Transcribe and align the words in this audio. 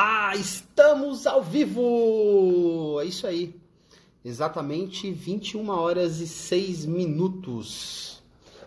Ah, 0.00 0.32
estamos 0.36 1.26
ao 1.26 1.42
vivo! 1.42 3.00
É 3.02 3.04
isso 3.04 3.26
aí. 3.26 3.52
Exatamente 4.24 5.10
21 5.10 5.68
horas 5.70 6.20
e 6.20 6.28
6 6.28 6.86
minutos. 6.86 8.22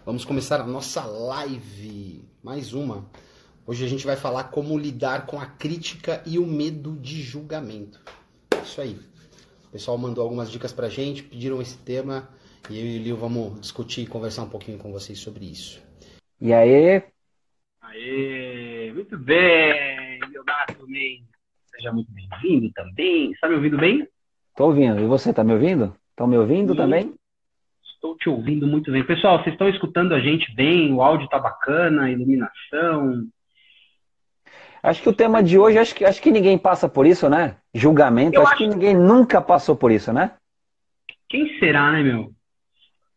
Vamos 0.06 0.26
começar 0.26 0.60
a 0.60 0.68
nossa 0.68 1.06
live. 1.06 2.22
Mais 2.44 2.74
uma. 2.74 3.10
Hoje 3.66 3.86
a 3.86 3.88
gente 3.88 4.06
vai 4.06 4.18
falar 4.18 4.46
como 4.46 4.78
lidar 4.78 5.26
com 5.26 5.40
a 5.40 5.46
crítica 5.46 6.22
e 6.26 6.38
o 6.38 6.46
medo 6.46 6.98
de 6.98 7.22
julgamento. 7.22 8.02
É 8.54 8.62
isso 8.62 8.82
aí. 8.82 9.00
O 9.70 9.72
pessoal 9.72 9.98
mandou 9.98 10.26
algumas 10.26 10.52
dicas 10.52 10.74
pra 10.74 10.90
gente, 10.90 11.24
pediram 11.24 11.62
esse 11.62 11.78
tema 11.78 12.28
e 12.70 12.78
eu 12.78 12.86
e 12.86 13.00
o 13.00 13.04
Lio 13.04 13.16
vamos 13.16 13.62
discutir 13.62 14.02
e 14.02 14.06
conversar 14.06 14.44
um 14.44 14.50
pouquinho 14.50 14.78
com 14.78 14.92
vocês 14.92 15.18
sobre 15.18 15.46
isso. 15.46 15.82
E 16.42 16.52
aí? 16.52 17.02
Aê, 17.82 18.92
muito 18.94 19.18
bem, 19.18 19.91
Seja 21.72 21.92
muito 21.92 22.12
bem-vindo 22.12 22.72
também. 22.74 23.32
Está 23.32 23.48
me 23.48 23.56
ouvindo 23.56 23.78
bem? 23.78 24.08
Tô 24.56 24.66
ouvindo. 24.66 25.00
E 25.00 25.06
você, 25.06 25.34
tá 25.34 25.44
me 25.44 25.54
ouvindo? 25.54 25.96
Estão 26.10 26.28
me 26.28 26.38
ouvindo 26.38 26.76
também? 26.76 27.14
Estou 27.84 28.18
te 28.18 28.30
ouvindo 28.30 28.68
muito 28.68 28.92
bem. 28.92 29.04
Pessoal, 29.04 29.38
vocês 29.38 29.54
estão 29.54 29.70
escutando 29.70 30.14
a 30.14 30.20
gente 30.20 30.54
bem? 30.54 30.94
O 30.94 31.02
áudio 31.02 31.30
tá 31.30 31.40
bacana, 31.40 32.04
a 32.04 32.12
iluminação. 32.12 33.28
Acho 34.84 35.02
que 35.02 35.10
o 35.10 35.14
tema 35.14 35.42
de 35.42 35.58
hoje, 35.58 35.78
acho 35.78 35.96
que, 35.96 36.04
acho 36.04 36.22
que 36.22 36.32
ninguém 36.32 36.58
passa 36.58 36.90
por 36.90 37.06
isso, 37.06 37.30
né? 37.30 37.58
Julgamento, 37.74 38.40
acho, 38.42 38.50
acho 38.50 38.58
que 38.58 38.68
ninguém 38.68 38.96
nunca 38.96 39.40
passou 39.40 39.76
por 39.76 39.92
isso, 39.92 40.12
né? 40.12 40.32
Quem 41.30 41.58
será, 41.60 41.92
né, 41.92 42.02
meu? 42.02 42.32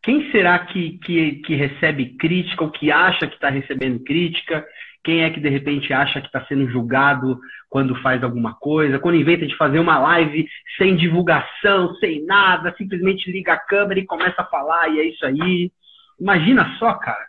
Quem 0.03 0.31
será 0.31 0.59
que, 0.67 0.98
que, 0.98 1.37
que 1.37 1.55
recebe 1.55 2.17
crítica 2.19 2.62
ou 2.62 2.70
que 2.70 2.93
acha 2.93 3.27
que 3.27 3.34
está 3.34 3.48
recebendo 3.48 4.05
crítica? 4.05 4.65
Quem 5.05 5.23
é 5.23 5.31
que 5.31 5.39
de 5.39 5.51
repente 5.51 5.93
acha 5.93 6.19
que 6.19 6.27
está 6.27 6.43
sendo 6.47 6.67
julgado 6.67 7.39
quando 7.69 7.95
faz 8.01 8.25
alguma 8.25 8.55
coisa? 8.55 8.99
Quando 8.99 9.17
inventa 9.17 9.47
de 9.47 9.55
fazer 9.57 9.79
uma 9.79 9.99
live 9.99 10.49
sem 10.79 10.97
divulgação, 10.97 11.95
sem 11.97 12.25
nada, 12.25 12.75
simplesmente 12.78 13.31
liga 13.31 13.53
a 13.53 13.59
câmera 13.59 14.01
e 14.01 14.06
começa 14.06 14.41
a 14.41 14.47
falar 14.47 14.89
e 14.89 15.01
é 15.01 15.05
isso 15.05 15.27
aí. 15.27 15.70
Imagina 16.19 16.75
só, 16.78 16.95
cara. 16.95 17.27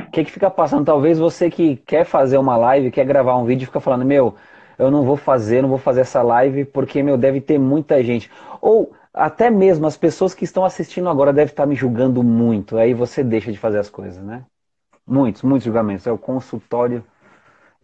O 0.00 0.10
que, 0.10 0.24
que 0.24 0.32
fica 0.32 0.50
passando? 0.50 0.84
Talvez 0.84 1.16
você 1.16 1.48
que 1.48 1.76
quer 1.76 2.04
fazer 2.04 2.36
uma 2.36 2.56
live, 2.56 2.90
quer 2.90 3.06
gravar 3.06 3.36
um 3.36 3.44
vídeo, 3.44 3.66
fica 3.66 3.78
falando, 3.78 4.04
meu, 4.04 4.34
eu 4.76 4.90
não 4.90 5.04
vou 5.04 5.16
fazer, 5.16 5.62
não 5.62 5.68
vou 5.68 5.78
fazer 5.78 6.00
essa 6.00 6.20
live 6.20 6.64
porque, 6.64 7.00
meu, 7.00 7.16
deve 7.16 7.40
ter 7.40 7.58
muita 7.60 8.02
gente. 8.02 8.28
Ou 8.60 8.92
até 9.12 9.50
mesmo 9.50 9.86
as 9.86 9.96
pessoas 9.96 10.34
que 10.34 10.44
estão 10.44 10.64
assistindo 10.64 11.08
agora 11.08 11.32
devem 11.32 11.52
estar 11.52 11.64
me 11.64 11.76
julgando 11.76 12.24
muito. 12.24 12.76
Aí 12.76 12.92
você 12.92 13.22
deixa 13.22 13.52
de 13.52 13.58
fazer 13.58 13.78
as 13.78 13.88
coisas, 13.88 14.20
né? 14.20 14.44
Muitos, 15.06 15.42
muitos 15.42 15.64
julgamentos. 15.64 16.06
É 16.08 16.12
o 16.12 16.18
consultório 16.18 17.04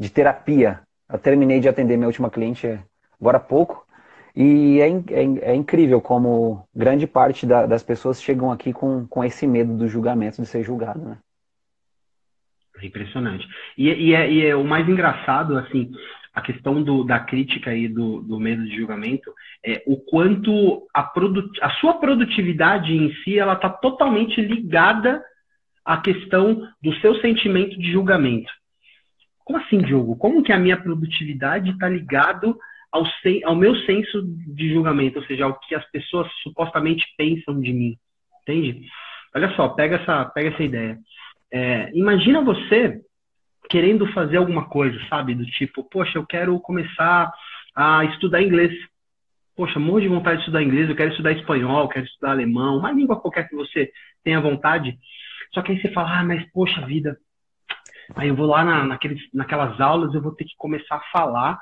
de 0.00 0.10
terapia. 0.10 0.80
Eu 1.12 1.18
terminei 1.18 1.60
de 1.60 1.68
atender 1.68 1.96
minha 1.96 2.06
última 2.06 2.30
cliente 2.30 2.80
agora 3.20 3.36
há 3.36 3.40
pouco. 3.40 3.86
E 4.34 4.80
é, 4.80 4.88
é, 4.88 5.50
é 5.52 5.54
incrível 5.54 6.00
como 6.00 6.64
grande 6.74 7.06
parte 7.06 7.44
da, 7.44 7.66
das 7.66 7.82
pessoas 7.82 8.22
chegam 8.22 8.50
aqui 8.50 8.72
com, 8.72 9.06
com 9.06 9.22
esse 9.22 9.46
medo 9.46 9.76
do 9.76 9.86
julgamento, 9.86 10.40
de 10.40 10.48
ser 10.48 10.62
julgado, 10.62 11.00
né? 11.00 11.18
É 12.80 12.86
impressionante. 12.86 13.46
E, 13.76 13.88
e, 13.88 14.14
é, 14.14 14.32
e 14.32 14.46
é 14.46 14.56
o 14.56 14.64
mais 14.64 14.88
engraçado, 14.88 15.58
assim, 15.58 15.90
a 16.32 16.40
questão 16.40 16.82
do, 16.82 17.04
da 17.04 17.18
crítica 17.20 17.74
e 17.74 17.88
do, 17.88 18.22
do, 18.22 18.38
medo 18.38 18.64
de 18.64 18.76
julgamento 18.76 19.30
é 19.66 19.82
o 19.86 19.98
quanto 19.98 20.86
a, 20.94 21.12
a 21.60 21.70
sua 21.72 21.94
produtividade 21.94 22.94
em 22.94 23.12
si 23.16 23.38
ela 23.38 23.54
está 23.54 23.68
totalmente 23.68 24.40
ligada 24.40 25.22
à 25.84 26.00
questão 26.00 26.66
do 26.80 26.94
seu 27.00 27.16
sentimento 27.16 27.76
de 27.78 27.92
julgamento. 27.92 28.50
Como 29.44 29.58
assim, 29.58 29.78
Diogo? 29.78 30.16
Como 30.16 30.42
que 30.42 30.52
a 30.52 30.58
minha 30.58 30.76
produtividade 30.76 31.70
está 31.70 31.88
ligado 31.88 32.56
ao, 32.92 33.04
ao 33.44 33.56
meu 33.56 33.74
senso 33.84 34.22
de 34.24 34.72
julgamento, 34.72 35.18
ou 35.18 35.24
seja, 35.26 35.44
ao 35.44 35.58
que 35.58 35.74
as 35.74 35.84
pessoas 35.90 36.30
supostamente 36.42 37.04
pensam 37.16 37.60
de 37.60 37.72
mim? 37.72 37.96
Entende? 38.42 38.86
Olha 39.34 39.54
só, 39.54 39.68
pega 39.68 39.96
essa, 39.96 40.24
pega 40.26 40.50
essa 40.50 40.62
ideia. 40.62 40.98
É, 41.52 41.90
imagina 41.94 42.42
você 42.42 43.00
querendo 43.68 44.06
fazer 44.12 44.36
alguma 44.36 44.68
coisa, 44.68 44.98
sabe? 45.08 45.34
Do 45.34 45.46
tipo, 45.46 45.84
poxa, 45.84 46.18
eu 46.18 46.26
quero 46.26 46.58
começar 46.60 47.32
a 47.74 48.04
estudar 48.06 48.42
inglês. 48.42 48.72
Poxa, 49.56 49.78
morro 49.78 50.00
de 50.00 50.08
vontade 50.08 50.36
de 50.36 50.42
estudar 50.42 50.62
inglês, 50.62 50.88
eu 50.88 50.96
quero 50.96 51.10
estudar 51.10 51.32
espanhol, 51.32 51.88
quero 51.88 52.06
estudar 52.06 52.32
alemão, 52.32 52.78
uma 52.78 52.90
língua 52.90 53.20
qualquer 53.20 53.48
que 53.48 53.54
você 53.54 53.90
tenha 54.24 54.40
vontade. 54.40 54.98
Só 55.52 55.62
que 55.62 55.72
aí 55.72 55.80
você 55.80 55.88
fala, 55.92 56.18
ah, 56.18 56.24
mas 56.24 56.50
poxa 56.52 56.84
vida, 56.86 57.16
aí 58.16 58.28
eu 58.28 58.36
vou 58.36 58.46
lá 58.46 58.64
na, 58.64 58.84
naqueles, 58.84 59.20
naquelas 59.32 59.80
aulas, 59.80 60.14
eu 60.14 60.22
vou 60.22 60.32
ter 60.32 60.44
que 60.44 60.56
começar 60.56 60.96
a 60.96 61.10
falar, 61.12 61.58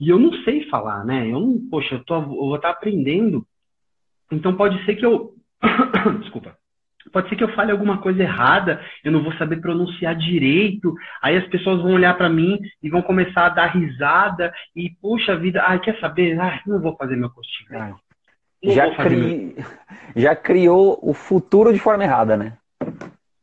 e 0.00 0.08
eu 0.08 0.18
não 0.18 0.32
sei 0.44 0.68
falar, 0.68 1.04
né? 1.04 1.26
Eu 1.26 1.40
não, 1.40 1.68
poxa, 1.70 1.96
eu, 1.96 2.04
tô, 2.04 2.16
eu 2.16 2.26
vou 2.26 2.56
estar 2.56 2.70
aprendendo. 2.70 3.44
Então 4.30 4.56
pode 4.56 4.84
ser 4.84 4.94
que 4.96 5.04
eu. 5.04 5.34
Desculpa 6.20 6.56
pode 7.08 7.28
ser 7.28 7.36
que 7.36 7.44
eu 7.44 7.54
fale 7.54 7.72
alguma 7.72 7.98
coisa 7.98 8.22
errada, 8.22 8.80
eu 9.04 9.10
não 9.10 9.22
vou 9.22 9.32
saber 9.34 9.60
pronunciar 9.60 10.14
direito, 10.14 10.94
aí 11.22 11.36
as 11.36 11.46
pessoas 11.48 11.82
vão 11.82 11.92
olhar 11.92 12.16
para 12.16 12.28
mim 12.28 12.58
e 12.82 12.90
vão 12.90 13.02
começar 13.02 13.46
a 13.46 13.50
dar 13.50 13.66
risada 13.66 14.52
e 14.74 14.90
puxa 15.00 15.36
vida, 15.36 15.62
ai, 15.64 15.80
quer 15.80 15.98
saber? 16.00 16.38
Ai, 16.38 16.60
não 16.66 16.80
vou 16.80 16.96
fazer 16.96 17.16
meu. 17.16 17.30
Ah, 17.72 17.94
já, 18.62 18.94
cri... 18.94 19.56
já 20.16 20.36
criou 20.36 20.98
o 21.02 21.12
futuro 21.14 21.72
de 21.72 21.78
forma 21.78 22.04
errada, 22.04 22.36
né? 22.36 22.56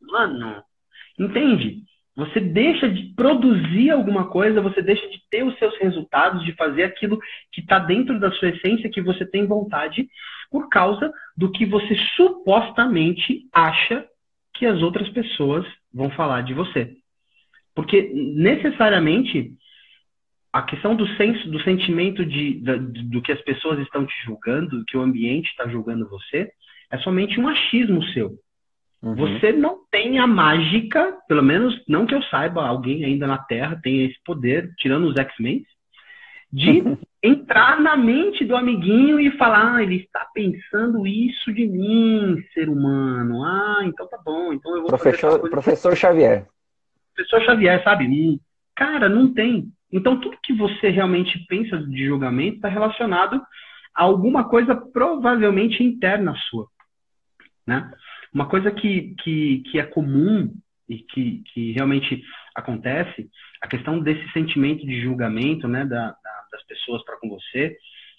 Mano, 0.00 0.62
entende? 1.18 1.82
Você 2.16 2.40
deixa 2.40 2.88
de 2.88 3.14
produzir 3.14 3.90
alguma 3.90 4.26
coisa, 4.28 4.62
você 4.62 4.80
deixa 4.80 5.06
de 5.10 5.20
ter 5.30 5.44
os 5.44 5.56
seus 5.58 5.76
resultados, 5.78 6.42
de 6.44 6.52
fazer 6.52 6.84
aquilo 6.84 7.18
que 7.52 7.60
está 7.60 7.78
dentro 7.78 8.18
da 8.18 8.32
sua 8.32 8.48
essência, 8.48 8.90
que 8.90 9.02
você 9.02 9.26
tem 9.26 9.46
vontade, 9.46 10.08
por 10.50 10.70
causa 10.70 11.12
do 11.36 11.52
que 11.52 11.66
você 11.66 11.94
supostamente 12.16 13.46
acha 13.52 14.06
que 14.54 14.64
as 14.64 14.82
outras 14.82 15.08
pessoas 15.10 15.66
vão 15.92 16.08
falar 16.10 16.40
de 16.40 16.54
você. 16.54 16.96
Porque 17.74 18.10
necessariamente 18.14 19.52
a 20.50 20.62
questão 20.62 20.96
do 20.96 21.06
senso, 21.16 21.50
do 21.50 21.62
sentimento 21.62 22.24
de, 22.24 22.54
de 22.54 23.02
do 23.10 23.20
que 23.20 23.30
as 23.30 23.42
pessoas 23.42 23.78
estão 23.80 24.06
te 24.06 24.14
julgando, 24.24 24.84
que 24.86 24.96
o 24.96 25.02
ambiente 25.02 25.50
está 25.50 25.68
julgando 25.68 26.08
você, 26.08 26.50
é 26.90 26.96
somente 26.98 27.38
um 27.38 27.46
achismo 27.46 28.02
seu. 28.14 28.38
Uhum. 29.02 29.14
Você 29.14 29.52
não 29.52 29.78
tem 29.90 30.18
a 30.18 30.26
mágica, 30.26 31.16
pelo 31.28 31.42
menos 31.42 31.80
não 31.86 32.06
que 32.06 32.14
eu 32.14 32.22
saiba, 32.24 32.66
alguém 32.66 33.04
ainda 33.04 33.26
na 33.26 33.38
Terra 33.38 33.78
tem 33.82 34.04
esse 34.04 34.20
poder, 34.24 34.72
tirando 34.78 35.06
os 35.06 35.16
X-Men, 35.16 35.64
de 36.52 36.82
entrar 37.22 37.80
na 37.80 37.96
mente 37.96 38.44
do 38.44 38.56
amiguinho 38.56 39.20
e 39.20 39.36
falar, 39.36 39.76
ah, 39.76 39.82
ele 39.82 39.96
está 39.96 40.26
pensando 40.32 41.06
isso 41.06 41.52
de 41.52 41.66
mim, 41.66 42.42
ser 42.54 42.68
humano. 42.68 43.44
Ah, 43.44 43.80
então 43.84 44.08
tá 44.08 44.18
bom, 44.24 44.52
então 44.52 44.74
eu 44.74 44.82
vou 44.82 44.88
Professor, 44.88 45.48
professor 45.50 45.96
Xavier. 45.96 46.46
Professor 47.14 47.44
Xavier, 47.44 47.82
sabe? 47.82 48.06
Hum, 48.06 48.38
cara, 48.74 49.08
não 49.08 49.32
tem. 49.32 49.70
Então 49.92 50.20
tudo 50.20 50.38
que 50.42 50.52
você 50.52 50.88
realmente 50.88 51.38
pensa 51.48 51.78
de 51.78 52.06
julgamento 52.06 52.56
está 52.56 52.68
relacionado 52.68 53.40
a 53.94 54.02
alguma 54.02 54.48
coisa 54.48 54.74
provavelmente 54.74 55.82
interna 55.82 56.34
sua, 56.50 56.66
né? 57.66 57.90
Uma 58.36 58.50
coisa 58.50 58.70
que, 58.70 59.14
que, 59.24 59.62
que 59.70 59.78
é 59.78 59.82
comum 59.82 60.52
e 60.86 60.98
que, 60.98 61.42
que 61.54 61.72
realmente 61.72 62.22
acontece, 62.54 63.30
a 63.62 63.66
questão 63.66 63.98
desse 63.98 64.30
sentimento 64.30 64.84
de 64.84 65.00
julgamento 65.00 65.66
né, 65.66 65.86
da, 65.86 66.08
da, 66.08 66.44
das 66.52 66.62
pessoas 66.66 67.02
para 67.02 67.18
com 67.18 67.30
você, 67.30 67.74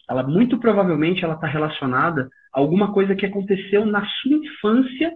ela 0.10 0.24
muito 0.24 0.58
provavelmente 0.58 1.24
ela 1.24 1.36
está 1.36 1.46
relacionada 1.46 2.28
a 2.52 2.60
alguma 2.60 2.92
coisa 2.94 3.16
que 3.16 3.28
aconteceu 3.28 3.86
na 3.86 4.04
sua 4.08 4.32
infância, 4.32 5.14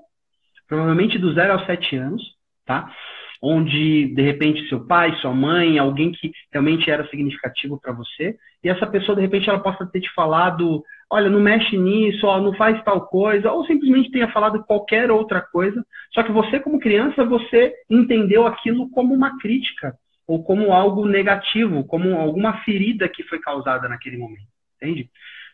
provavelmente 0.68 1.18
do 1.18 1.34
zero 1.34 1.54
aos 1.54 1.66
sete 1.66 1.96
anos, 1.96 2.22
tá? 2.64 2.94
Onde, 3.42 4.14
de 4.14 4.22
repente, 4.22 4.70
seu 4.70 4.86
pai, 4.86 5.16
sua 5.16 5.34
mãe, 5.34 5.80
alguém 5.80 6.12
que 6.12 6.32
realmente 6.52 6.92
era 6.92 7.08
significativo 7.08 7.82
para 7.82 7.92
você, 7.92 8.38
e 8.64 8.70
essa 8.70 8.86
pessoa, 8.86 9.16
de 9.16 9.24
repente, 9.24 9.50
ela 9.50 9.62
possa 9.62 9.84
ter 9.84 10.02
te 10.02 10.14
falado 10.14 10.84
olha, 11.12 11.30
não 11.30 11.42
mexe 11.42 11.78
nisso, 11.78 12.26
ó, 12.26 12.40
não 12.40 12.54
faz 12.54 12.82
tal 12.84 13.06
coisa, 13.08 13.52
ou 13.52 13.66
simplesmente 13.66 14.10
tenha 14.10 14.32
falado 14.32 14.64
qualquer 14.64 15.12
outra 15.12 15.42
coisa, 15.42 15.86
só 16.14 16.24
que 16.24 16.32
você, 16.32 16.58
como 16.58 16.80
criança, 16.80 17.26
você 17.26 17.74
entendeu 17.90 18.48
aquilo 18.48 18.90
como 18.90 19.14
uma 19.14 19.38
crítica, 19.38 19.94
ou 20.26 20.42
como 20.42 20.72
algo 20.72 21.06
negativo, 21.06 21.84
como 21.84 22.16
alguma 22.16 22.64
ferida 22.64 23.10
que 23.10 23.24
foi 23.24 23.40
causada 23.40 23.90
naquele 23.90 24.18
momento, 24.18 24.48
entende? 24.78 25.10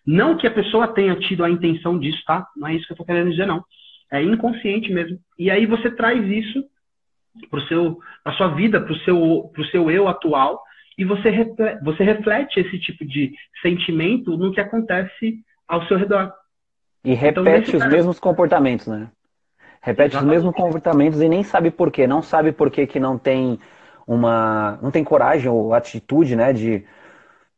Não 0.06 0.38
que 0.38 0.45
a 0.45 0.51
pessoa 0.51 0.88
tenha 0.88 1.15
tido 1.15 1.44
a 1.44 1.50
intenção 1.50 1.98
disso, 1.98 2.21
tá? 2.25 2.45
Não 2.56 2.68
é 2.68 2.75
isso 2.75 2.86
que 2.86 2.92
eu 2.92 2.95
estou 2.95 3.06
querendo 3.06 3.31
dizer, 3.31 3.48
não. 3.48 3.63
É 4.12 4.21
inconsciente 4.21 4.94
mesmo. 4.94 5.18
E 5.39 5.50
aí 5.50 5.65
você 5.65 5.89
traz 5.89 6.24
isso 6.24 6.63
para 7.50 7.68
seu, 7.68 7.98
a 8.24 8.31
sua 8.33 8.50
vida, 8.50 8.80
para 8.80 8.94
o 8.94 9.00
seu, 9.00 9.51
pro 9.53 9.65
seu 9.65 9.89
eu 9.89 10.07
atual, 10.07 10.62
e 10.98 11.03
você 11.03 11.30
reflete, 11.30 11.83
você 11.83 12.03
reflete 12.03 12.60
esse 12.60 12.80
tipo 12.80 13.03
de 13.06 13.33
sentimento 13.62 14.38
no 14.38 14.51
que 14.51 14.60
acontece 14.60 15.44
ao 15.67 15.85
seu 15.87 15.97
redor. 15.97 16.33
E 17.03 17.13
então, 17.13 17.43
repete 17.43 17.75
então, 17.75 17.87
os 17.87 17.93
mesmos 17.93 18.19
comportamentos, 18.19 18.87
né? 18.87 19.09
Repete 19.81 20.15
Exatamente. 20.15 20.37
os 20.37 20.43
mesmos 20.43 20.55
comportamentos 20.55 21.21
e 21.21 21.29
nem 21.29 21.43
sabe 21.43 21.71
por 21.71 21.91
quê. 21.91 22.07
Não 22.07 22.21
sabe 22.21 22.51
por 22.51 22.69
quê 22.69 22.87
que 22.87 22.99
não 22.99 23.17
tem 23.17 23.59
uma. 24.05 24.79
não 24.81 24.91
tem 24.91 25.03
coragem 25.03 25.49
ou 25.49 25.73
atitude, 25.73 26.35
né? 26.35 26.51
De, 26.51 26.85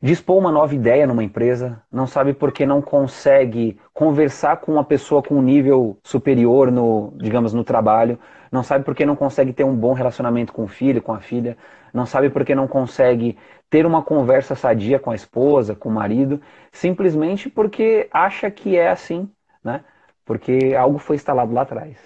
dispor 0.01 0.37
uma 0.37 0.51
nova 0.51 0.73
ideia 0.73 1.05
numa 1.05 1.23
empresa, 1.23 1.81
não 1.91 2.07
sabe 2.07 2.33
porque 2.33 2.65
não 2.65 2.81
consegue 2.81 3.77
conversar 3.93 4.57
com 4.57 4.71
uma 4.73 4.83
pessoa 4.83 5.21
com 5.21 5.35
um 5.35 5.41
nível 5.41 5.97
superior 6.03 6.71
no, 6.71 7.13
digamos, 7.17 7.53
no 7.53 7.63
trabalho, 7.63 8.17
não 8.51 8.63
sabe 8.63 8.85
porque 8.85 9.05
não 9.05 9.15
consegue 9.15 9.51
ter 9.51 9.65
um 9.65 9.75
bom 9.75 9.93
relacionamento 9.93 10.53
com 10.53 10.63
o 10.63 10.67
filho, 10.67 11.01
com 11.01 11.11
a 11.11 11.19
filha, 11.19 11.57
não 11.93 12.05
sabe 12.05 12.29
porque 12.29 12.55
não 12.55 12.67
consegue 12.67 13.37
ter 13.69 13.85
uma 13.85 14.01
conversa 14.01 14.55
sadia 14.55 14.99
com 14.99 15.11
a 15.11 15.15
esposa, 15.15 15.75
com 15.75 15.89
o 15.89 15.91
marido, 15.91 16.41
simplesmente 16.71 17.49
porque 17.49 18.09
acha 18.11 18.49
que 18.49 18.75
é 18.75 18.89
assim, 18.89 19.29
né? 19.63 19.83
Porque 20.25 20.75
algo 20.77 20.97
foi 20.97 21.15
instalado 21.15 21.53
lá 21.53 21.61
atrás. 21.61 21.97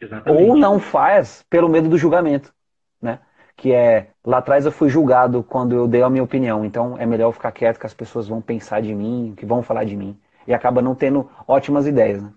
Exatamente. 0.00 0.50
Ou 0.50 0.56
não 0.56 0.80
faz 0.80 1.44
pelo 1.48 1.68
medo 1.68 1.88
do 1.88 1.98
julgamento, 1.98 2.52
né? 3.00 3.20
Que 3.56 3.72
é 3.72 4.08
lá 4.24 4.38
atrás 4.38 4.64
eu 4.64 4.72
fui 4.72 4.88
julgado 4.88 5.42
quando 5.42 5.74
eu 5.74 5.86
dei 5.86 6.02
a 6.02 6.10
minha 6.10 6.24
opinião, 6.24 6.64
então 6.64 6.96
é 6.98 7.06
melhor 7.06 7.28
eu 7.28 7.32
ficar 7.32 7.52
quieto 7.52 7.78
que 7.78 7.86
as 7.86 7.94
pessoas 7.94 8.26
vão 8.26 8.40
pensar 8.40 8.80
de 8.80 8.94
mim, 8.94 9.34
que 9.36 9.46
vão 9.46 9.62
falar 9.62 9.84
de 9.84 9.96
mim 9.96 10.18
e 10.46 10.54
acaba 10.54 10.82
não 10.82 10.94
tendo 10.94 11.30
ótimas 11.46 11.86
ideias, 11.86 12.22
né? 12.22 12.32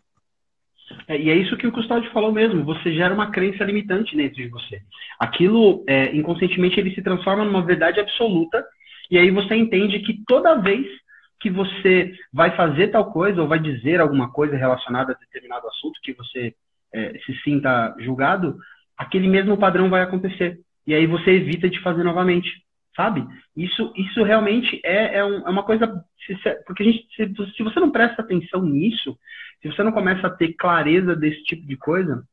É, 1.08 1.18
e 1.18 1.30
é 1.30 1.36
isso 1.36 1.58
que 1.58 1.68
o 1.68 1.72
Custódio 1.72 2.12
falou 2.12 2.32
mesmo. 2.32 2.64
Você 2.64 2.94
gera 2.94 3.14
uma 3.14 3.32
crença 3.32 3.64
limitante 3.64 4.16
dentro 4.16 4.36
de 4.36 4.48
você. 4.48 4.82
Aquilo, 5.20 5.84
é, 5.88 6.16
inconscientemente, 6.16 6.80
ele 6.80 6.94
se 6.94 7.02
transforma 7.02 7.44
numa 7.44 7.66
verdade 7.66 8.00
absoluta. 8.00 8.64
E 9.10 9.18
aí 9.18 9.30
você 9.32 9.56
entende 9.56 10.00
que 10.00 10.24
toda 10.28 10.62
vez 10.62 10.86
que 11.40 11.50
você 11.50 12.14
vai 12.34 12.56
fazer 12.56 12.88
tal 12.88 13.12
coisa 13.12 13.42
ou 13.42 13.48
vai 13.48 13.60
dizer 13.60 14.00
alguma 14.00 14.32
coisa 14.32 14.56
relacionada 14.56 15.14
a 15.14 15.16
determinado 15.16 15.68
assunto 15.68 16.00
que 16.02 16.14
você 16.14 16.54
é, 16.94 17.20
se 17.26 17.36
sinta 17.44 17.96
julgado, 18.00 18.58
aquele 18.98 19.28
mesmo 19.28 19.58
padrão 19.58 19.90
vai 19.90 20.02
acontecer. 20.02 20.58
E 20.88 20.94
aí 20.94 21.06
você 21.06 21.32
evita 21.32 21.70
de 21.70 21.80
fazer 21.82 22.04
novamente, 22.04 22.50
sabe? 22.96 23.26
Isso, 23.56 23.94
isso 23.96 24.24
realmente 24.24 24.80
é, 24.84 25.18
é, 25.18 25.26
um, 25.26 25.48
é 25.48 25.50
uma 25.50 25.64
coisa. 25.64 25.88
Porque 26.66 26.84
a 26.84 26.86
gente, 26.86 27.08
se, 27.16 27.56
se 27.56 27.64
você 27.64 27.80
não 27.80 27.92
presta 27.92 28.22
atenção 28.22 28.64
nisso, 28.64 29.18
se 29.62 29.68
você 29.68 29.84
não 29.84 29.92
começa 29.92 30.28
a 30.28 30.30
ter 30.30 30.54
clareza 30.54 31.16
desse 31.16 31.44
tipo 31.44 31.66
de 31.68 31.78
coisa, 31.78 32.24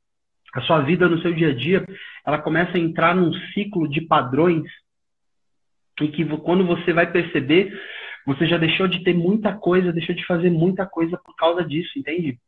a 0.54 0.60
sua 0.62 0.80
vida 0.82 1.08
no 1.08 1.20
seu 1.20 1.32
dia 1.32 1.50
a 1.50 1.54
dia, 1.54 1.84
ela 2.26 2.38
começa 2.38 2.76
a 2.76 2.80
entrar 2.80 3.14
num 3.14 3.32
ciclo 3.52 3.88
de 3.88 4.02
padrões 4.02 4.64
e 6.00 6.08
que 6.08 6.24
quando 6.38 6.66
você 6.66 6.92
vai 6.92 7.10
perceber, 7.10 7.72
você 8.26 8.46
já 8.46 8.58
deixou 8.58 8.86
de 8.86 9.02
ter 9.02 9.14
muita 9.14 9.52
coisa, 9.54 9.92
deixou 9.92 10.14
de 10.14 10.24
fazer 10.26 10.50
muita 10.50 10.86
coisa 10.86 11.18
por 11.18 11.34
causa 11.36 11.64
disso, 11.64 11.98
entende? 11.98 12.38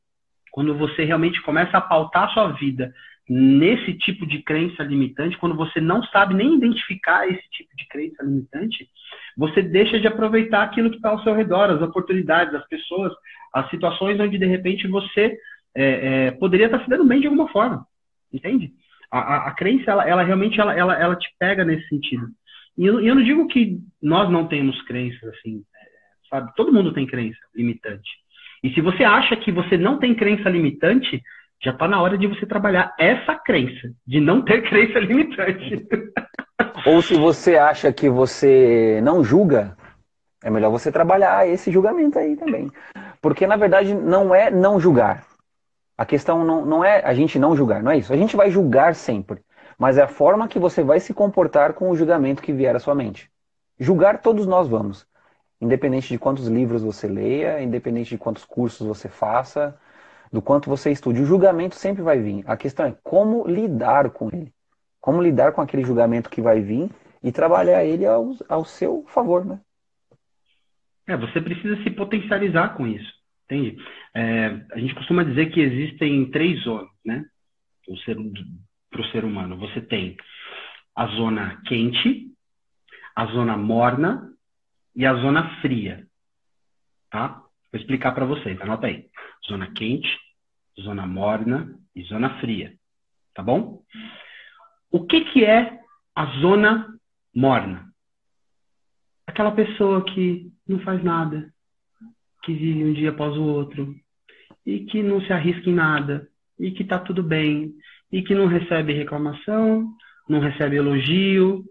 Quando 0.51 0.77
você 0.77 1.05
realmente 1.05 1.43
começa 1.43 1.77
a 1.77 1.81
pautar 1.81 2.25
a 2.25 2.29
sua 2.29 2.53
vida 2.53 2.93
nesse 3.29 3.95
tipo 3.95 4.27
de 4.27 4.43
crença 4.43 4.83
limitante, 4.83 5.39
quando 5.39 5.57
você 5.57 5.81
não 5.81 6.03
sabe 6.05 6.35
nem 6.35 6.57
identificar 6.57 7.27
esse 7.27 7.49
tipo 7.51 7.75
de 7.77 7.87
crença 7.89 8.23
limitante, 8.23 8.89
você 9.37 9.63
deixa 9.63 9.99
de 9.99 10.07
aproveitar 10.07 10.63
aquilo 10.63 10.91
que 10.91 10.97
está 10.97 11.11
ao 11.11 11.23
seu 11.23 11.35
redor, 11.35 11.71
as 11.71 11.81
oportunidades, 11.81 12.55
as 12.55 12.67
pessoas, 12.69 13.13
as 13.53 13.69
situações 13.71 14.21
onde 14.21 14.37
de 14.37 14.47
repente 14.47 14.87
você 14.87 15.39
é, 15.75 16.27
é, 16.27 16.31
poderia 16.33 16.67
estar 16.67 16.79
tá 16.79 16.85
se 16.85 16.91
dando 16.91 17.05
bem 17.05 17.21
de 17.21 17.27
alguma 17.27 17.49
forma, 17.49 17.87
entende? 18.33 18.73
A, 19.11 19.19
a, 19.19 19.49
a 19.49 19.51
crença, 19.53 19.91
ela, 19.91 20.09
ela 20.09 20.23
realmente 20.23 20.61
ela, 20.61 20.75
ela, 20.75 20.95
ela, 20.95 21.17
te 21.17 21.29
pega 21.39 21.65
nesse 21.65 21.89
sentido. 21.89 22.29
E 22.77 22.85
eu, 22.85 23.01
eu, 23.01 23.15
não 23.15 23.23
digo 23.23 23.47
que 23.47 23.79
nós 24.03 24.31
não 24.31 24.47
temos 24.47 24.81
crenças, 24.83 25.23
assim, 25.35 25.63
é, 25.75 26.29
sabe? 26.29 26.53
Todo 26.57 26.73
mundo 26.73 26.93
tem 26.93 27.07
crença 27.07 27.39
limitante. 27.55 28.11
E 28.63 28.73
se 28.73 28.81
você 28.81 29.05
acha 29.05 29.37
que 29.37 29.53
você 29.53 29.77
não 29.77 29.99
tem 29.99 30.15
crença 30.15 30.49
limitante, 30.49 31.23
já 31.65 31.71
está 31.71 31.89
na 31.89 32.01
hora 32.03 32.19
de 32.19 32.27
você 32.27 32.45
trabalhar 32.45 32.95
essa 32.99 33.35
crença, 33.35 33.91
de 34.07 34.21
não 34.21 34.43
ter 34.45 34.63
crença 34.69 34.99
limitante. 34.99 35.87
Ou 36.87 37.01
se 37.01 37.15
você 37.15 37.57
acha 37.57 37.91
que 37.91 38.09
você 38.09 39.01
não 39.03 39.25
julga, 39.25 39.75
é 40.43 40.51
melhor 40.51 40.71
você 40.71 40.93
trabalhar 40.93 41.49
esse 41.49 41.73
julgamento 41.73 42.19
aí 42.19 42.37
também. 42.37 42.71
Porque 43.23 43.47
na 43.47 43.57
verdade 43.57 43.95
não 43.95 44.35
é 44.35 44.51
não 44.51 44.79
julgar. 44.79 45.25
A 45.97 46.05
questão 46.05 46.45
não, 46.45 46.67
não 46.67 46.85
é 46.85 47.03
a 47.03 47.15
gente 47.15 47.39
não 47.39 47.57
julgar, 47.57 47.83
não 47.83 47.93
é 47.93 47.97
isso. 47.97 48.13
A 48.13 48.17
gente 48.17 48.37
vai 48.37 48.51
julgar 48.51 48.95
sempre. 48.95 49.41
Mas 49.79 49.97
é 49.97 50.03
a 50.03 50.09
forma 50.09 50.47
que 50.47 50.59
você 50.59 50.83
vai 50.83 51.01
se 51.01 51.15
comportar 51.15 51.73
com 51.73 51.89
o 51.89 51.97
julgamento 51.97 52.43
que 52.43 52.53
vier 52.53 52.77
à 52.77 52.79
sua 52.79 52.95
mente. 52.95 53.31
Julgar 53.79 54.21
todos 54.21 54.47
nós 54.47 54.69
vamos. 54.69 55.07
Independente 55.61 56.09
de 56.09 56.19
quantos 56.19 56.47
livros 56.47 56.83
você 56.83 57.09
leia, 57.09 57.63
independente 57.63 58.11
de 58.11 58.19
quantos 58.19 58.45
cursos 58.45 58.87
você 58.87 59.09
faça, 59.09 59.75
do 60.35 60.43
quanto 60.43 60.69
você 60.69 60.91
estude. 60.91 61.21
O 61.21 61.27
julgamento 61.27 61.77
sempre 61.77 62.03
vai 62.03 62.19
vir. 62.19 62.43
A 62.45 62.57
questão 62.57 62.85
é 62.85 62.97
como 63.05 63.47
lidar 63.47 64.11
com 64.11 64.29
ele. 64.33 64.53
Como 65.01 65.23
lidar 65.23 65.53
com 65.53 65.61
aquele 65.61 65.85
julgamento 65.85 66.29
que 66.29 66.43
vai 66.43 66.61
vir 66.61 66.91
e 67.23 67.31
trabalhar 67.31 67.85
ele 67.85 68.05
ao, 68.05 68.35
ao 68.49 68.65
seu 68.65 69.05
favor, 69.07 69.45
né? 69.45 69.61
É, 71.07 71.17
você 71.17 71.41
precisa 71.41 71.81
se 71.85 71.91
potencializar 71.91 72.71
com 72.71 72.85
isso, 72.85 73.13
entende? 73.45 73.77
É, 74.13 74.47
a 74.73 74.79
gente 74.81 74.95
costuma 74.97 75.23
dizer 75.23 75.53
que 75.53 75.61
existem 75.61 76.29
três 76.33 76.65
zonas, 76.65 76.91
né? 77.05 77.25
Para 78.91 79.03
o 79.03 79.07
ser 79.13 79.25
humano. 79.25 79.57
Você 79.59 79.83
tem 79.83 80.17
a 80.97 81.07
zona 81.07 81.63
quente, 81.69 82.33
a 83.15 83.27
zona 83.27 83.57
morna 83.57 84.33
e 84.97 85.07
a 85.07 85.15
zona 85.15 85.61
fria, 85.61 86.05
tá? 87.09 87.41
Vou 87.71 87.81
explicar 87.81 88.13
para 88.13 88.25
vocês, 88.25 88.61
anota 88.61 88.89
aí. 88.89 89.07
Zona 89.49 89.71
quente, 89.73 90.09
zona 90.81 91.07
morna 91.07 91.79
e 91.95 92.03
zona 92.03 92.41
fria. 92.41 92.73
Tá 93.35 93.43
bom? 93.43 93.83
O 94.91 95.05
que, 95.07 95.23
que 95.23 95.45
é 95.45 95.81
a 96.15 96.27
zona 96.41 96.87
morna? 97.35 97.89
Aquela 99.27 99.53
pessoa 99.53 100.05
que 100.05 100.53
não 100.67 100.79
faz 100.81 101.03
nada, 101.03 101.53
que 102.43 102.53
vive 102.53 102.85
um 102.85 102.93
dia 102.93 103.11
após 103.11 103.37
o 103.37 103.43
outro, 103.43 103.95
e 104.65 104.81
que 104.81 105.03
não 105.03 105.21
se 105.21 105.33
arrisca 105.33 105.69
em 105.69 105.75
nada, 105.75 106.29
e 106.59 106.71
que 106.71 106.85
tá 106.85 106.99
tudo 106.99 107.23
bem, 107.23 107.75
e 108.13 108.23
que 108.23 108.35
não 108.35 108.47
recebe 108.47 108.93
reclamação, 108.93 109.93
não 110.29 110.41
recebe 110.41 110.77
elogio, 110.77 111.65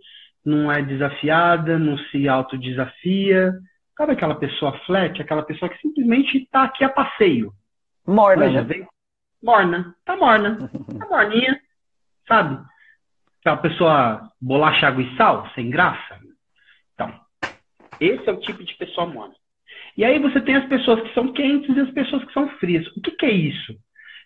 não 0.45 0.71
é 0.71 0.81
desafiada, 0.81 1.79
não 1.79 1.97
se 1.97 2.27
autodesafia. 2.27 3.53
Sabe 3.97 4.13
aquela 4.13 4.35
pessoa 4.35 4.77
flat, 4.85 5.21
aquela 5.21 5.43
pessoa 5.43 5.69
que 5.69 5.79
simplesmente 5.79 6.37
está 6.37 6.63
aqui 6.63 6.83
a 6.83 6.89
passeio? 6.89 7.53
Morna, 8.05 8.51
já 8.51 8.61
veio? 8.61 8.87
Morna, 9.43 9.93
tá 10.05 10.15
morna, 10.15 10.57
tá 10.97 11.05
morninha, 11.07 11.59
sabe? 12.27 12.57
Aquela 13.41 13.57
pessoa 13.57 14.31
bolacha 14.41 14.87
água 14.87 15.03
e 15.03 15.17
sal, 15.17 15.49
sem 15.53 15.69
graça. 15.69 16.19
Então, 16.93 17.13
esse 17.99 18.27
é 18.27 18.31
o 18.31 18.39
tipo 18.39 18.63
de 18.63 18.73
pessoa 18.75 19.05
morna. 19.05 19.35
E 19.97 20.03
aí 20.03 20.17
você 20.17 20.39
tem 20.41 20.55
as 20.55 20.65
pessoas 20.67 21.01
que 21.01 21.13
são 21.13 21.33
quentes 21.33 21.75
e 21.75 21.79
as 21.79 21.91
pessoas 21.91 22.23
que 22.23 22.33
são 22.33 22.47
frias. 22.57 22.87
O 22.95 23.01
que, 23.01 23.11
que 23.11 23.25
é 23.25 23.31
isso? 23.31 23.75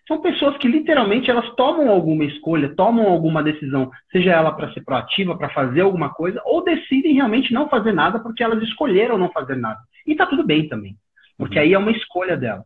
São 0.08 0.22
pessoas 0.22 0.56
que 0.58 0.68
literalmente 0.68 1.30
elas 1.30 1.54
tomam 1.56 1.90
alguma 1.90 2.24
escolha, 2.24 2.74
tomam 2.76 3.08
alguma 3.08 3.44
decisão, 3.44 3.92
seja 4.10 4.32
ela 4.32 4.54
para 4.54 4.72
ser 4.72 4.82
proativa, 4.82 5.38
para 5.38 5.50
fazer 5.50 5.82
alguma 5.82 6.14
coisa, 6.14 6.42
ou 6.46 6.64
decidem 6.64 7.16
realmente 7.16 7.52
não 7.52 7.68
fazer 7.68 7.92
nada 7.92 8.20
porque 8.20 8.42
elas 8.42 8.64
escolheram 8.64 9.18
não 9.18 9.30
fazer 9.32 9.58
nada. 9.58 9.80
E 10.06 10.16
tá 10.16 10.26
tudo 10.26 10.46
bem 10.46 10.70
também, 10.70 10.96
porque 11.38 11.58
uhum. 11.58 11.64
aí 11.64 11.74
é 11.74 11.78
uma 11.78 11.92
escolha 11.92 12.38
dela. 12.38 12.64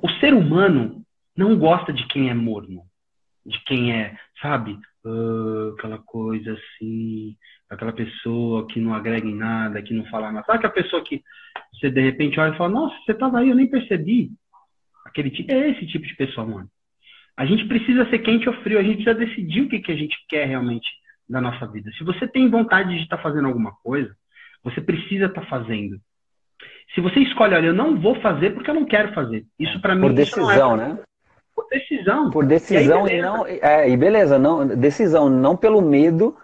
O 0.00 0.08
ser 0.12 0.32
humano, 0.32 1.02
não 1.36 1.58
gosta 1.58 1.92
de 1.92 2.06
quem 2.08 2.30
é 2.30 2.34
morno, 2.34 2.82
de 3.44 3.58
quem 3.64 3.92
é, 3.92 4.16
sabe, 4.40 4.78
uh, 5.04 5.74
aquela 5.78 5.98
coisa 5.98 6.52
assim, 6.52 7.36
aquela 7.70 7.92
pessoa 7.92 8.66
que 8.66 8.80
não 8.80 8.94
agrega 8.94 9.26
em 9.26 9.34
nada, 9.34 9.82
que 9.82 9.94
não 9.94 10.04
fala 10.06 10.32
nada. 10.32 10.46
Sabe 10.46 10.58
aquela 10.58 10.72
pessoa 10.72 11.02
que 11.04 11.22
você 11.72 11.90
de 11.90 12.00
repente 12.00 12.38
olha 12.40 12.54
e 12.54 12.58
fala, 12.58 12.70
nossa, 12.70 12.96
você 13.04 13.12
estava 13.12 13.38
aí, 13.38 13.50
eu 13.50 13.56
nem 13.56 13.68
percebi. 13.68 14.30
Aquele 15.04 15.30
tipo, 15.30 15.52
é 15.52 15.70
esse 15.70 15.86
tipo 15.86 16.06
de 16.06 16.16
pessoa, 16.16 16.46
mano. 16.46 16.68
A 17.36 17.44
gente 17.44 17.66
precisa 17.66 18.08
ser 18.08 18.20
quente 18.20 18.48
ou 18.48 18.54
frio, 18.62 18.78
a 18.78 18.82
gente 18.82 19.04
precisa 19.04 19.14
decidir 19.14 19.62
o 19.62 19.68
que, 19.68 19.80
que 19.80 19.92
a 19.92 19.96
gente 19.96 20.16
quer 20.28 20.46
realmente 20.46 20.88
da 21.28 21.40
nossa 21.40 21.66
vida. 21.66 21.90
Se 21.98 22.04
você 22.04 22.26
tem 22.26 22.48
vontade 22.48 22.94
de 22.94 23.02
estar 23.02 23.18
tá 23.18 23.22
fazendo 23.22 23.46
alguma 23.46 23.72
coisa, 23.82 24.16
você 24.64 24.80
precisa 24.80 25.26
estar 25.26 25.42
tá 25.42 25.46
fazendo. 25.46 26.00
Se 26.94 27.00
você 27.00 27.20
escolhe, 27.20 27.54
olha, 27.54 27.66
eu 27.66 27.74
não 27.74 28.00
vou 28.00 28.20
fazer 28.20 28.54
porque 28.54 28.70
eu 28.70 28.74
não 28.74 28.86
quero 28.86 29.12
fazer. 29.12 29.44
Isso 29.58 29.80
para 29.80 29.94
mim. 29.94 30.02
Por 30.02 30.14
decisão, 30.14 30.74
é... 30.74 30.76
né? 30.76 31.02
Por 31.66 31.78
decisão. 31.78 32.30
Por 32.30 32.46
decisão 32.46 33.06
e, 33.06 33.12
aí, 33.12 33.18
e 33.18 33.22
não. 33.22 33.46
É, 33.46 33.88
e 33.88 33.96
beleza, 33.96 34.38
não, 34.38 34.66
decisão, 34.66 35.28
não 35.28 35.56
pelo 35.56 35.82
medo 35.82 36.36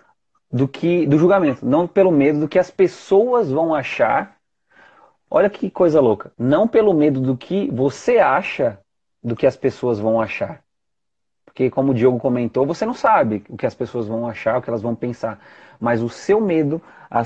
do 0.51 0.69
que 0.69 1.07
do 1.07 1.19
julgamento, 1.19 1.65
não 1.65 1.87
pelo 1.87 2.11
medo 2.11 2.41
do 2.41 2.49
que 2.49 2.59
as 2.59 2.71
pessoas 2.71 3.51
vão 3.51 3.75
achar. 3.75 4.37
Olha 5.31 5.49
que 5.49 5.71
coisa 5.71 6.01
louca. 6.01 6.31
Não 6.39 6.69
pelo 6.69 6.93
medo 6.93 7.21
do 7.21 7.37
que 7.37 7.71
você 7.71 8.19
acha 8.19 8.79
do 9.23 9.35
que 9.35 9.47
as 9.47 9.57
pessoas 9.57 9.99
vão 9.99 10.21
achar. 10.21 10.63
Porque, 11.47 11.71
como 11.71 11.93
o 11.93 11.95
Diogo 11.95 12.19
comentou, 12.19 12.67
você 12.67 12.85
não 12.85 12.95
sabe 12.95 13.45
o 13.49 13.57
que 13.57 13.67
as 13.67 13.75
pessoas 13.75 14.07
vão 14.07 14.27
achar, 14.27 14.59
o 14.59 14.63
que 14.63 14.69
elas 14.69 14.83
vão 14.83 14.95
pensar. 14.95 15.39
Mas 15.81 16.03
o 16.03 16.09
seu 16.09 16.41
medo, 16.41 16.83
a, 17.11 17.23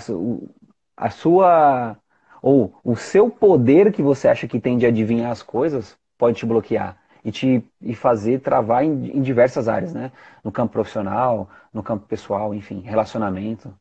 a 0.97 1.11
sua. 1.11 1.97
ou 2.43 2.75
o 2.85 2.97
seu 2.97 3.29
poder 3.31 3.93
que 3.93 4.03
você 4.03 4.29
acha 4.29 4.47
que 4.47 4.61
tem 4.61 4.79
de 4.79 4.87
adivinhar 4.87 5.31
as 5.31 5.43
coisas 5.43 5.97
pode 6.19 6.39
te 6.39 6.47
bloquear 6.47 6.97
e 7.27 7.33
te 7.33 7.65
e 7.83 7.93
fazer 7.93 8.39
travar 8.39 8.85
em, 8.85 9.19
em, 9.19 9.21
diversas 9.21 9.67
áreas, 9.67 9.93
né? 9.93 10.13
No 10.45 10.53
campo 10.53 10.75
profissional, 10.75 11.51
no 11.75 11.83
campo 11.83 12.07
pessoal, 12.07 12.55
enfim, 12.55 12.83
relacionamento. 12.83 13.75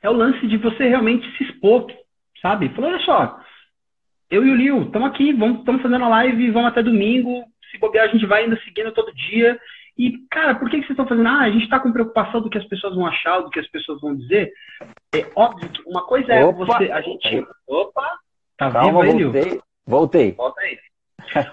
é 0.00 0.08
o 0.08 0.12
lance 0.12 0.46
de 0.46 0.56
você 0.56 0.88
realmente 0.88 1.28
se 1.36 1.42
expor, 1.42 1.92
sabe? 2.40 2.68
Falou, 2.68 2.90
olha 2.90 3.00
só, 3.00 3.40
eu 4.30 4.46
e 4.46 4.52
o 4.52 4.54
Lil, 4.54 4.82
estamos 4.82 5.08
aqui, 5.08 5.30
estamos 5.30 5.82
fazendo 5.82 6.04
a 6.04 6.08
live, 6.08 6.52
vamos 6.52 6.68
até 6.68 6.80
domingo, 6.80 7.44
se 7.72 7.78
bobear 7.78 8.08
a 8.08 8.12
gente 8.12 8.24
vai 8.24 8.44
ainda 8.44 8.56
seguindo 8.62 8.92
todo 8.92 9.12
dia. 9.12 9.58
E, 9.98 10.18
cara, 10.30 10.54
por 10.54 10.70
que, 10.70 10.76
que 10.76 10.86
vocês 10.86 10.90
estão 10.90 11.08
fazendo? 11.08 11.26
Ah, 11.26 11.40
a 11.40 11.50
gente 11.50 11.64
está 11.64 11.80
com 11.80 11.92
preocupação 11.92 12.40
do 12.40 12.48
que 12.48 12.58
as 12.58 12.64
pessoas 12.66 12.94
vão 12.94 13.04
achar, 13.04 13.40
do 13.40 13.50
que 13.50 13.58
as 13.58 13.66
pessoas 13.66 14.00
vão 14.00 14.14
dizer. 14.14 14.52
É 15.12 15.26
óbvio 15.34 15.68
que 15.70 15.82
uma 15.84 16.06
coisa 16.06 16.32
é 16.32 16.44
Opa. 16.44 16.64
você, 16.64 16.92
a 16.92 17.00
gente... 17.00 17.44
Opa! 17.66 18.08
Tá 18.56 18.70
Calma, 18.70 19.02
vivo 19.02 19.32
voltei. 19.32 19.60
Voltei. 19.84 20.32
Volta 20.32 20.60
aí. 20.60 20.78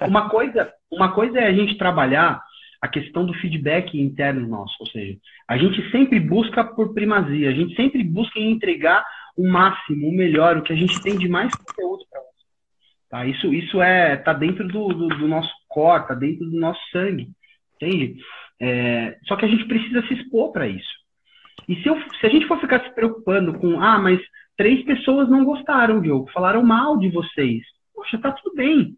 Uma 0.08 0.29
coisa, 0.29 0.72
uma 0.91 1.12
coisa 1.13 1.39
é 1.39 1.48
a 1.48 1.53
gente 1.53 1.77
trabalhar 1.77 2.41
a 2.82 2.88
questão 2.88 3.25
do 3.25 3.34
feedback 3.34 4.00
interno 4.00 4.48
nosso, 4.48 4.75
ou 4.79 4.88
seja, 4.88 5.17
a 5.48 5.58
gente 5.58 5.89
sempre 5.91 6.20
busca 6.20 6.63
por 6.63 6.94
primazia, 6.94 7.50
a 7.50 7.53
gente 7.53 7.75
sempre 7.75 8.03
busca 8.03 8.39
entregar 8.39 9.03
o 9.36 9.48
máximo, 9.48 10.08
o 10.08 10.15
melhor, 10.15 10.58
o 10.58 10.62
que 10.62 10.72
a 10.72 10.75
gente 10.75 11.01
tem 11.01 11.17
de 11.17 11.27
mais 11.27 11.53
conteúdo 11.55 12.05
para 12.10 12.22
você. 12.22 12.46
Tá? 13.10 13.25
Isso, 13.25 13.53
isso 13.53 13.82
é 13.82 14.17
tá 14.17 14.34
dentro 14.34 14.67
do, 14.67 14.88
do, 14.89 15.08
do 15.08 15.27
nosso 15.27 15.51
core, 15.67 16.08
tá 16.08 16.13
dentro 16.13 16.46
do 16.46 16.60
nosso 16.60 16.79
sangue, 16.91 17.29
entende? 17.75 18.17
É, 18.62 19.17
só 19.25 19.36
que 19.36 19.46
a 19.46 19.48
gente 19.48 19.65
precisa 19.65 20.05
se 20.08 20.13
expor 20.13 20.51
para 20.51 20.67
isso. 20.67 20.94
E 21.67 21.75
se, 21.82 21.88
eu, 21.88 21.98
se 22.20 22.25
a 22.25 22.29
gente 22.29 22.48
for 22.48 22.60
ficar 22.60 22.82
se 22.84 22.94
preocupando 22.94 23.58
com, 23.60 23.82
ah, 23.82 23.98
mas 23.98 24.22
três 24.55 24.84
pessoas 24.86 25.27
não 25.29 25.44
gostaram, 25.44 26.01
Diogo, 26.01 26.29
falaram 26.32 26.63
mal 26.63 26.98
de 26.98 27.10
vocês. 27.10 27.63
Poxa, 27.94 28.17
tá 28.17 28.32
tudo 28.32 28.55
bem, 28.55 28.96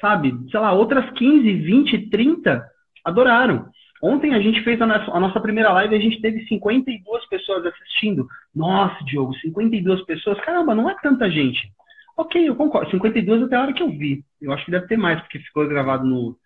sabe? 0.00 0.34
Sei 0.50 0.60
lá, 0.60 0.72
outras 0.72 1.10
15, 1.12 1.52
20, 1.52 2.10
30 2.10 2.64
adoraram. 3.04 3.68
Ontem 4.02 4.34
a 4.34 4.40
gente 4.40 4.62
fez 4.62 4.80
a 4.80 4.86
nossa, 4.86 5.10
a 5.10 5.20
nossa, 5.20 5.40
primeira 5.40 5.72
live 5.72 5.94
e 5.94 5.98
a 5.98 6.00
gente 6.00 6.20
teve 6.20 6.46
52 6.46 7.28
pessoas 7.28 7.66
assistindo. 7.66 8.28
Nossa, 8.54 9.04
Diogo, 9.04 9.34
52 9.36 10.04
pessoas? 10.04 10.40
Caramba, 10.40 10.74
não 10.74 10.88
é 10.88 10.96
tanta 11.02 11.28
gente. 11.28 11.72
Ok, 12.16 12.48
eu 12.48 12.54
concordo. 12.54 12.90
52 12.90 13.44
até 13.44 13.56
a 13.56 13.62
hora 13.62 13.72
que 13.72 13.82
eu 13.82 13.90
vi. 13.90 14.24
Eu 14.40 14.52
acho 14.52 14.64
que 14.64 14.70
deve 14.70 14.86
ter 14.86 14.96
mais, 14.96 15.20
porque 15.20 15.38
ficou 15.40 15.66
gravado 15.66 16.04
no, 16.04 16.36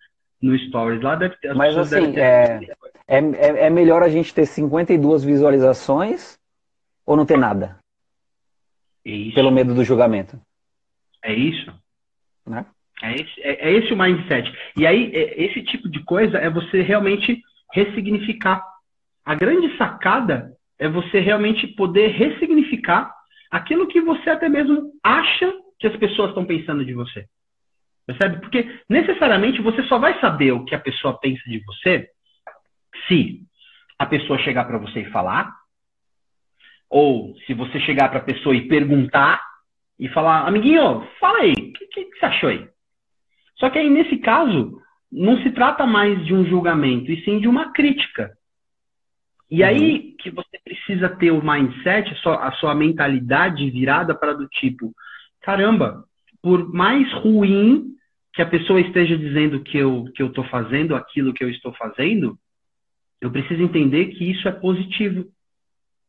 no 0.41 0.57
Stories. 0.57 1.01
Lá 1.01 1.15
deve 1.15 1.35
ter. 1.37 1.53
Mas 1.53 1.77
assim, 1.77 2.17
é, 2.17 2.59
é, 3.07 3.17
é, 3.17 3.65
é 3.65 3.69
melhor 3.69 4.01
a 4.01 4.09
gente 4.09 4.33
ter 4.33 4.45
52 4.45 5.23
visualizações 5.23 6.37
ou 7.05 7.15
não 7.15 7.25
ter 7.25 7.37
nada? 7.37 7.77
Isso. 9.05 9.35
Pelo 9.35 9.51
medo 9.51 9.75
do 9.75 9.83
julgamento. 9.83 10.39
É 11.23 11.33
isso. 11.33 11.71
Né? 12.45 12.65
É 13.03 13.15
esse, 13.15 13.41
é, 13.41 13.69
é 13.69 13.71
esse 13.73 13.93
o 13.93 13.97
mindset. 13.97 14.49
E 14.77 14.87
aí, 14.87 15.11
é, 15.13 15.43
esse 15.43 15.61
tipo 15.63 15.89
de 15.89 16.01
coisa 16.05 16.37
é 16.37 16.49
você 16.49 16.81
realmente 16.81 17.41
ressignificar. 17.73 18.63
A 19.25 19.35
grande 19.35 19.75
sacada 19.77 20.53
é 20.79 20.87
você 20.87 21.19
realmente 21.19 21.67
poder 21.67 22.11
ressignificar 22.11 23.13
aquilo 23.51 23.87
que 23.87 23.99
você 23.99 24.29
até 24.29 24.47
mesmo 24.47 24.91
acha 25.03 25.53
que 25.77 25.85
as 25.85 25.95
pessoas 25.97 26.29
estão 26.29 26.45
pensando 26.45 26.85
de 26.85 26.93
você. 26.93 27.25
Percebe? 28.05 28.39
Porque 28.39 28.79
necessariamente 28.89 29.61
você 29.61 29.83
só 29.83 29.99
vai 29.99 30.17
saber 30.21 30.53
o 30.53 30.63
que 30.63 30.73
a 30.73 30.79
pessoa 30.79 31.19
pensa 31.19 31.41
de 31.45 31.61
você 31.65 32.07
se 33.07 33.41
a 33.99 34.05
pessoa 34.05 34.39
chegar 34.39 34.63
para 34.65 34.77
você 34.77 35.01
e 35.01 35.11
falar, 35.11 35.53
ou 36.89 37.35
se 37.45 37.53
você 37.53 37.79
chegar 37.81 38.09
para 38.09 38.19
a 38.19 38.23
pessoa 38.23 38.55
e 38.55 38.67
perguntar 38.67 39.41
e 39.99 40.07
falar, 40.09 40.47
amiguinho, 40.47 41.05
fala 41.19 41.39
aí, 41.39 41.51
o 41.51 41.73
que, 41.73 41.87
que, 41.87 42.05
que 42.05 42.17
você 42.17 42.25
achou 42.25 42.49
aí? 42.49 42.72
Só 43.63 43.69
que 43.69 43.79
aí, 43.79 43.89
nesse 43.89 44.17
caso, 44.17 44.77
não 45.09 45.41
se 45.41 45.49
trata 45.51 45.87
mais 45.87 46.25
de 46.25 46.33
um 46.33 46.43
julgamento, 46.43 47.09
e 47.09 47.23
sim 47.23 47.39
de 47.39 47.47
uma 47.47 47.71
crítica. 47.71 48.37
E 49.49 49.61
uhum. 49.61 49.69
aí 49.69 50.15
que 50.19 50.29
você 50.29 50.59
precisa 50.61 51.07
ter 51.07 51.31
o 51.31 51.41
mindset, 51.41 52.11
a 52.11 52.15
sua, 52.17 52.45
a 52.45 52.51
sua 52.55 52.75
mentalidade 52.75 53.69
virada 53.69 54.13
para 54.13 54.33
do 54.33 54.49
tipo, 54.49 54.91
caramba, 55.41 56.03
por 56.41 56.73
mais 56.73 57.09
ruim 57.13 57.85
que 58.33 58.41
a 58.41 58.45
pessoa 58.45 58.81
esteja 58.81 59.17
dizendo 59.17 59.61
que 59.61 59.77
eu 59.77 60.11
que 60.13 60.21
eu 60.21 60.27
estou 60.27 60.43
fazendo 60.45 60.93
aquilo 60.93 61.33
que 61.33 61.43
eu 61.43 61.49
estou 61.49 61.71
fazendo, 61.75 62.37
eu 63.21 63.31
preciso 63.31 63.61
entender 63.61 64.07
que 64.07 64.29
isso 64.29 64.45
é 64.45 64.51
positivo 64.51 65.25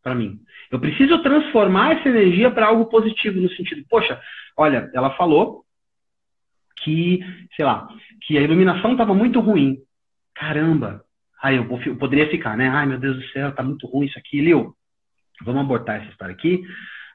para 0.03 0.17
mim. 0.17 0.41
Eu 0.73 0.81
preciso 0.81 1.23
transformar 1.23 1.93
essa 1.93 2.09
energia 2.09 2.51
para 2.51 2.67
algo 2.67 2.87
positivo 2.87 3.41
no 3.41 3.49
sentido, 3.51 3.85
poxa, 3.89 4.21
olha, 4.57 4.91
ela 4.93 5.11
falou 5.17 5.64
que, 6.83 7.21
sei 7.57 7.65
lá, 7.65 7.89
que 8.27 8.39
a 8.39 8.43
iluminação 8.43 8.93
estava 8.93 9.15
muito 9.15 9.41
ruim. 9.41 9.79
Caramba! 10.35 11.05
Aí 11.43 11.57
eu, 11.57 11.69
eu, 11.87 11.97
poderia 11.97 12.31
ficar, 12.31 12.57
né? 12.57 12.69
Ai, 12.69 12.87
meu 12.87 12.99
Deus 12.99 13.17
do 13.17 13.29
céu, 13.29 13.55
tá 13.55 13.63
muito 13.63 13.87
ruim 13.87 14.07
isso 14.07 14.19
aqui. 14.19 14.41
Leo, 14.41 14.75
vamos 15.43 15.63
abortar 15.63 16.01
essa 16.01 16.11
história 16.11 16.35
aqui, 16.35 16.63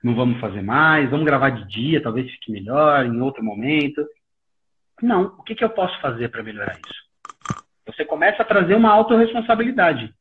não 0.03 0.15
vamos 0.15 0.39
fazer 0.39 0.61
mais, 0.61 1.09
vamos 1.09 1.25
gravar 1.25 1.49
de 1.49 1.67
dia, 1.67 2.01
talvez 2.01 2.29
fique 2.31 2.51
melhor, 2.51 3.05
em 3.05 3.21
outro 3.21 3.43
momento. 3.43 4.05
Não, 5.01 5.23
o 5.39 5.43
que, 5.43 5.55
que 5.55 5.63
eu 5.63 5.69
posso 5.69 5.99
fazer 6.01 6.29
para 6.29 6.43
melhorar 6.43 6.77
isso? 6.77 7.09
Você 7.87 8.05
começa 8.05 8.43
a 8.43 8.45
trazer 8.45 8.75
uma 8.75 8.91
autorresponsabilidade 8.91 10.13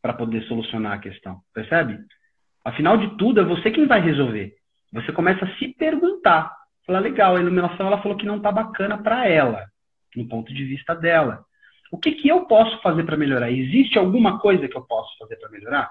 para 0.00 0.12
poder 0.12 0.42
solucionar 0.44 0.92
a 0.92 0.98
questão, 0.98 1.40
percebe? 1.52 1.98
Afinal 2.64 2.96
de 2.96 3.16
tudo, 3.16 3.40
é 3.40 3.44
você 3.44 3.70
quem 3.70 3.86
vai 3.86 4.00
resolver. 4.00 4.54
Você 4.92 5.12
começa 5.12 5.44
a 5.44 5.56
se 5.56 5.68
perguntar 5.74 6.57
Falar, 6.88 7.00
legal, 7.00 7.36
a 7.36 7.40
iluminação 7.40 7.86
ela 7.86 8.00
falou 8.00 8.16
que 8.16 8.24
não 8.24 8.40
tá 8.40 8.50
bacana 8.50 8.96
para 8.96 9.28
ela, 9.28 9.66
no 10.16 10.26
ponto 10.26 10.54
de 10.54 10.64
vista 10.64 10.94
dela. 10.94 11.44
O 11.92 11.98
que, 11.98 12.12
que 12.12 12.28
eu 12.28 12.46
posso 12.46 12.80
fazer 12.80 13.04
para 13.04 13.14
melhorar? 13.14 13.50
Existe 13.50 13.98
alguma 13.98 14.38
coisa 14.40 14.66
que 14.66 14.74
eu 14.74 14.86
posso 14.86 15.14
fazer 15.18 15.36
para 15.36 15.50
melhorar? 15.50 15.90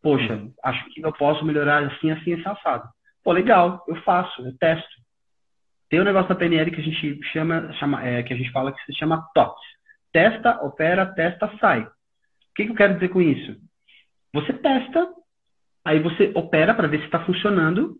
Poxa, 0.00 0.34
uhum. 0.34 0.54
acho 0.62 0.84
que 0.90 1.04
eu 1.04 1.12
posso 1.12 1.44
melhorar 1.44 1.82
assim, 1.82 2.12
assim, 2.12 2.34
esse 2.34 2.48
assado. 2.48 2.88
Pô, 3.24 3.32
legal, 3.32 3.84
eu 3.88 3.96
faço, 4.02 4.46
eu 4.46 4.56
testo. 4.58 4.88
Tem 5.90 6.00
um 6.00 6.04
negócio 6.04 6.28
da 6.28 6.36
PNL 6.36 6.70
que 6.70 6.80
a 6.80 6.84
gente 6.84 7.20
chama, 7.32 7.72
chama 7.74 8.06
é, 8.06 8.22
que 8.22 8.32
a 8.32 8.36
gente 8.36 8.52
fala 8.52 8.72
que 8.72 8.84
se 8.84 8.96
chama 8.96 9.26
TOTS. 9.34 9.60
Testa, 10.12 10.64
opera, 10.64 11.04
testa, 11.04 11.50
sai. 11.58 11.82
O 11.82 11.90
que, 12.54 12.66
que 12.66 12.70
eu 12.70 12.76
quero 12.76 12.94
dizer 12.94 13.08
com 13.08 13.20
isso? 13.20 13.56
Você 14.32 14.52
testa, 14.52 15.12
aí 15.84 15.98
você 15.98 16.30
opera 16.36 16.74
para 16.74 16.86
ver 16.86 17.00
se 17.00 17.06
está 17.06 17.24
funcionando, 17.24 17.96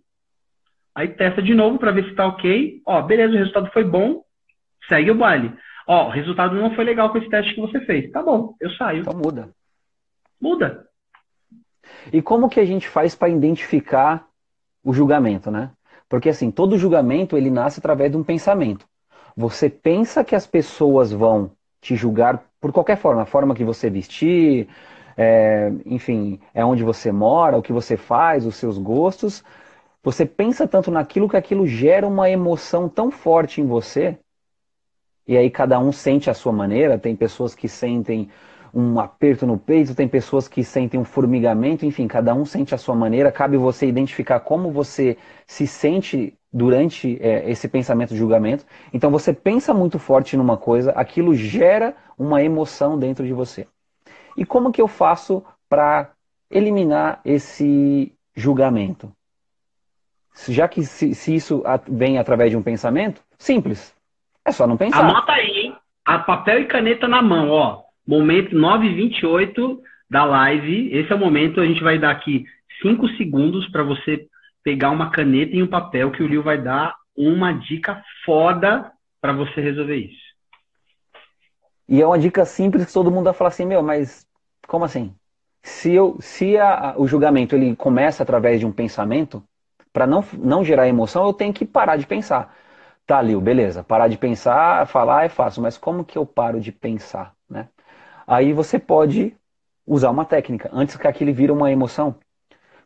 Aí 0.94 1.08
testa 1.08 1.42
de 1.42 1.54
novo 1.54 1.78
para 1.78 1.92
ver 1.92 2.04
se 2.04 2.10
está 2.10 2.26
ok. 2.26 2.82
Ó, 2.86 3.02
beleza, 3.02 3.34
o 3.34 3.38
resultado 3.38 3.70
foi 3.72 3.84
bom, 3.84 4.22
segue 4.88 5.10
o 5.10 5.14
baile. 5.14 5.52
Ó, 5.86 6.08
o 6.08 6.10
resultado 6.10 6.54
não 6.54 6.74
foi 6.74 6.84
legal 6.84 7.10
com 7.10 7.18
esse 7.18 7.28
teste 7.28 7.54
que 7.54 7.60
você 7.60 7.80
fez. 7.80 8.10
Tá 8.10 8.22
bom, 8.22 8.54
eu 8.60 8.70
saio. 8.72 9.00
Então 9.00 9.14
muda. 9.14 9.48
Muda. 10.40 10.86
E 12.12 12.20
como 12.20 12.48
que 12.48 12.60
a 12.60 12.64
gente 12.64 12.88
faz 12.88 13.14
para 13.14 13.28
identificar 13.28 14.26
o 14.84 14.92
julgamento, 14.92 15.50
né? 15.50 15.70
Porque 16.08 16.28
assim, 16.28 16.50
todo 16.50 16.78
julgamento 16.78 17.36
ele 17.36 17.50
nasce 17.50 17.78
através 17.78 18.10
de 18.10 18.16
um 18.16 18.24
pensamento. 18.24 18.86
Você 19.36 19.70
pensa 19.70 20.22
que 20.22 20.34
as 20.34 20.46
pessoas 20.46 21.10
vão 21.10 21.52
te 21.80 21.96
julgar 21.96 22.44
por 22.60 22.70
qualquer 22.70 22.96
forma, 22.96 23.22
a 23.22 23.26
forma 23.26 23.54
que 23.54 23.64
você 23.64 23.90
vestir, 23.90 24.68
é, 25.16 25.72
enfim, 25.84 26.38
é 26.54 26.64
onde 26.64 26.84
você 26.84 27.10
mora, 27.10 27.56
o 27.56 27.62
que 27.62 27.72
você 27.72 27.96
faz, 27.96 28.46
os 28.46 28.56
seus 28.56 28.78
gostos, 28.78 29.42
você 30.02 30.26
pensa 30.26 30.66
tanto 30.66 30.90
naquilo 30.90 31.28
que 31.28 31.36
aquilo 31.36 31.66
gera 31.66 32.06
uma 32.06 32.28
emoção 32.28 32.88
tão 32.88 33.10
forte 33.10 33.60
em 33.60 33.66
você. 33.66 34.18
E 35.26 35.36
aí 35.36 35.48
cada 35.48 35.78
um 35.78 35.92
sente 35.92 36.28
a 36.28 36.34
sua 36.34 36.52
maneira. 36.52 36.98
Tem 36.98 37.14
pessoas 37.14 37.54
que 37.54 37.68
sentem 37.68 38.28
um 38.74 38.98
aperto 38.98 39.46
no 39.46 39.58
peito, 39.58 39.94
tem 39.94 40.08
pessoas 40.08 40.48
que 40.48 40.64
sentem 40.64 40.98
um 40.98 41.04
formigamento, 41.04 41.84
enfim, 41.84 42.08
cada 42.08 42.34
um 42.34 42.44
sente 42.44 42.74
a 42.74 42.78
sua 42.78 42.94
maneira. 42.94 43.30
Cabe 43.30 43.56
você 43.56 43.86
identificar 43.86 44.40
como 44.40 44.72
você 44.72 45.16
se 45.46 45.66
sente 45.66 46.36
durante 46.52 47.18
é, 47.20 47.48
esse 47.50 47.68
pensamento 47.68 48.10
de 48.10 48.18
julgamento. 48.18 48.66
Então 48.92 49.10
você 49.10 49.32
pensa 49.32 49.72
muito 49.72 49.98
forte 49.98 50.36
numa 50.36 50.56
coisa, 50.56 50.90
aquilo 50.92 51.34
gera 51.34 51.94
uma 52.18 52.42
emoção 52.42 52.98
dentro 52.98 53.24
de 53.24 53.32
você. 53.32 53.66
E 54.36 54.44
como 54.44 54.72
que 54.72 54.80
eu 54.80 54.88
faço 54.88 55.44
para 55.68 56.10
eliminar 56.50 57.20
esse 57.24 58.12
julgamento? 58.34 59.12
Já 60.48 60.66
que 60.66 60.82
se, 60.82 61.14
se 61.14 61.34
isso 61.34 61.62
vem 61.88 62.18
através 62.18 62.50
de 62.50 62.56
um 62.56 62.62
pensamento, 62.62 63.22
simples. 63.38 63.94
É 64.44 64.50
só 64.50 64.66
não 64.66 64.76
pensar. 64.76 65.00
Anota 65.00 65.32
aí, 65.32 65.50
hein? 65.50 65.76
A 66.04 66.18
papel 66.18 66.62
e 66.62 66.66
caneta 66.66 67.06
na 67.06 67.22
mão, 67.22 67.50
ó. 67.50 67.82
Momento 68.06 68.56
9h28 68.56 69.78
da 70.10 70.24
live. 70.24 70.92
Esse 70.92 71.12
é 71.12 71.14
o 71.14 71.18
momento, 71.18 71.60
a 71.60 71.66
gente 71.66 71.82
vai 71.82 71.98
dar 71.98 72.10
aqui 72.10 72.44
5 72.80 73.08
segundos 73.10 73.68
para 73.70 73.82
você 73.82 74.26
pegar 74.64 74.90
uma 74.90 75.10
caneta 75.10 75.54
e 75.54 75.62
um 75.62 75.68
papel 75.68 76.10
que 76.10 76.22
o 76.22 76.26
Lio 76.26 76.42
vai 76.42 76.60
dar 76.60 76.94
uma 77.16 77.52
dica 77.52 78.02
foda 78.24 78.90
para 79.20 79.32
você 79.32 79.60
resolver 79.60 79.96
isso. 79.96 80.22
E 81.88 82.00
é 82.00 82.06
uma 82.06 82.18
dica 82.18 82.44
simples 82.44 82.86
que 82.86 82.92
todo 82.92 83.10
mundo 83.10 83.24
vai 83.24 83.34
falar 83.34 83.48
assim, 83.48 83.66
meu, 83.66 83.82
mas 83.82 84.26
como 84.66 84.84
assim? 84.84 85.14
Se, 85.62 85.92
eu, 85.92 86.16
se 86.20 86.58
a, 86.58 86.94
o 86.96 87.06
julgamento 87.06 87.54
ele 87.54 87.76
começa 87.76 88.22
através 88.22 88.58
de 88.58 88.66
um 88.66 88.72
pensamento, 88.72 89.42
para 89.92 90.06
não, 90.06 90.24
não 90.34 90.64
gerar 90.64 90.88
emoção, 90.88 91.26
eu 91.26 91.32
tenho 91.32 91.52
que 91.52 91.64
parar 91.64 91.96
de 91.96 92.06
pensar. 92.06 92.54
Tá, 93.06 93.20
Lil, 93.20 93.40
beleza. 93.40 93.82
Parar 93.84 94.08
de 94.08 94.16
pensar, 94.18 94.86
falar 94.86 95.24
é 95.24 95.28
fácil, 95.28 95.62
mas 95.62 95.76
como 95.78 96.04
que 96.04 96.16
eu 96.18 96.26
paro 96.26 96.60
de 96.60 96.72
pensar? 96.72 97.34
Né? 97.48 97.68
Aí 98.26 98.52
você 98.52 98.78
pode 98.78 99.36
usar 99.86 100.10
uma 100.10 100.24
técnica, 100.24 100.70
antes 100.72 100.96
que 100.96 101.06
aquilo 101.06 101.32
vire 101.34 101.52
uma 101.52 101.70
emoção. 101.72 102.16